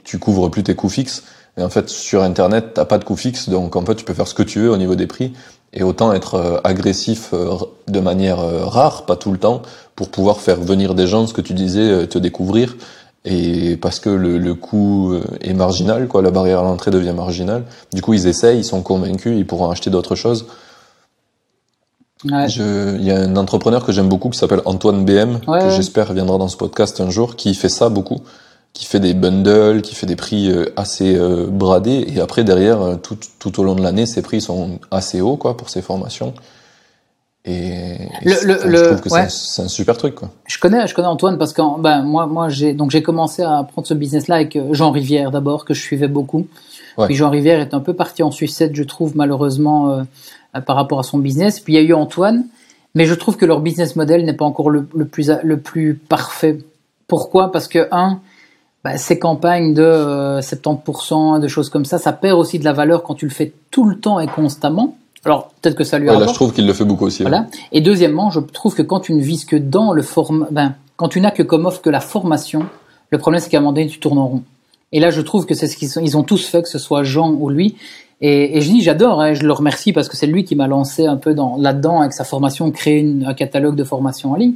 [0.03, 1.24] tu couvres plus tes coûts fixes.
[1.57, 4.13] Mais en fait, sur Internet, t'as pas de coûts fixes, donc en fait, tu peux
[4.13, 5.34] faire ce que tu veux au niveau des prix.
[5.71, 7.55] Et autant être euh, agressif euh,
[7.88, 9.61] de manière euh, rare, pas tout le temps,
[9.95, 12.76] pour pouvoir faire venir des gens, ce que tu disais, te découvrir.
[13.26, 17.63] Et parce que le, le coût est marginal, quoi, la barrière à l'entrée devient marginale.
[17.93, 20.47] Du coup, ils essayent, ils sont convaincus, ils pourront acheter d'autres choses.
[22.26, 26.11] Je, il y a un entrepreneur que j'aime beaucoup qui s'appelle Antoine BM, que j'espère
[26.11, 28.21] viendra dans ce podcast un jour, qui fait ça beaucoup
[28.74, 32.05] qui fait des bundles, qui fait des prix euh, assez euh, bradés.
[32.07, 35.38] Et après, derrière, euh, tout, tout au long de l'année, ces prix sont assez hauts
[35.38, 36.34] quoi, pour ces formations.
[37.45, 40.15] Et, le, je trouve que c'est un, super truc.
[40.15, 40.30] Quoi.
[40.47, 43.93] Je connais, je connais Antoine parce que ben, moi, moi j'ai commencé à prendre ce
[43.93, 46.47] business-là avec Jean Rivière d'abord que je suivais beaucoup.
[47.05, 50.05] Puis Jean Rivière est un peu parti en sucette, je trouve malheureusement
[50.65, 51.59] par rapport à son business.
[51.59, 52.45] Puis il y a eu Antoine,
[52.95, 55.95] mais je trouve que leur business model n'est pas encore le, le, plus le plus
[55.95, 56.59] parfait.
[57.09, 57.51] Pourquoi?
[57.51, 58.21] Parce que un,
[58.84, 62.73] bah, ces campagnes de 70%, euh, de choses comme ça, ça perd aussi de la
[62.73, 64.97] valeur quand tu le fais tout le temps et constamment.
[65.25, 67.21] Alors peut-être que ça lui ouais, Là, je trouve qu'il le fait beaucoup aussi.
[67.21, 67.47] Voilà.
[67.71, 71.07] Et deuxièmement, je trouve que quand tu ne vises que dans le form, ben, quand
[71.07, 72.65] tu n'as que comme offre que la formation,
[73.09, 74.43] le problème c'est qu'à un moment donné tu tournes en rond.
[74.91, 77.03] Et là, je trouve que c'est ce qu'ils ils ont tous fait, que ce soit
[77.03, 77.75] Jean ou lui.
[78.21, 80.67] Et, et je dis, j'adore, hein, je le remercie parce que c'est lui qui m'a
[80.67, 84.53] lancé un peu dans là-dedans avec sa formation, créer un catalogue de formation en ligne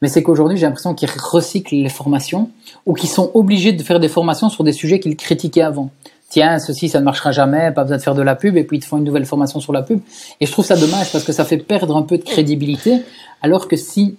[0.00, 2.50] mais c'est qu'aujourd'hui, j'ai l'impression qu'ils recyclent les formations
[2.86, 5.90] ou qu'ils sont obligés de faire des formations sur des sujets qu'ils critiquaient avant.
[6.30, 8.76] Tiens, ceci, ça ne marchera jamais, pas besoin de faire de la pub, et puis
[8.76, 10.00] ils te font une nouvelle formation sur la pub.
[10.40, 13.00] Et je trouve ça dommage parce que ça fait perdre un peu de crédibilité,
[13.42, 14.16] alors que si,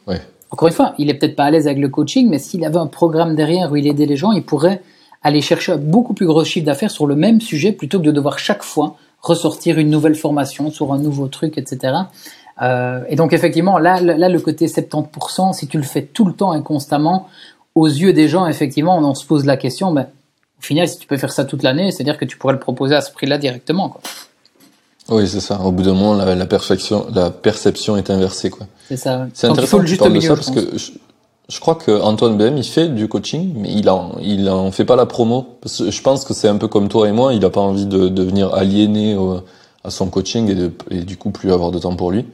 [0.50, 2.78] encore une fois, il est peut-être pas à l'aise avec le coaching, mais s'il avait
[2.78, 4.82] un programme derrière où il aidait les gens, il pourrait
[5.22, 8.12] aller chercher un beaucoup plus gros chiffre d'affaires sur le même sujet plutôt que de
[8.12, 11.94] devoir chaque fois ressortir une nouvelle formation sur un nouveau truc, etc.
[12.62, 16.34] Euh, et donc effectivement, là, là, le côté 70%, si tu le fais tout le
[16.34, 17.28] temps et constamment,
[17.76, 20.07] aux yeux des gens, effectivement, on, se pose la question, ben,
[20.60, 22.95] au final, si tu peux faire ça toute l'année, c'est-à-dire que tu pourrais le proposer
[22.95, 23.89] à ce prix-là directement.
[23.89, 24.01] Quoi.
[25.10, 25.60] Oui, c'est ça.
[25.62, 28.49] Au bout d'un moment, la, la, perfection, la perception est inversée.
[28.49, 28.68] Quoi.
[28.89, 29.28] C'est ça.
[29.34, 30.60] C'est intéressant parles de ça parce que
[31.47, 34.86] je, crois que Antoine BM, il fait du coaching, mais il en, il en fait
[34.86, 35.57] pas la promo.
[35.62, 37.62] Parce que je pense que c'est un peu comme toi et moi, il a pas
[37.62, 39.18] envie de devenir aliéné
[39.84, 42.26] à son coaching et, de, et du coup plus avoir de temps pour lui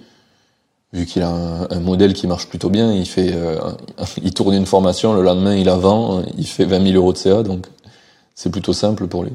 [0.94, 1.30] vu qu'il a
[1.70, 3.58] un, modèle qui marche plutôt bien, il fait, euh,
[4.24, 7.18] il tourne une formation, le lendemain il la vend, il fait 20 000 euros de
[7.18, 7.68] CA, donc
[8.34, 9.32] c'est plutôt simple pour lui.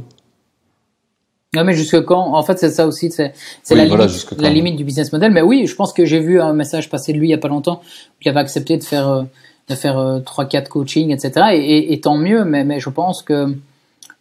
[1.53, 3.33] Non mais jusque quand En fait c'est ça aussi, c'est
[3.71, 5.33] la, limite, la limite du business model.
[5.33, 7.39] Mais oui, je pense que j'ai vu un message passer de lui il y a
[7.39, 7.81] pas longtemps,
[8.23, 9.23] il avait accepté de faire euh,
[9.69, 11.49] de faire euh, trois quatre coachings, etc.
[11.55, 13.57] Et, et, tant mieux, mais, mais je pense que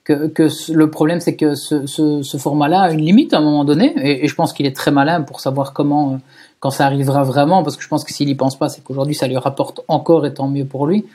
[0.03, 3.41] que, que le problème c'est que ce, ce, ce format-là a une limite à un
[3.41, 6.19] moment donné, et, et je pense qu'il est très malin pour savoir comment
[6.59, 9.15] quand ça arrivera vraiment, parce que je pense que s'il y pense pas, c'est qu'aujourd'hui
[9.15, 11.05] ça lui rapporte encore et tant mieux pour lui.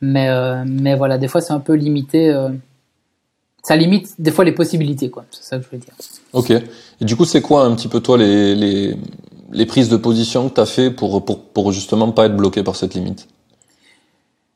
[0.00, 2.30] Mais, euh, mais voilà, des fois c'est un peu limité.
[2.30, 2.50] Euh,
[3.62, 5.24] ça limite des fois les possibilités, quoi.
[5.30, 5.94] C'est ça que je veux dire.
[6.32, 6.50] Ok.
[6.50, 8.96] Et du coup, c'est quoi un petit peu toi les, les,
[9.52, 12.64] les prises de position que tu as fait pour, pour, pour justement pas être bloqué
[12.64, 13.28] par cette limite?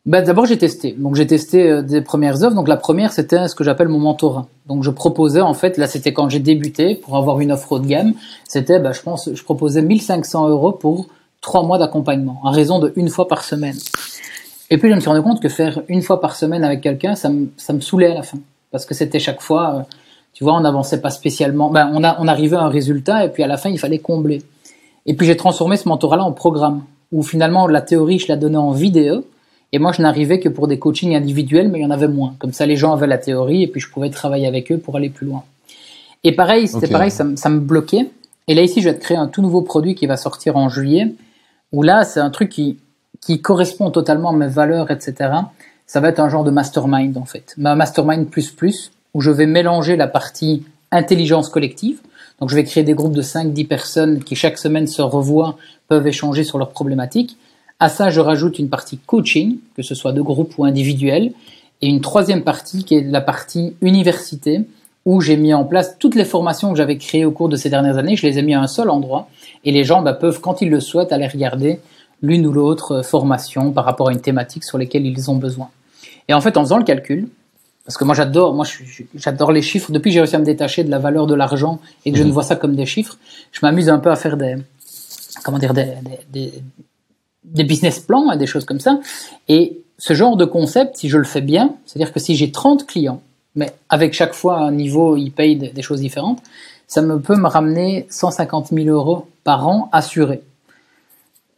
[0.07, 0.95] Bah, D'abord, j'ai testé.
[0.97, 2.55] Donc, j'ai testé euh, des premières offres.
[2.55, 4.47] Donc, la première, c'était ce que j'appelle mon mentorat.
[4.67, 7.79] Donc, je proposais, en fait, là, c'était quand j'ai débuté, pour avoir une offre haut
[7.81, 8.15] de gamme,
[8.49, 11.09] c'était, bah, je pense, je proposais 1500 euros pour
[11.41, 13.77] trois mois d'accompagnement, à raison de une fois par semaine.
[14.71, 17.15] Et puis, je me suis rendu compte que faire une fois par semaine avec quelqu'un,
[17.15, 18.39] ça me, ça me saoulait à la fin.
[18.71, 19.83] Parce que c'était chaque fois, euh,
[20.33, 21.71] tu vois, on n'avançait pas spécialement.
[21.71, 23.99] Ben, on, a, on arrivait à un résultat, et puis à la fin, il fallait
[23.99, 24.43] combler.
[25.05, 28.57] Et puis, j'ai transformé ce mentorat-là en programme, où finalement, la théorie, je la donnais
[28.57, 29.25] en vidéo,
[29.73, 32.35] et moi, je n'arrivais que pour des coachings individuels, mais il y en avait moins.
[32.39, 34.97] Comme ça, les gens avaient la théorie et puis je pouvais travailler avec eux pour
[34.97, 35.43] aller plus loin.
[36.25, 38.09] Et pareil, c'était pareil, ça, me bloquait.
[38.49, 40.69] Et là, ici, je vais te créer un tout nouveau produit qui va sortir en
[40.69, 41.13] juillet,
[41.73, 42.79] où là, c'est un truc qui,
[43.21, 45.31] qui correspond totalement à mes valeurs, etc.
[45.87, 47.55] Ça va être un genre de mastermind, en fait.
[47.59, 52.01] Ma mastermind plus plus, où je vais mélanger la partie intelligence collective.
[52.41, 55.57] Donc je vais créer des groupes de 5-10 personnes qui chaque semaine se revoient,
[55.89, 57.37] peuvent échanger sur leurs problématiques.
[57.79, 61.33] À ça, je rajoute une partie coaching, que ce soit de groupe ou individuel,
[61.83, 64.63] et une troisième partie qui est la partie université,
[65.05, 67.71] où j'ai mis en place toutes les formations que j'avais créées au cours de ces
[67.71, 69.29] dernières années, je les ai mis à un seul endroit,
[69.65, 71.81] et les gens bah, peuvent, quand ils le souhaitent, aller regarder
[72.23, 75.69] l'une ou l'autre formation par rapport à une thématique sur laquelle ils ont besoin.
[76.29, 77.29] Et en fait, en faisant le calcul,
[77.85, 78.67] parce que moi j'adore, moi
[79.15, 79.93] j'adore les chiffres.
[79.93, 82.25] Depuis que j'ai réussi à me détacher de la valeur de l'argent et que je
[82.25, 82.35] ne mhm.
[82.35, 83.17] vois ça comme des chiffres,
[83.53, 84.57] je m'amuse un peu à faire des,
[85.45, 85.93] comment dire, des,
[86.33, 86.53] des,
[87.47, 89.01] des business plans et des choses comme ça.
[89.49, 92.87] Et ce genre de concept, si je le fais bien, c'est-à-dire que si j'ai 30
[92.87, 93.23] clients,
[93.55, 96.43] mais avec chaque fois un niveau, ils payent des choses différentes,
[96.87, 100.43] ça me peut me ramener 150 000 euros par an assurés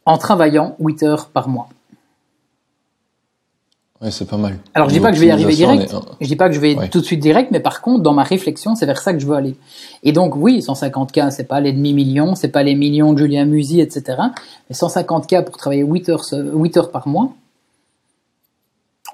[0.05, 1.69] en travaillant 8 heures par mois.
[4.01, 4.59] Ouais, c'est pas mal.
[4.73, 6.61] Alors je dis pas que je vais y arriver direct, je dis pas que je
[6.61, 9.19] vais tout de suite direct, mais par contre dans ma réflexion c'est vers ça que
[9.19, 9.55] je veux aller.
[10.03, 13.81] Et donc oui, 150K c'est pas les demi-millions, c'est pas les millions de Julien Musi,
[13.81, 14.17] etc.
[14.69, 17.33] Mais 150K pour travailler 8 heures, 8 heures par mois,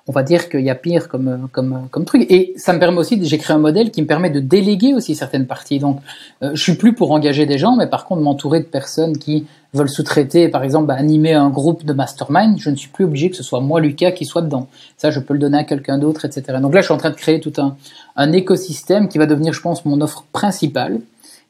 [0.07, 2.27] on va dire qu'il y a pire comme, comme, comme truc.
[2.29, 5.15] Et ça me permet aussi, j'ai créé un modèle qui me permet de déléguer aussi
[5.15, 5.79] certaines parties.
[5.79, 5.99] Donc,
[6.43, 9.47] euh, je suis plus pour engager des gens, mais par contre, m'entourer de personnes qui
[9.73, 13.31] veulent sous-traiter, par exemple, bah, animer un groupe de mastermind, je ne suis plus obligé
[13.31, 14.67] que ce soit moi, Lucas, qui soit dedans.
[14.97, 16.59] Ça, je peux le donner à quelqu'un d'autre, etc.
[16.61, 17.75] Donc là, je suis en train de créer tout un,
[18.15, 20.99] un écosystème qui va devenir, je pense, mon offre principale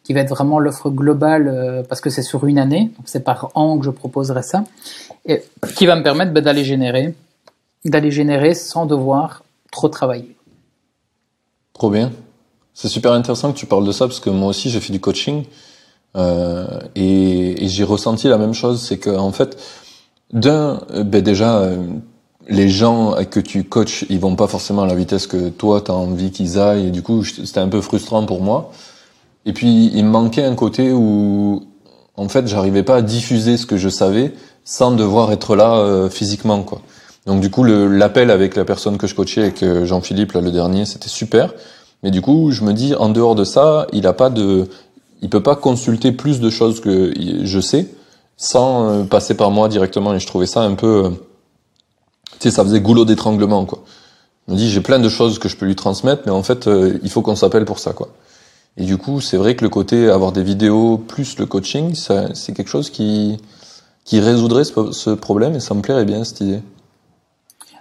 [0.06, 3.24] qui va être vraiment l'offre globale euh, parce que c'est sur une année, donc c'est
[3.24, 4.64] par an que je proposerai ça,
[5.26, 5.42] et
[5.76, 7.16] qui va me permettre bah, d'aller générer
[7.90, 10.36] d'aller générer sans devoir trop travailler.
[11.74, 12.12] Trop bien.
[12.74, 15.00] C'est super intéressant que tu parles de ça parce que moi aussi j'ai fait du
[15.00, 15.46] coaching
[16.16, 18.82] euh, et, j'ai ressenti la même chose.
[18.82, 19.58] C'est que en fait,
[20.32, 21.78] d'un, euh, ben déjà, euh,
[22.48, 25.92] les gens que tu coaches, ils vont pas forcément à la vitesse que toi tu
[25.92, 26.88] as envie qu'ils aillent.
[26.88, 28.72] Et du coup, c'était un peu frustrant pour moi.
[29.46, 31.64] Et puis, il me manquait un côté où,
[32.18, 34.34] en fait, j'arrivais pas à diffuser ce que je savais
[34.64, 36.82] sans devoir être là physiquement, quoi.
[37.26, 40.86] Donc du coup, l'appel avec la personne que je coachais, avec euh, Jean-Philippe, le dernier,
[40.86, 41.54] c'était super.
[42.04, 44.68] Mais du coup, je me dis, en dehors de ça, il a pas de,
[45.22, 47.88] il peut pas consulter plus de choses que je sais
[48.38, 50.14] sans euh, passer par moi directement.
[50.14, 51.10] Et je trouvais ça un peu, euh,
[52.40, 53.84] tu sais, ça faisait goulot d'étranglement, quoi.
[54.48, 56.70] Je me dis, j'ai plein de choses que je peux lui transmettre, mais en fait,
[57.02, 58.10] il faut qu'on s'appelle pour ça, quoi.
[58.78, 62.54] Et du coup, c'est vrai que le côté avoir des vidéos plus le coaching, c'est
[62.54, 63.38] quelque chose qui,
[64.04, 66.60] qui résoudrait ce, ce problème et ça me plairait bien cette idée.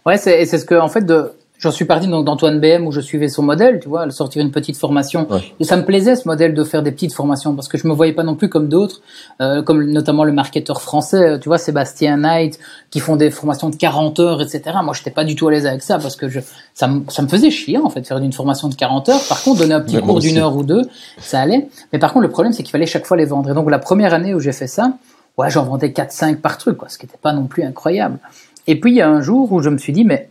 [0.07, 3.01] Ouais, c'est ce que en fait de J'en suis parti donc d'Antoine BM où je
[3.01, 5.27] suivais son modèle, tu vois, sortir une petite formation.
[5.61, 7.95] Et ça me plaisait ce modèle de faire des petites formations parce que je me
[7.95, 9.01] voyais pas non plus comme d'autres,
[9.41, 12.59] euh, comme notamment le marketeur français, tu vois, Sébastien Knight,
[12.91, 14.63] qui font des formations de 40 heures, etc.
[14.83, 16.41] Moi, j'étais pas du tout à l'aise avec ça parce que je,
[16.75, 19.23] ça, me, ça me faisait chier en fait faire une formation de 40 heures.
[19.29, 20.83] Par contre, donner un petit cours d'une heure ou deux,
[21.19, 21.69] ça allait.
[21.93, 23.51] Mais par contre, le problème, c'est qu'il fallait chaque fois les vendre.
[23.51, 24.93] Et donc la première année où j'ai fait ça,
[25.39, 28.19] ouais, j'en vendais 4-5 par truc, quoi, ce qui n'était pas non plus incroyable.
[28.67, 30.29] Et puis il y a un jour où je me suis dit, mais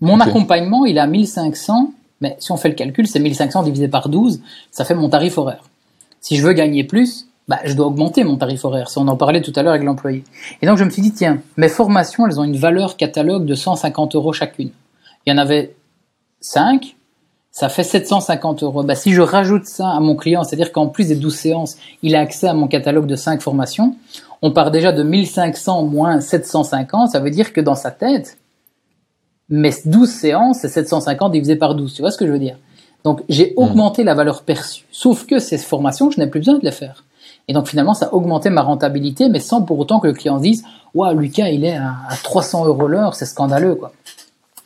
[0.00, 3.88] mon accompagnement, il est à 1500, mais si on fait le calcul, c'est 1500 divisé
[3.88, 4.40] par 12,
[4.70, 5.64] ça fait mon tarif horaire.
[6.20, 9.16] Si je veux gagner plus, bah, je dois augmenter mon tarif horaire, si on en
[9.16, 10.22] parlait tout à l'heure avec l'employé.
[10.62, 13.54] Et donc je me suis dit, tiens, mes formations, elles ont une valeur catalogue de
[13.54, 14.70] 150 euros chacune.
[15.26, 15.74] Il y en avait
[16.40, 16.94] 5,
[17.50, 18.82] ça fait 750 euros.
[18.84, 22.14] Bah, si je rajoute ça à mon client, c'est-à-dire qu'en plus des 12 séances, il
[22.14, 23.96] a accès à mon catalogue de 5 formations,
[24.42, 28.38] on part déjà de 1500 moins 750, ça veut dire que dans sa tête,
[29.48, 31.94] mes 12 séances, c'est 750 divisé par 12.
[31.94, 32.56] Tu vois ce que je veux dire?
[33.04, 33.62] Donc j'ai hmm.
[33.62, 34.84] augmenté la valeur perçue.
[34.90, 37.04] Sauf que ces formations, je n'ai plus besoin de les faire.
[37.48, 40.38] Et donc finalement, ça a augmenté ma rentabilité, mais sans pour autant que le client
[40.38, 43.92] dise «Waouh, Lucas, il est à 300 euros l'heure, c'est scandaleux.» quoi.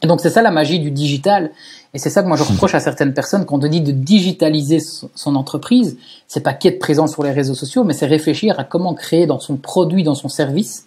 [0.03, 1.53] Et donc c'est ça la magie du digital.
[1.95, 4.79] Et c'est ça que moi je reproche à certaines personnes quand on dit de digitaliser
[5.15, 5.99] son entreprise.
[6.27, 9.41] C'est pas qu'être présent sur les réseaux sociaux, mais c'est réfléchir à comment créer dans
[9.41, 10.87] son produit, dans son service,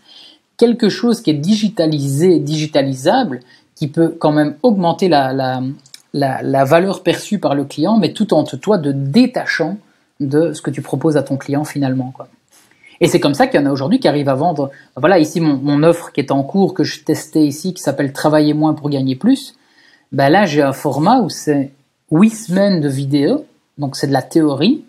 [0.58, 3.42] quelque chose qui est digitalisé, digitalisable,
[3.76, 5.62] qui peut quand même augmenter la,
[6.14, 9.78] valeur perçue par le client, mais tout en toi de détachant
[10.20, 12.12] de ce que tu proposes à ton client finalement.
[12.16, 12.28] Quoi.
[13.02, 14.72] Et c'est comme ça qu'il y en a aujourd'hui qui arrivent à vendre.
[14.96, 18.54] Voilà, ici mon, offre qui est en cours, que je testais ici, qui s'appelle Travailler
[18.54, 19.56] moins pour gagner plus.
[20.16, 21.74] Ben là, j'ai un format où c'est
[22.10, 23.46] 8 semaines de vidéo,
[23.78, 24.86] donc c'est de la théorie,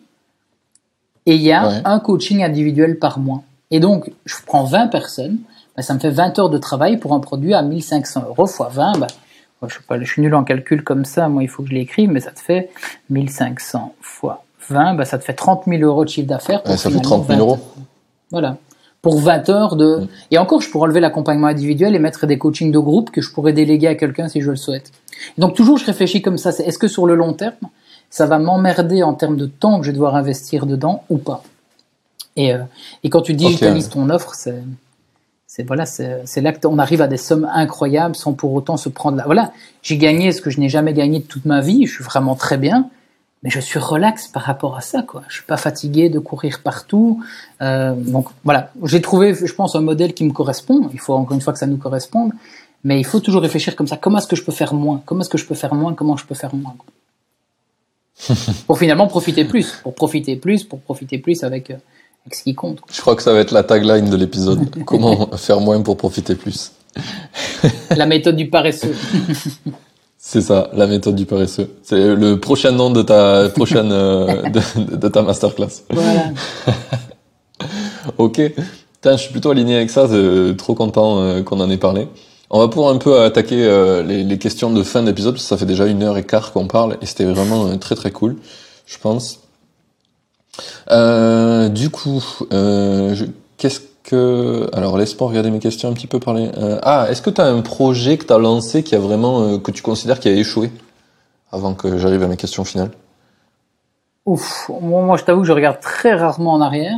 [1.26, 3.42] et il y a un coaching individuel par mois.
[3.72, 5.38] Et donc, je prends 20 personnes,
[5.74, 8.68] ben ça me fait 20 heures de travail pour un produit à 1500 euros fois
[8.72, 8.98] 20.
[8.98, 9.08] Ben,
[9.66, 11.74] je, sais pas, je suis nul en calcul comme ça, moi il faut que je
[11.74, 12.70] l'écrive, mais ça te fait
[13.10, 16.62] 1500 fois 20, ben ça te fait 30 000 euros de chiffre d'affaires.
[16.64, 17.58] ça fait 30 000 euros.
[18.30, 18.58] Voilà.
[19.06, 19.98] Pour 20 heures de...
[19.98, 20.08] Mm.
[20.32, 23.30] Et encore, je pourrais enlever l'accompagnement individuel et mettre des coachings de groupe que je
[23.30, 24.90] pourrais déléguer à quelqu'un si je le souhaite.
[25.38, 26.50] Donc toujours, je réfléchis comme ça.
[26.50, 27.68] C'est est-ce que sur le long terme,
[28.10, 31.44] ça va m'emmerder en termes de temps que je vais devoir investir dedans ou pas?
[32.34, 32.58] Et, euh,
[33.04, 34.60] et quand tu digitalises ton offre, c'est
[35.46, 39.16] c'est voilà, c'est là qu'on arrive à des sommes incroyables sans pour autant se prendre
[39.16, 39.22] là.
[39.24, 39.52] Voilà,
[39.82, 41.86] j'ai gagné ce que je n'ai jamais gagné de toute ma vie.
[41.86, 42.90] Je suis vraiment très bien,
[43.42, 45.02] mais je suis relax par rapport à ça.
[45.02, 47.22] Quoi, je suis pas fatigué de courir partout.
[47.62, 50.88] Euh, donc voilà, j'ai trouvé, je pense, un modèle qui me correspond.
[50.92, 52.32] Il faut encore une fois que ça nous corresponde,
[52.84, 53.96] mais il faut toujours réfléchir comme ça.
[53.96, 55.02] Comment est-ce que je peux faire moins?
[55.04, 55.94] Comment est-ce que je peux faire moins?
[55.94, 56.74] Comment je peux faire moins?
[58.66, 61.70] Pour finalement profiter plus, pour profiter plus, pour profiter plus avec.
[61.70, 61.76] Euh,
[62.32, 62.80] ce qui compte.
[62.90, 64.68] Je crois que ça va être la tagline de l'épisode.
[64.84, 66.72] Comment faire moins pour profiter plus?
[67.94, 68.94] La méthode du paresseux.
[70.28, 71.70] C'est ça, la méthode du paresseux.
[71.84, 74.42] C'est le prochain nom de ta prochaine euh,
[74.76, 75.84] de, ta masterclass.
[75.88, 76.32] Voilà.
[78.18, 78.40] ok.
[79.04, 80.08] je suis plutôt aligné avec ça.
[80.58, 82.08] Trop content euh, qu'on en ait parlé.
[82.50, 85.38] On va pouvoir un peu attaquer euh, les, les, questions de fin d'épisode.
[85.38, 88.34] Ça fait déjà une heure et quart qu'on parle et c'était vraiment très très cool,
[88.84, 89.38] je pense.
[90.90, 93.14] Euh, du coup, euh,
[93.58, 94.70] qu'est-ce que...
[94.72, 96.50] Alors, laisse-moi regarder mes questions un petit peu parler.
[96.56, 99.42] Euh, ah, est-ce que tu as un projet que tu as lancé qui a vraiment...
[99.42, 100.70] Euh, que tu considères qui a échoué
[101.52, 102.90] Avant que j'arrive à mes questions finales?
[104.24, 106.96] Ouf, moi, je t'avoue que je regarde très rarement en arrière.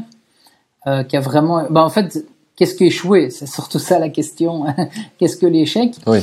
[0.86, 1.64] Euh, qui a vraiment...
[1.70, 2.24] Bah, en fait,
[2.56, 3.30] qu'est-ce qui a échoué?
[3.30, 4.66] C'est surtout ça la question.
[5.18, 5.94] qu'est-ce que l'échec?
[6.06, 6.20] Oui.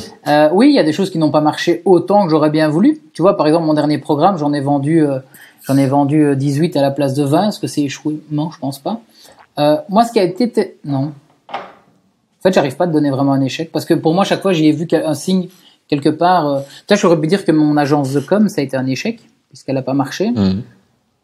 [0.53, 3.01] Oui, il y a des choses qui n'ont pas marché autant que j'aurais bien voulu.
[3.13, 5.05] Tu vois, par exemple, mon dernier programme, j'en ai vendu
[5.67, 7.49] J'en ai vendu 18 euh, à la place de 20.
[7.49, 8.19] Est-ce que c'est échoué?
[8.31, 9.01] Non, je pense pas.
[9.59, 10.77] Euh, moi, ce qui a été...
[10.83, 11.13] Non.
[11.49, 13.71] En fait, j'arrive pas à te donner vraiment un échec.
[13.71, 15.47] Parce que pour moi, chaque fois, j'y ai vu un signe
[15.87, 16.47] quelque part.
[16.47, 16.59] Euh...
[16.87, 19.19] Peut-être j'aurais pu dire que mon agence de com, ça a été un échec,
[19.49, 20.31] puisqu'elle n'a pas marché.
[20.31, 20.61] Mmh.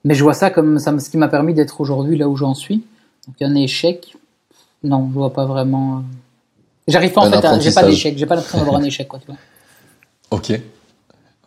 [0.04, 2.56] Mais je vois ça comme ça, ce qui m'a permis d'être aujourd'hui là où j'en
[2.56, 2.84] suis.
[3.28, 4.16] Donc un échec,
[4.84, 5.98] non, je vois pas vraiment.
[5.98, 6.02] Euh.
[6.88, 9.20] J'arrive pas en fait, j'ai pas d'échec, j'ai pas l'impression d'avoir un échec quoi.
[9.20, 9.38] Tu vois.
[10.32, 10.60] Ok,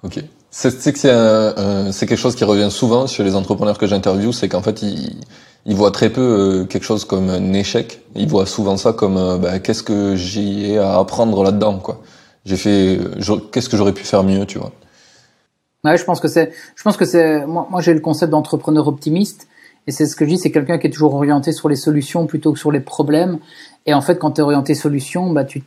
[0.03, 0.23] ok.
[0.57, 4.83] C'est c'est quelque chose qui revient souvent chez les entrepreneurs que j'interviewe, c'est qu'en fait
[4.83, 5.17] ils,
[5.67, 8.03] ils voient très peu euh, quelque chose comme un échec.
[8.15, 12.01] Ils voient souvent ça comme euh, bah, qu'est-ce que j'ai à apprendre là-dedans quoi.
[12.45, 13.01] J'ai fait
[13.51, 14.71] qu'est-ce que j'aurais pu faire mieux, tu vois.
[15.83, 18.87] Ouais, je pense que c'est je pense que c'est moi, moi j'ai le concept d'entrepreneur
[18.87, 19.49] optimiste
[19.89, 22.27] et c'est ce que je dis, c'est quelqu'un qui est toujours orienté sur les solutions
[22.27, 23.39] plutôt que sur les problèmes.
[23.87, 25.65] Et en fait, quand tu es orienté solution, bah tu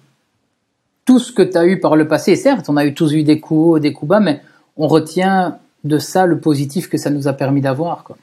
[1.03, 3.41] tout ce que tu as eu par le passé, certes, on a tous eu des
[3.41, 4.41] coups hauts, des coups bas, mais
[4.77, 8.03] on retient de ça le positif que ça nous a permis d'avoir.
[8.03, 8.17] Quoi.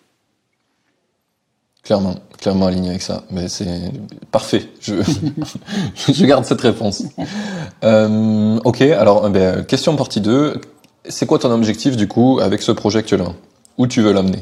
[1.83, 3.25] Clairement, clairement aligné avec ça.
[3.31, 3.93] Mais c'est
[4.31, 4.69] parfait.
[4.81, 4.95] Je,
[6.13, 7.05] je garde cette réponse.
[7.83, 10.59] Euh, ok, alors ben, question partie 2.
[11.07, 13.35] C'est quoi ton objectif du coup avec ce projet actuellement?
[13.77, 14.39] Où tu veux l'amener?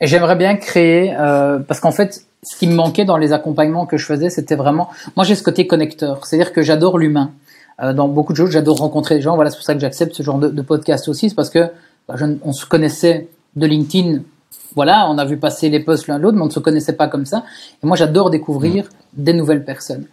[0.00, 3.98] J'aimerais bien créer, euh, parce qu'en fait, ce qui me manquait dans les accompagnements que
[3.98, 7.32] je faisais, c'était vraiment, moi j'ai ce côté connecteur, c'est-à-dire que j'adore l'humain.
[7.82, 8.50] Euh, dans beaucoup de choses.
[8.50, 9.34] J'adore rencontrer des gens.
[9.34, 11.30] Voilà, c'est pour ça que j'accepte ce genre de, de, podcast aussi.
[11.30, 11.70] C'est parce que
[12.08, 14.20] bah, je, on se connaissait de LinkedIn.
[14.74, 17.08] Voilà, on a vu passer les posts l'un l'autre, mais on ne se connaissait pas
[17.08, 17.44] comme ça.
[17.82, 18.88] Et moi, j'adore découvrir mmh.
[19.22, 20.04] des nouvelles personnes.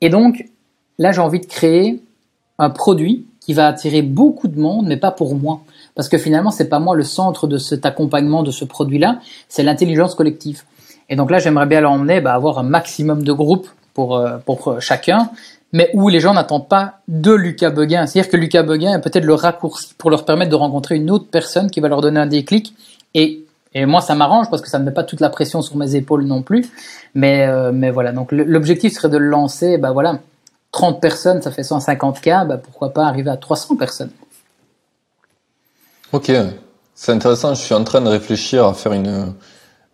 [0.00, 0.44] Et donc,
[0.98, 2.02] là, j'ai envie de créer
[2.58, 5.62] un produit qui va attirer beaucoup de monde, mais pas pour moi.
[5.94, 9.18] Parce que finalement, c'est pas moi le centre de cet accompagnement, de ce produit-là,
[9.48, 10.62] c'est l'intelligence collective.
[11.08, 14.80] Et donc là, j'aimerais bien l'emmener, bah, avoir un maximum de groupes pour, euh, pour
[14.80, 15.30] chacun,
[15.72, 18.06] mais où les gens n'attendent pas de Lucas Beguin.
[18.06, 21.26] C'est-à-dire que Lucas Beguin est peut-être le raccourci pour leur permettre de rencontrer une autre
[21.30, 22.74] personne qui va leur donner un déclic.
[23.14, 23.44] Et,
[23.74, 26.24] moi, ça m'arrange parce que ça ne met pas toute la pression sur mes épaules
[26.24, 26.68] non plus.
[27.14, 30.18] Mais, euh, voilà, donc l'objectif serait de lancer, bah voilà,
[30.72, 34.10] 30 personnes, ça fait 150 cas, bah pourquoi pas arriver à 300 personnes.
[36.12, 36.30] Ok,
[36.94, 37.54] c'est intéressant.
[37.54, 39.32] Je suis en train de réfléchir à faire une...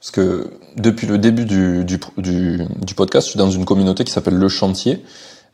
[0.01, 4.35] Parce que depuis le début du, du podcast, je suis dans une communauté qui s'appelle
[4.35, 5.05] Le Chantier.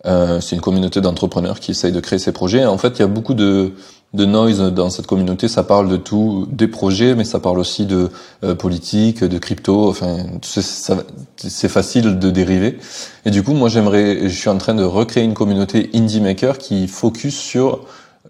[0.07, 2.65] Euh, c'est une communauté d'entrepreneurs qui essayent de créer ces projets.
[2.67, 3.73] En fait, il y a beaucoup de,
[4.15, 5.49] de noise dans cette communauté.
[5.49, 8.11] Ça parle de tout, des projets, mais ça parle aussi de
[8.45, 9.89] euh, politique, de crypto.
[9.89, 12.79] Enfin, c'est facile de dériver.
[13.25, 16.59] Et du coup, moi, j'aimerais, je suis en train de recréer une communauté indie maker
[16.59, 17.81] qui focus sur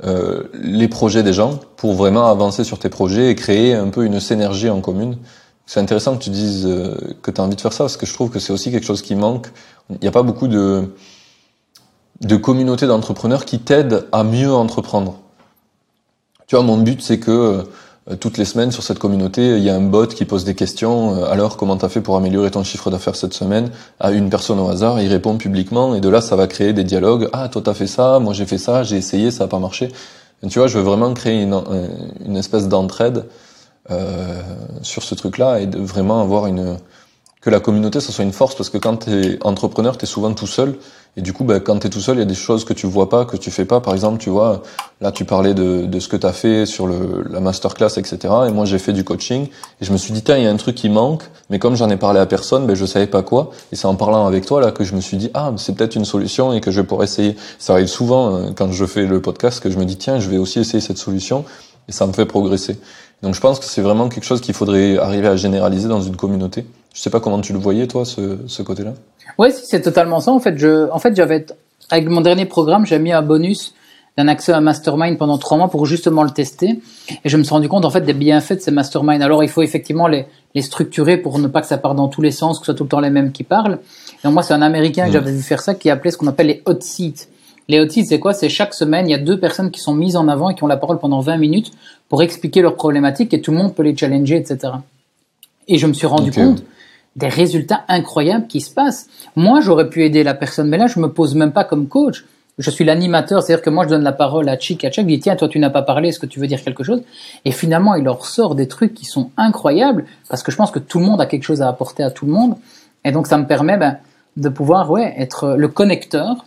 [0.05, 4.05] euh, les projets des gens pour vraiment avancer sur tes projets et créer un peu
[4.05, 5.19] une synergie en commune.
[5.67, 8.07] C'est intéressant que tu dises euh, que tu as envie de faire ça parce que
[8.07, 9.49] je trouve que c'est aussi quelque chose qui manque.
[9.91, 10.95] Il n'y a pas beaucoup de
[12.21, 15.19] de communautés d'entrepreneurs qui t'aident à mieux entreprendre.
[16.47, 17.65] Tu vois, mon but, c'est que
[18.11, 20.55] euh, toutes les semaines sur cette communauté, il y a un bot qui pose des
[20.55, 21.17] questions.
[21.17, 24.61] Euh, alors, comment t'as fait pour améliorer ton chiffre d'affaires cette semaine À une personne
[24.61, 27.29] au hasard, il répond publiquement, et de là, ça va créer des dialogues.
[27.33, 29.89] Ah, toi, t'as fait ça, moi, j'ai fait ça, j'ai essayé, ça n'a pas marché.
[30.43, 31.59] Et tu vois, je veux vraiment créer une,
[32.27, 33.25] une espèce d'entraide
[33.91, 34.41] euh,
[34.81, 36.79] sur ce truc-là et de vraiment avoir une
[37.43, 40.07] que la communauté, ça soit une force, parce que quand tu es entrepreneur, tu es
[40.07, 40.77] souvent tout seul.
[41.17, 42.73] Et du coup, ben, quand tu es tout seul, il y a des choses que
[42.73, 43.81] tu vois pas, que tu fais pas.
[43.81, 44.63] Par exemple, tu vois,
[45.01, 48.19] là, tu parlais de, de ce que tu as fait sur le, la masterclass, etc.
[48.49, 49.47] Et moi, j'ai fait du coaching.
[49.81, 51.23] Et je me suis dit, tiens, il y a un truc qui manque.
[51.51, 53.51] Mais comme j'en ai parlé à personne, ben, je savais pas quoi.
[53.71, 55.95] Et c'est en parlant avec toi, là, que je me suis dit, ah, c'est peut-être
[55.95, 57.37] une solution et que je pourrais essayer.
[57.61, 60.29] Ça arrive souvent, hein, quand je fais le podcast, que je me dis, tiens, je
[60.29, 61.45] vais aussi essayer cette solution.
[61.89, 62.79] Et ça me fait progresser.
[63.23, 66.17] Donc, je pense que c'est vraiment quelque chose qu'il faudrait arriver à généraliser dans une
[66.17, 66.67] communauté.
[66.93, 68.95] Je sais pas comment tu le voyais, toi, ce, ce côté-là.
[69.39, 70.33] Oui, c'est totalement ça.
[70.33, 71.47] En fait, je, en fait, j'avais,
[71.91, 73.75] avec mon dernier programme, j'ai mis un bonus
[74.17, 76.81] d'un accès à un mastermind pendant trois mois pour justement le tester.
[77.25, 79.23] Et je me suis rendu compte, en fait, des bienfaits de ces masterminds.
[79.23, 82.23] Alors, il faut effectivement les, les structurer pour ne pas que ça parte dans tous
[82.23, 83.79] les sens, que ce soit tout le temps les mêmes qui parlent.
[84.25, 85.13] Et moi, c'est un Américain que mmh.
[85.13, 87.27] j'avais vu faire ça qui appelait ce qu'on appelle les hot seats.
[87.69, 88.35] Les seats, c'est quoi?
[88.35, 90.65] C'est chaque semaine, il y a deux personnes qui sont mises en avant et qui
[90.65, 91.73] ont la parole pendant 20 minutes
[92.09, 94.75] pour expliquer leurs problématiques et tout le monde peut les challenger, etc.
[95.69, 96.63] Et je me suis rendu compte
[97.17, 99.09] des résultats incroyables qui se passent.
[99.37, 102.25] Moi, j'aurais pu aider la personne, mais là, je me pose même pas comme coach.
[102.59, 105.09] Je suis l'animateur, c'est-à-dire que moi, je donne la parole à Chick, à Chick, je
[105.09, 107.03] dis, tiens, toi, tu n'as pas parlé, est-ce que tu veux dire quelque chose?
[107.45, 110.79] Et finalement, il leur sort des trucs qui sont incroyables, parce que je pense que
[110.79, 112.55] tout le monde a quelque chose à apporter à tout le monde.
[113.05, 113.99] Et donc, ça me permet, ben,
[114.37, 116.45] de pouvoir, ouais, être le connecteur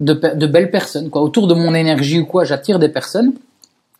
[0.00, 1.22] de, de belles personnes, quoi.
[1.22, 3.32] Autour de mon énergie ou quoi, j'attire des personnes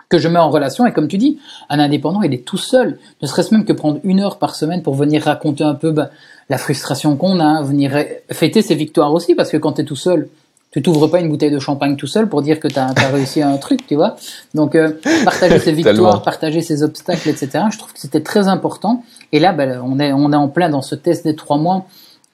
[0.09, 0.87] que je mets en relation.
[0.87, 1.39] Et comme tu dis,
[1.69, 2.99] un indépendant, il est tout seul.
[3.23, 6.11] Ne serait-ce même que prendre une heure par semaine pour venir raconter un peu bah,
[6.49, 7.93] la frustration qu'on a, venir
[8.31, 10.29] fêter ses victoires aussi, parce que quand tu es tout seul,
[10.73, 13.41] tu t'ouvres pas une bouteille de champagne tout seul pour dire que tu as, réussi
[13.43, 14.17] un truc, tu vois.
[14.55, 14.91] Donc, euh,
[15.25, 17.65] partager ses victoires, partager ses obstacles, etc.
[17.73, 19.05] Je trouve que c'était très important.
[19.31, 21.87] Et là, bah, on, est, on est en plein dans ce test des trois mois,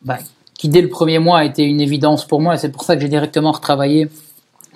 [0.03, 0.19] bah,
[0.61, 2.55] qui dès le premier mois a été une évidence pour moi.
[2.55, 4.11] Et c'est pour ça que j'ai directement retravaillé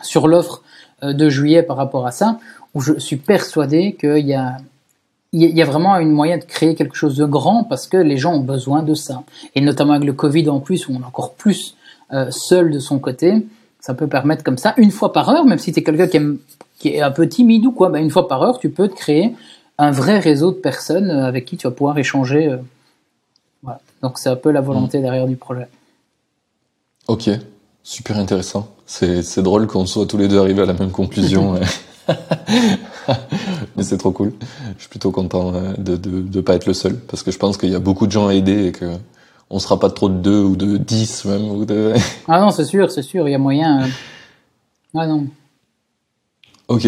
[0.01, 0.63] sur l'offre
[1.03, 2.39] euh, de juillet par rapport à ça,
[2.73, 7.27] où je suis persuadé qu'il y a, vraiment une moyen de créer quelque chose de
[7.27, 9.25] grand parce que les gens ont besoin de ça.
[9.55, 11.77] Et notamment avec le Covid en plus, où on est encore plus
[12.15, 13.47] euh, seul de son côté,
[13.79, 16.07] ça peut permettre comme ça, une fois par heure, même si tu es quelqu'un
[16.79, 18.95] qui, est un peu timide ou quoi, ben une fois par heure, tu peux te
[18.95, 19.35] créer
[19.77, 22.57] un vrai réseau de personnes euh, avec qui tu vas pouvoir échanger.
[24.05, 25.03] Donc c'est un peu la volonté mmh.
[25.03, 25.67] derrière du projet.
[27.09, 27.31] Ok,
[27.83, 28.69] super intéressant.
[28.85, 31.59] C'est drôle qu'on soit tous les deux arrivés à la même conclusion.
[33.77, 34.35] Mais c'est trop cool.
[34.77, 37.57] Je suis plutôt content euh, de, de pas être le seul parce que je pense
[37.57, 38.85] qu'il y a beaucoup de gens à aider et que
[39.49, 41.95] on sera pas trop de deux ou de dix même ou de.
[42.29, 43.85] ah non, c'est sûr, c'est sûr, il y a moyen.
[43.85, 43.89] Euh.
[44.95, 45.29] Ah non.
[46.69, 46.87] Ok.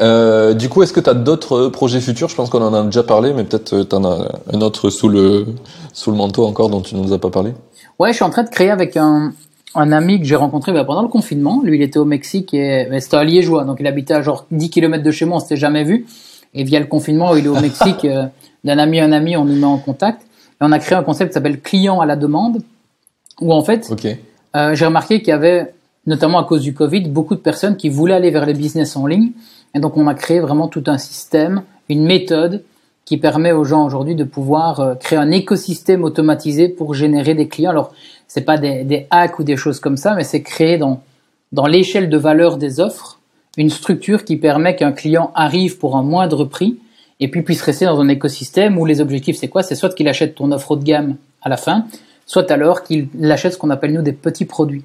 [0.00, 2.28] Euh, du coup, est-ce que tu as d'autres projets futurs?
[2.28, 5.08] Je pense qu'on en a déjà parlé, mais peut-être tu en as un autre sous
[5.08, 5.46] le,
[5.92, 7.52] sous le manteau encore dont tu ne nous as pas parlé.
[7.98, 9.32] Ouais, je suis en train de créer avec un,
[9.74, 11.60] un ami que j'ai rencontré bah, pendant le confinement.
[11.64, 14.70] Lui, il était au Mexique et c'était un liégeois, donc il habitait à genre 10
[14.70, 16.06] km de chez moi, on s'était jamais vu.
[16.54, 18.26] Et via le confinement, il est au Mexique, euh,
[18.64, 20.22] d'un ami à un ami, on nous met en contact.
[20.22, 22.62] Et on a créé un concept qui s'appelle client à la demande,
[23.40, 23.88] où en fait,
[24.56, 25.74] euh, j'ai remarqué qu'il y avait,
[26.08, 29.06] notamment à cause du Covid, beaucoup de personnes qui voulaient aller vers les business en
[29.06, 29.30] ligne.
[29.74, 32.64] Et donc, on a créé vraiment tout un système, une méthode
[33.04, 37.46] qui permet aux gens aujourd'hui de pouvoir euh, créer un écosystème automatisé pour générer des
[37.46, 37.70] clients.
[37.70, 37.92] Alors,
[38.26, 41.02] c'est pas des, des, hacks ou des choses comme ça, mais c'est créer dans,
[41.52, 43.20] dans l'échelle de valeur des offres
[43.58, 46.78] une structure qui permet qu'un client arrive pour un moindre prix
[47.20, 49.62] et puis puisse rester dans un écosystème où les objectifs c'est quoi?
[49.62, 51.86] C'est soit qu'il achète ton offre haut de gamme à la fin,
[52.24, 54.84] soit alors qu'il achète ce qu'on appelle nous des petits produits.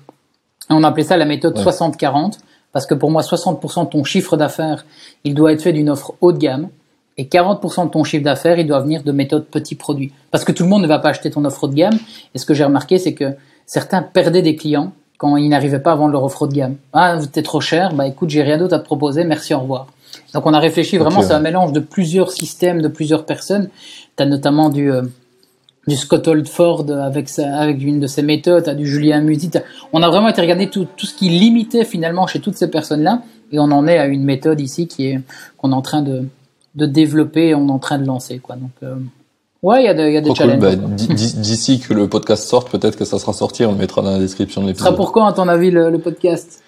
[0.70, 2.40] On appelait ça la méthode 60-40
[2.72, 4.86] parce que pour moi 60% de ton chiffre d'affaires
[5.24, 6.70] il doit être fait d'une offre haut de gamme
[7.18, 10.12] et 40% de ton chiffre d'affaires, il doit venir de méthodes petits produits.
[10.32, 11.98] Parce que tout le monde ne va pas acheter ton offre haut de gamme.
[12.34, 13.36] Et ce que j'ai remarqué, c'est que
[13.66, 16.76] certains perdaient des clients quand ils n'arrivaient pas à vendre leur offre haut de gamme.
[16.92, 19.60] Ah, vous êtes trop cher, bah écoute, j'ai rien d'autre à te proposer, merci, au
[19.60, 19.88] revoir.
[20.34, 23.70] Donc on a réfléchi vraiment, c'est un mélange de plusieurs systèmes, de plusieurs personnes.
[24.18, 25.04] Tu as notamment du, euh,
[25.88, 29.52] du Scott Oldford avec, sa, avec une de ses méthodes, as du Julien Musi.
[29.92, 33.22] On a vraiment été regarder tout, tout ce qui limitait finalement chez toutes ces personnes-là.
[33.52, 35.22] Et on en est à une méthode ici qui est
[35.58, 36.24] qu'on est en train de,
[36.76, 38.40] de développer et on est en train de lancer.
[38.40, 38.56] Quoi.
[38.56, 38.96] Donc, euh,
[39.62, 40.60] ouais, il y a, y a des challenges.
[40.60, 44.12] Bah, d'ici que le podcast sorte, peut-être que ça sera sorti, on le mettra dans
[44.12, 44.86] la description de l'épisode.
[44.86, 46.64] Ça sera pour quand, à ton avis, le, podcast?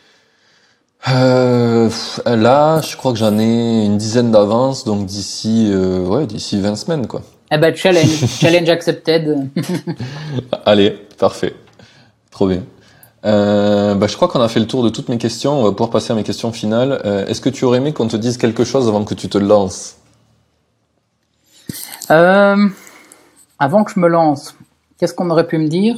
[1.10, 1.90] Euh,
[2.26, 6.76] Là, je crois que j'en ai une dizaine d'avance, donc d'ici euh, ouais, d'ici 20
[6.76, 7.08] semaines.
[7.08, 7.22] quoi.
[7.56, 9.50] Eh ben, challenge, challenge accepted.
[10.66, 11.56] Allez, parfait.
[12.30, 12.64] Trop bien.
[13.24, 15.62] Euh, bah, je crois qu'on a fait le tour de toutes mes questions.
[15.62, 17.02] On va pouvoir passer à mes questions finales.
[17.06, 19.38] Euh, Est-ce que tu aurais aimé qu'on te dise quelque chose avant que tu te
[19.38, 19.96] lances
[22.12, 22.68] euh,
[23.58, 24.54] Avant que je me lance,
[25.00, 25.96] qu'est-ce qu'on aurait pu me dire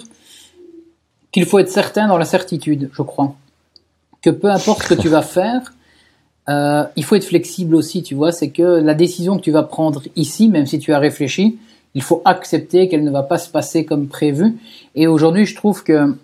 [1.31, 3.34] Qu'il faut être certain dans la certitude, je crois.
[4.21, 5.73] Que peu importe ce que tu vas faire,
[6.49, 8.32] euh, il faut être flexible aussi, tu vois.
[8.32, 11.57] C'est que la décision que tu vas prendre ici, même si tu as réfléchi,
[11.94, 14.57] il faut accepter qu'elle ne va pas se passer comme prévu.
[14.95, 16.15] Et aujourd'hui, je trouve que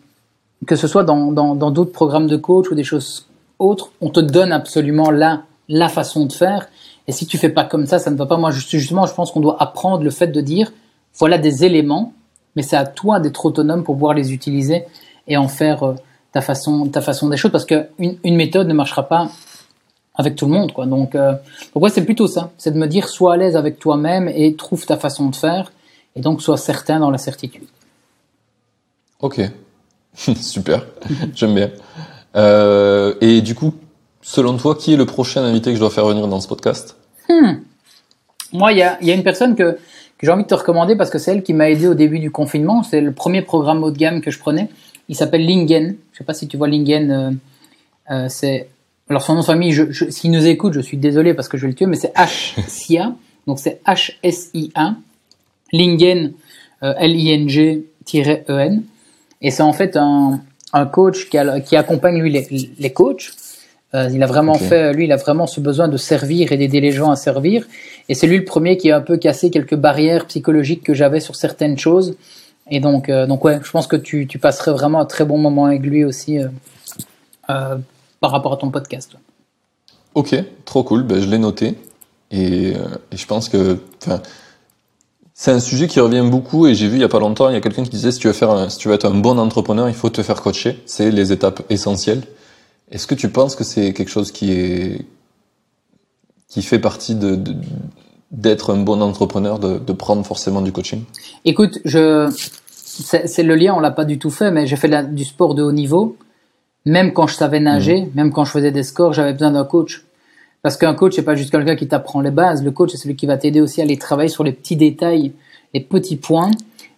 [0.66, 3.28] que ce soit dans dans d'autres programmes de coach ou des choses
[3.60, 6.68] autres, on te donne absolument la la façon de faire.
[7.08, 8.38] Et si tu fais pas comme ça, ça ne va pas.
[8.38, 10.72] Moi, justement, je pense qu'on doit apprendre le fait de dire
[11.16, 12.14] voilà des éléments,
[12.56, 14.86] mais c'est à toi d'être autonome pour pouvoir les utiliser
[15.28, 15.95] et en faire euh,
[16.32, 19.30] ta façon ta façon des choses parce que une, une méthode ne marchera pas
[20.15, 20.85] avec tout le monde quoi.
[20.85, 21.34] Donc euh,
[21.73, 22.52] donc ouais c'est plutôt ça.
[22.57, 25.72] C'est de me dire sois à l'aise avec toi-même et trouve ta façon de faire.
[26.15, 27.68] Et donc sois certain dans la certitude.
[29.19, 29.41] Ok.
[30.15, 30.85] Super.
[31.34, 31.72] J'aime bien.
[32.35, 33.73] Euh, et du coup
[34.22, 36.95] selon toi qui est le prochain invité que je dois faire venir dans ce podcast?
[37.30, 37.60] Hmm.
[38.52, 39.77] moi il y a, y a une personne que
[40.23, 42.19] que j'ai envie de te recommander parce que c'est elle qui m'a aidé au début
[42.19, 42.81] du confinement.
[42.84, 44.69] C'est le premier programme haut de gamme que je prenais.
[45.10, 45.98] Il s'appelle Lingen.
[46.14, 47.31] Je sais pas si tu vois Lingen euh,
[48.10, 48.69] euh, c'est
[49.10, 51.64] alors son nom de famille, je, s'il nous écoute, je suis désolé parce que je
[51.64, 53.14] vais le tuer, mais c'est H-S-I-A,
[53.48, 54.96] donc c'est H-S-I-A,
[55.72, 56.34] Lingen,
[56.84, 58.84] euh, L-I-N-G-E-N,
[59.42, 63.32] et c'est en fait un, un coach qui, qui, accompagne lui les, les coachs.
[63.96, 66.82] Euh, il a vraiment fait, lui, il a vraiment ce besoin de servir et d'aider
[66.82, 67.68] les gens à servir.
[68.10, 71.20] Et c'est lui le premier qui a un peu cassé quelques barrières psychologiques que j'avais
[71.20, 72.16] sur certaines choses.
[72.72, 75.38] Et donc, euh, donc ouais, je pense que tu, tu passerais vraiment un très bon
[75.38, 76.40] moment avec lui aussi.
[76.40, 76.48] Euh,
[77.50, 77.78] euh
[78.24, 79.18] par rapport à ton podcast.
[80.16, 80.34] Ok,
[80.64, 81.76] trop cool, ben, je l'ai noté.
[82.32, 83.80] Et, euh, je pense que
[85.34, 87.54] c'est un sujet qui revient beaucoup et j'ai vu il y a pas longtemps, il
[87.54, 89.38] y a quelqu'un qui disait si tu veux faire si tu veux être un bon
[89.38, 92.24] entrepreneur, il faut te faire coacher, c'est les étapes essentielles.
[92.91, 95.06] Est-ce que tu penses que c'est quelque chose qui est
[96.48, 97.38] qui fait partie de,
[98.32, 101.04] d'être un bon entrepreneur, de, de, prendre forcément du coaching?
[101.44, 105.26] Écoute, je c'est le lien, on l'a pas du tout fait, mais j'ai fait du
[105.26, 106.16] sport de haut niveau
[106.85, 108.10] même quand je savais nager, mmh.
[108.15, 110.03] même quand je faisais des scores, j'avais besoin d'un coach.
[110.61, 112.64] Parce qu'un coach, c'est pas juste quelqu'un qui t'apprend les bases.
[112.64, 115.34] Le coach, c'est celui qui va t'aider aussi à aller travailler sur les petits détails,
[115.73, 116.51] les petits points.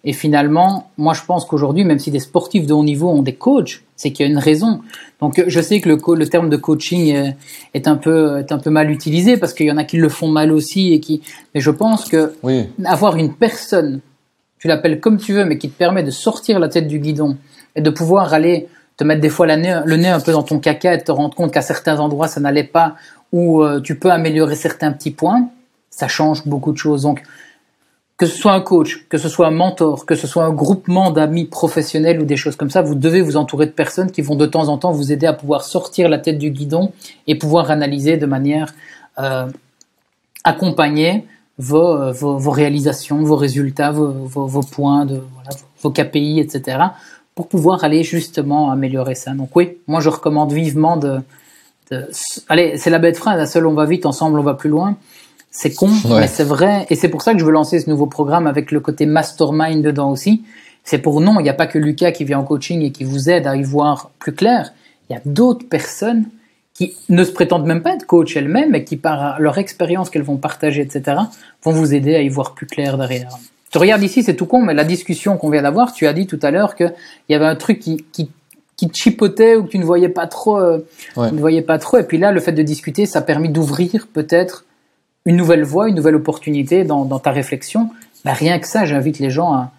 [0.03, 3.33] Et finalement, moi, je pense qu'aujourd'hui, même si des sportifs de haut niveau ont des
[3.33, 4.81] coachs, c'est qu'il y a une raison.
[5.19, 7.33] Donc, je sais que le, le terme de coaching
[7.73, 10.09] est, un peu, est un peu mal utilisé parce qu'il y en a qui le
[10.09, 11.23] font mal aussi et qui,
[11.55, 12.33] mais je pense que
[12.83, 14.01] avoir une personne,
[14.59, 17.35] tu l'appelles comme tu veux, mais qui te permet de sortir la tête du guidon
[17.75, 18.67] et de pouvoir aller
[18.97, 21.51] te mettre des fois le nez un peu dans ton caca et te rendre compte
[21.51, 22.95] qu'à certains endroits ça n'allait pas
[23.35, 25.49] ou euh, tu peux améliorer certains petits points,
[25.89, 27.01] ça change beaucoup de choses.
[27.01, 27.21] Donc,
[28.17, 31.11] que ce soit un coach, que ce soit un mentor, que ce soit un groupement
[31.11, 34.35] d'amis professionnels ou des choses comme ça, vous devez vous entourer de personnes qui vont
[34.35, 36.93] de temps en temps vous aider à pouvoir sortir la tête du guidon
[37.27, 38.73] et pouvoir analyser de manière
[39.19, 39.47] euh,
[40.45, 41.25] accompagnée
[41.57, 45.21] vos, euh, vos, réalisations, vos résultats, vos, vos points, de,
[45.81, 46.77] vos KPI, etc
[47.35, 49.31] pour pouvoir aller justement améliorer ça.
[49.31, 51.19] Donc oui, moi je recommande vivement de...
[51.91, 52.07] de
[52.49, 54.97] allez, c'est la bête phrase, la seule on va vite, ensemble on va plus loin.
[55.51, 56.85] C'est con, mais c'est vrai.
[56.89, 59.81] Et c'est pour ça que je veux lancer ce nouveau programme avec le côté mastermind
[59.81, 60.43] dedans aussi.
[60.83, 63.05] C'est pour non, il n'y a pas que Lucas qui vient en coaching et qui
[63.05, 64.73] vous aide à y voir plus clair.
[65.09, 66.25] Il y a d'autres personnes
[66.73, 70.23] qui ne se prétendent même pas être coach elles-mêmes, mais qui par leur expérience qu'elles
[70.23, 71.21] vont partager, etc.,
[71.63, 73.29] vont vous aider à y voir plus clair derrière.
[73.75, 76.27] Tu regardes ici, c'est tout con, mais la discussion qu'on vient d'avoir, tu as dit
[76.27, 76.93] tout à l'heure qu'il
[77.27, 78.31] y avait un truc qui, qui,
[78.77, 80.79] qui te chipotait ou que tu ne voyais pas trop, euh,
[81.17, 81.97] ne voyais pas trop.
[81.97, 84.63] Et puis là, le fait de discuter, ça a permis d'ouvrir peut-être
[85.25, 87.89] une nouvelle voie, une nouvelle opportunité dans, dans ta réflexion.
[88.23, 89.71] Bah, rien que ça, j'invite les gens à,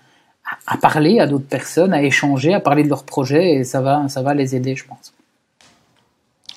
[0.67, 4.11] à, parler à d'autres personnes, à échanger, à parler de leurs projets, et ça va,
[4.11, 5.15] ça va les aider, je pense.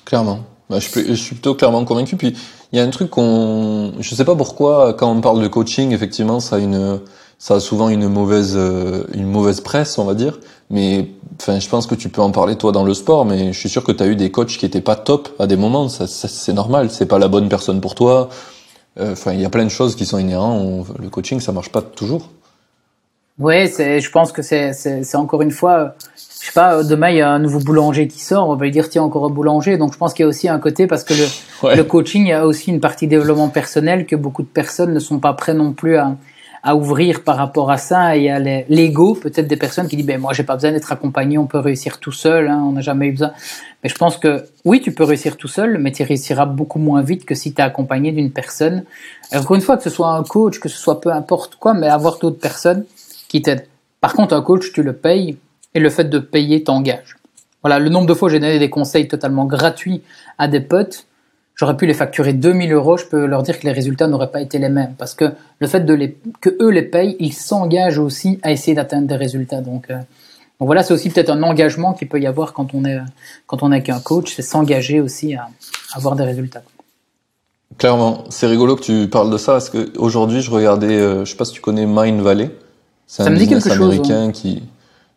[0.04, 0.40] Clairement.
[0.68, 2.16] Bah, je, je, suis plutôt clairement convaincu.
[2.16, 2.36] Puis
[2.72, 5.92] il y a un truc qu'on, je sais pas pourquoi, quand on parle de coaching,
[5.92, 7.00] effectivement, ça a une,
[7.40, 10.38] ça a souvent une mauvaise euh, une mauvaise presse, on va dire.
[10.68, 11.08] Mais
[11.40, 13.70] enfin, je pense que tu peux en parler toi dans le sport, mais je suis
[13.70, 15.88] sûr que tu as eu des coachs qui étaient pas top à des moments.
[15.88, 16.90] Ça, c'est normal.
[16.90, 18.28] C'est pas la bonne personne pour toi.
[19.00, 20.86] Euh, enfin, il y a plein de choses qui sont inhérentes.
[20.98, 22.28] Le coaching, ça marche pas toujours.
[23.38, 24.00] Oui, c'est.
[24.00, 25.94] Je pense que c'est c'est encore une fois.
[26.16, 26.84] Je sais pas.
[26.84, 28.50] Demain, il y a un nouveau boulanger qui sort.
[28.50, 29.78] On va lui dire tiens encore un boulanger.
[29.78, 32.28] Donc, je pense qu'il y a aussi un côté parce que le, le coaching, il
[32.28, 35.54] y a aussi une partie développement personnel que beaucoup de personnes ne sont pas prêts
[35.54, 36.14] non plus à
[36.62, 38.16] à ouvrir par rapport à ça.
[38.16, 41.38] Y a l'ego, peut-être des personnes qui disent ben moi j'ai pas besoin d'être accompagné,
[41.38, 43.32] on peut réussir tout seul, hein, on n'a jamais eu besoin.
[43.82, 47.02] Mais je pense que oui, tu peux réussir tout seul, mais tu réussiras beaucoup moins
[47.02, 48.84] vite que si tu es accompagné d'une personne.
[49.32, 51.88] Encore une fois, que ce soit un coach, que ce soit peu importe quoi, mais
[51.88, 52.84] avoir d'autres personnes
[53.28, 53.66] qui t'aident.
[54.00, 55.38] Par contre, un coach, tu le payes
[55.74, 57.16] et le fait de payer t'engage.
[57.62, 60.02] Voilà, le nombre de fois j'ai donné des conseils totalement gratuits
[60.38, 61.06] à des potes
[61.60, 64.40] j'aurais pu les facturer 2000 euros, je peux leur dire que les résultats n'auraient pas
[64.40, 64.94] été les mêmes.
[64.96, 65.26] Parce que
[65.58, 69.16] le fait de les, que eux les payent, ils s'engagent aussi à essayer d'atteindre des
[69.16, 69.60] résultats.
[69.60, 72.86] Donc, euh, donc voilà, c'est aussi peut-être un engagement qu'il peut y avoir quand on
[72.86, 72.98] est,
[73.46, 75.48] quand on est qu'un coach, c'est s'engager aussi à,
[75.92, 76.62] avoir des résultats.
[77.76, 81.30] Clairement, c'est rigolo que tu parles de ça parce que aujourd'hui je regardais, euh, je
[81.30, 82.50] sais pas si tu connais Mind Valley,
[83.06, 84.62] c'est un business américain qui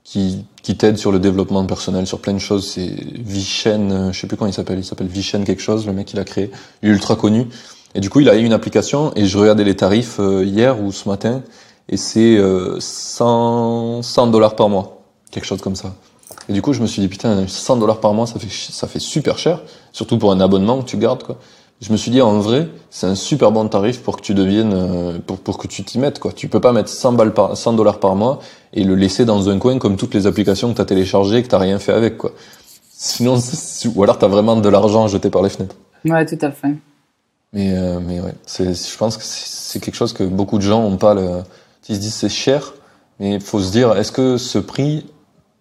[0.03, 2.72] qui qui t'aide sur le développement personnel, sur plein de choses.
[2.72, 5.94] C'est Vichen, euh, je sais plus comment il s'appelle, il s'appelle Vichen quelque chose, le
[5.94, 6.49] mec il a créé,
[6.81, 7.48] il est ultra connu.
[7.94, 10.81] Et du coup il a eu une application et je regardais les tarifs euh, hier
[10.81, 11.44] ou ce matin
[11.90, 12.40] et c'est
[12.80, 15.94] 100 100 dollars par mois, quelque chose comme ça.
[16.48, 18.88] Et du coup je me suis dit putain 100 dollars par mois ça fait ça
[18.88, 19.61] fait super cher,
[19.91, 21.38] surtout pour un abonnement que tu gardes quoi
[21.84, 24.73] je me suis dit en vrai, c'est un super bon tarif pour que tu deviennes,
[24.73, 26.31] euh, pour, pour que tu t'y mettes quoi.
[26.31, 28.39] Tu peux pas mettre 100 balles par, 100 dollars par mois
[28.72, 31.43] et le laisser dans un coin comme toutes les applications que tu as téléchargées et
[31.43, 32.31] que t'as rien fait avec quoi.
[32.89, 33.38] Sinon,
[33.95, 35.76] ou alors t'as vraiment de l'argent jeté par les fenêtres.
[36.05, 36.73] Ouais, tout à fait.
[37.51, 40.81] Mais euh, mais ouais, c'est, je pense que c'est quelque chose que beaucoup de gens
[40.85, 41.41] ont pas le,
[41.89, 42.73] ils se disent c'est cher,
[43.19, 45.05] mais il faut se dire est-ce que ce prix,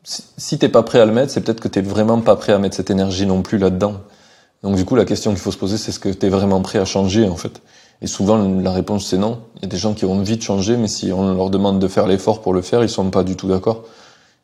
[0.05, 2.59] si t'es pas prêt à le mettre, c'est peut-être que t'es vraiment pas prêt à
[2.59, 3.95] mettre cette énergie non plus là-dedans.
[4.63, 6.61] Donc du coup, la question qu'il faut se poser, c'est est-ce que tu es vraiment
[6.61, 7.61] prêt à changer en fait?
[8.01, 9.41] Et souvent, la réponse c'est non.
[9.57, 11.79] Il y a des gens qui ont envie de changer, mais si on leur demande
[11.79, 13.85] de faire l'effort pour le faire, ils sont pas du tout d'accord.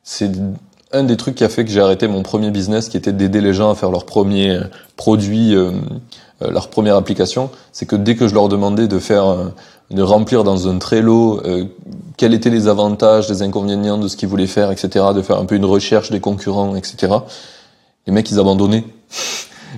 [0.02, 0.30] C'est
[0.92, 3.40] un des trucs qui a fait que j'ai arrêté mon premier business, qui était d'aider
[3.40, 4.64] les gens à faire leur premier euh,
[4.96, 5.72] produit, euh,
[6.42, 7.50] euh, leur première application.
[7.72, 9.52] C'est que dès que je leur demandais de faire,
[9.90, 11.64] de remplir dans un Trello, euh,
[12.16, 15.46] quels étaient les avantages, les inconvénients de ce qu'ils voulaient faire, etc., de faire un
[15.46, 17.14] peu une recherche des concurrents, etc.,
[18.06, 18.84] les mecs ils abandonnaient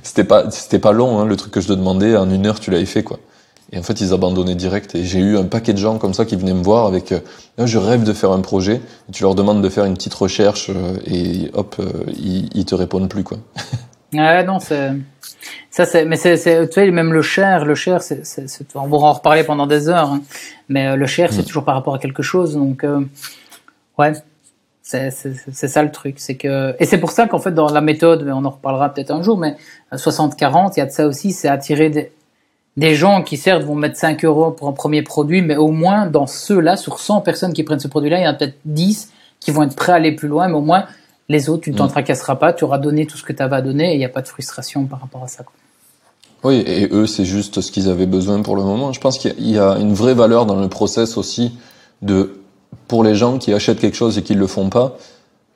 [0.02, 2.60] c'était pas c'était pas long hein, le truc que je te demandais en une heure
[2.60, 3.18] tu l'avais fait quoi.
[3.72, 4.94] Et en fait ils abandonnaient direct.
[4.94, 7.20] Et j'ai eu un paquet de gens comme ça qui venaient me voir avec euh,
[7.58, 8.80] je rêve de faire un projet.
[9.08, 12.64] Et tu leur demandes de faire une petite recherche euh, et hop euh, ils, ils,
[12.64, 13.38] te répondent plus quoi.
[14.12, 14.90] Ouais non c'est
[15.70, 16.36] ça c'est mais c'est
[16.68, 18.24] tu sais même le cher le cher c'est
[18.74, 20.22] on va en reparler pendant des heures hein,
[20.68, 21.44] mais le cher c'est mm.
[21.44, 22.84] toujours par rapport à quelque chose donc
[23.98, 24.12] ouais
[24.90, 28.24] c'est ça le truc, c'est que et c'est pour ça qu'en fait dans la méthode,
[28.24, 29.56] mais on en reparlera peut-être un jour, mais
[29.92, 32.12] 60-40, il y a de ça aussi, c'est attirer des,
[32.76, 36.06] des gens qui certes vont mettre 5 euros pour un premier produit, mais au moins
[36.06, 39.12] dans ceux-là, sur 100 personnes qui prennent ce produit-là, il y en a peut-être 10
[39.38, 40.86] qui vont être prêts à aller plus loin, mais au moins
[41.28, 41.90] les autres, tu ne t'en mm.
[41.90, 44.04] tracasseras pas, tu auras donné tout ce que tu avais à donner et il n'y
[44.04, 45.44] a pas de frustration par rapport à ça.
[45.44, 45.54] Quoi.
[46.42, 48.92] Oui, et eux, c'est juste ce qu'ils avaient besoin pour le moment.
[48.92, 51.52] Je pense qu'il y a une vraie valeur dans le process aussi
[52.02, 52.39] de
[52.88, 54.96] pour les gens qui achètent quelque chose et qui le font pas,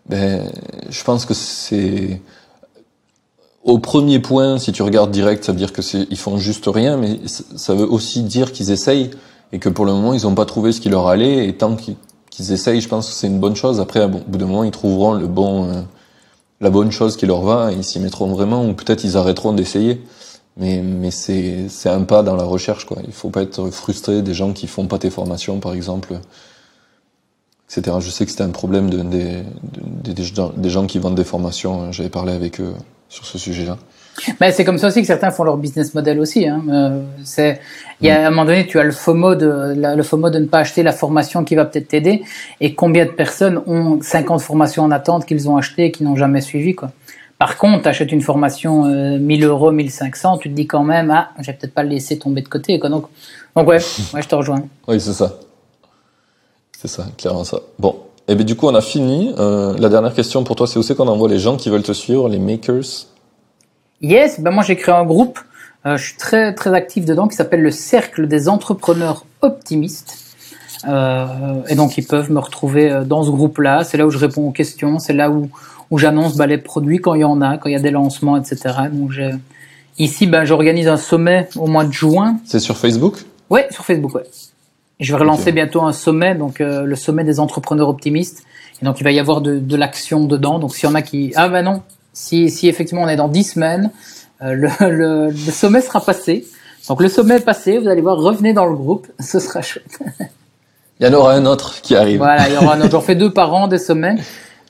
[0.09, 0.51] ben,
[0.89, 2.20] je pense que c'est
[3.65, 6.66] au premier point, si tu regardes direct, ça veut dire que c'est ils font juste
[6.66, 9.11] rien, mais ça veut aussi dire qu'ils essayent
[9.53, 11.74] et que pour le moment ils n'ont pas trouvé ce qui leur allait et tant
[11.77, 13.81] qu'ils essayent, je pense que c'est une bonne chose.
[13.81, 15.81] Après, au bout d'un moment, ils trouveront le bon, euh,
[16.61, 19.53] la bonne chose qui leur va, et ils s'y mettront vraiment, ou peut-être ils arrêteront
[19.53, 20.03] d'essayer.
[20.57, 22.99] Mais, mais c'est, un pas dans la recherche, quoi.
[23.07, 26.15] Il faut pas être frustré des gens qui font pas tes formations, par exemple.
[27.69, 29.03] Je sais que c'était un problème de,
[30.57, 31.91] des gens qui vendent des formations.
[31.93, 32.74] J'avais parlé avec eux
[33.09, 33.78] sur ce sujet-là.
[34.41, 36.47] Mais c'est comme ça aussi que certains font leur business model aussi.
[36.47, 36.62] Hein.
[36.70, 37.61] Euh, c'est,
[38.01, 40.39] il y a à un moment donné, tu as le FOMO de le FOMO de
[40.39, 42.23] ne pas acheter la formation qui va peut-être t'aider.
[42.61, 46.16] Et combien de personnes ont 50 formations en attente qu'ils ont achetées et qui n'ont
[46.16, 46.93] jamais suivi quoi.
[47.39, 51.11] Par contre, tu achètes une formation euh, 1000 euros, 1500, tu te dis quand même,
[51.11, 52.78] ah, j'ai peut-être pas le laisser tomber de côté.
[52.78, 52.89] Quoi.
[52.91, 53.07] Donc,
[53.57, 53.78] donc ouais,
[54.12, 54.62] moi je te rejoins.
[54.86, 55.35] Oui, c'est ça.
[56.85, 57.61] C'est ça, clairement ça.
[57.78, 57.97] Bon,
[58.28, 59.32] et eh bien du coup on a fini.
[59.39, 61.82] Euh, la dernière question pour toi, c'est où c'est qu'on envoie les gens qui veulent
[61.82, 63.06] te suivre, les makers?
[64.02, 65.40] Yes, ben moi j'ai créé un groupe,
[65.86, 70.19] euh, je suis très très actif dedans, qui s'appelle le Cercle des entrepreneurs optimistes.
[70.86, 71.27] Euh,
[71.69, 73.82] et donc ils peuvent me retrouver dans ce groupe-là.
[73.85, 75.48] C'est là où je réponds aux questions, c'est là où
[75.90, 77.93] où j'annonce bah, les produits quand il y en a, quand il y a des
[77.93, 78.74] lancements, etc.
[78.93, 79.12] Donc
[79.98, 82.36] ici, ben j'organise un sommet au mois de juin.
[82.44, 83.24] C'est sur Facebook?
[83.48, 84.24] Ouais, sur Facebook, ouais.
[85.05, 88.43] Je vais relancer bientôt un sommet, donc euh, le sommet des entrepreneurs optimistes.
[88.81, 90.59] Et donc il va y avoir de, de l'action dedans.
[90.59, 91.82] Donc s'il y en a qui ah ben non,
[92.14, 93.90] si, si effectivement on est dans dix semaines,
[94.43, 96.47] euh, le, le, le, sommet sera passé.
[96.89, 99.98] Donc le sommet est passé, vous allez voir, revenez dans le groupe, ce sera chouette.
[101.01, 102.18] il y en aura un autre qui arrive.
[102.18, 102.90] Voilà, il y aura un autre.
[102.93, 104.16] J'en fais deux par an des sommets.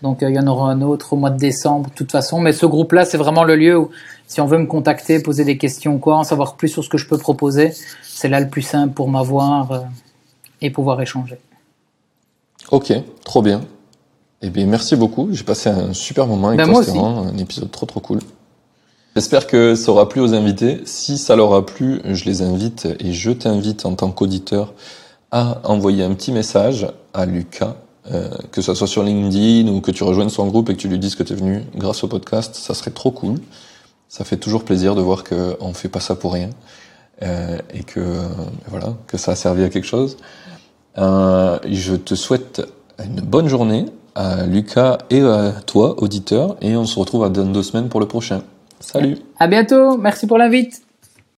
[0.03, 2.41] Donc euh, il y en aura un autre au mois de décembre, de toute façon.
[2.41, 3.91] Mais ce groupe-là, c'est vraiment le lieu où,
[4.27, 6.99] si on veut me contacter, poser des questions, quoi, en savoir plus sur ce que
[6.99, 9.85] je peux proposer, c'est là le plus simple pour m'avoir
[10.65, 11.39] et pouvoir échanger.
[12.71, 12.93] Ok,
[13.25, 13.61] trop bien.
[14.43, 15.29] Eh bien, merci beaucoup.
[15.31, 16.83] J'ai passé un super moment avec ben toi.
[16.83, 18.21] C'était un épisode trop trop cool.
[19.15, 20.81] J'espère que ça aura plu aux invités.
[20.87, 24.73] Si ça leur a plu, je les invite et je t'invite en tant qu'auditeur
[25.31, 27.77] à envoyer un petit message à Lucas,
[28.11, 30.89] euh, que ce soit sur LinkedIn ou que tu rejoignes son groupe et que tu
[30.89, 32.55] lui dises que tu es venu grâce au podcast.
[32.57, 33.37] Ça serait trop cool.
[34.09, 36.51] Ça fait toujours plaisir de voir qu'on fait pas ça pour rien
[37.23, 38.01] euh, et que
[38.67, 40.17] voilà que ça a servi à quelque chose.
[40.99, 42.63] Euh, je te souhaite
[43.05, 47.63] une bonne journée à Lucas et à toi, auditeur, et on se retrouve dans deux
[47.63, 48.43] semaines pour le prochain.
[48.81, 49.19] Salut.
[49.39, 49.97] À bientôt.
[49.97, 50.84] Merci pour l'invite.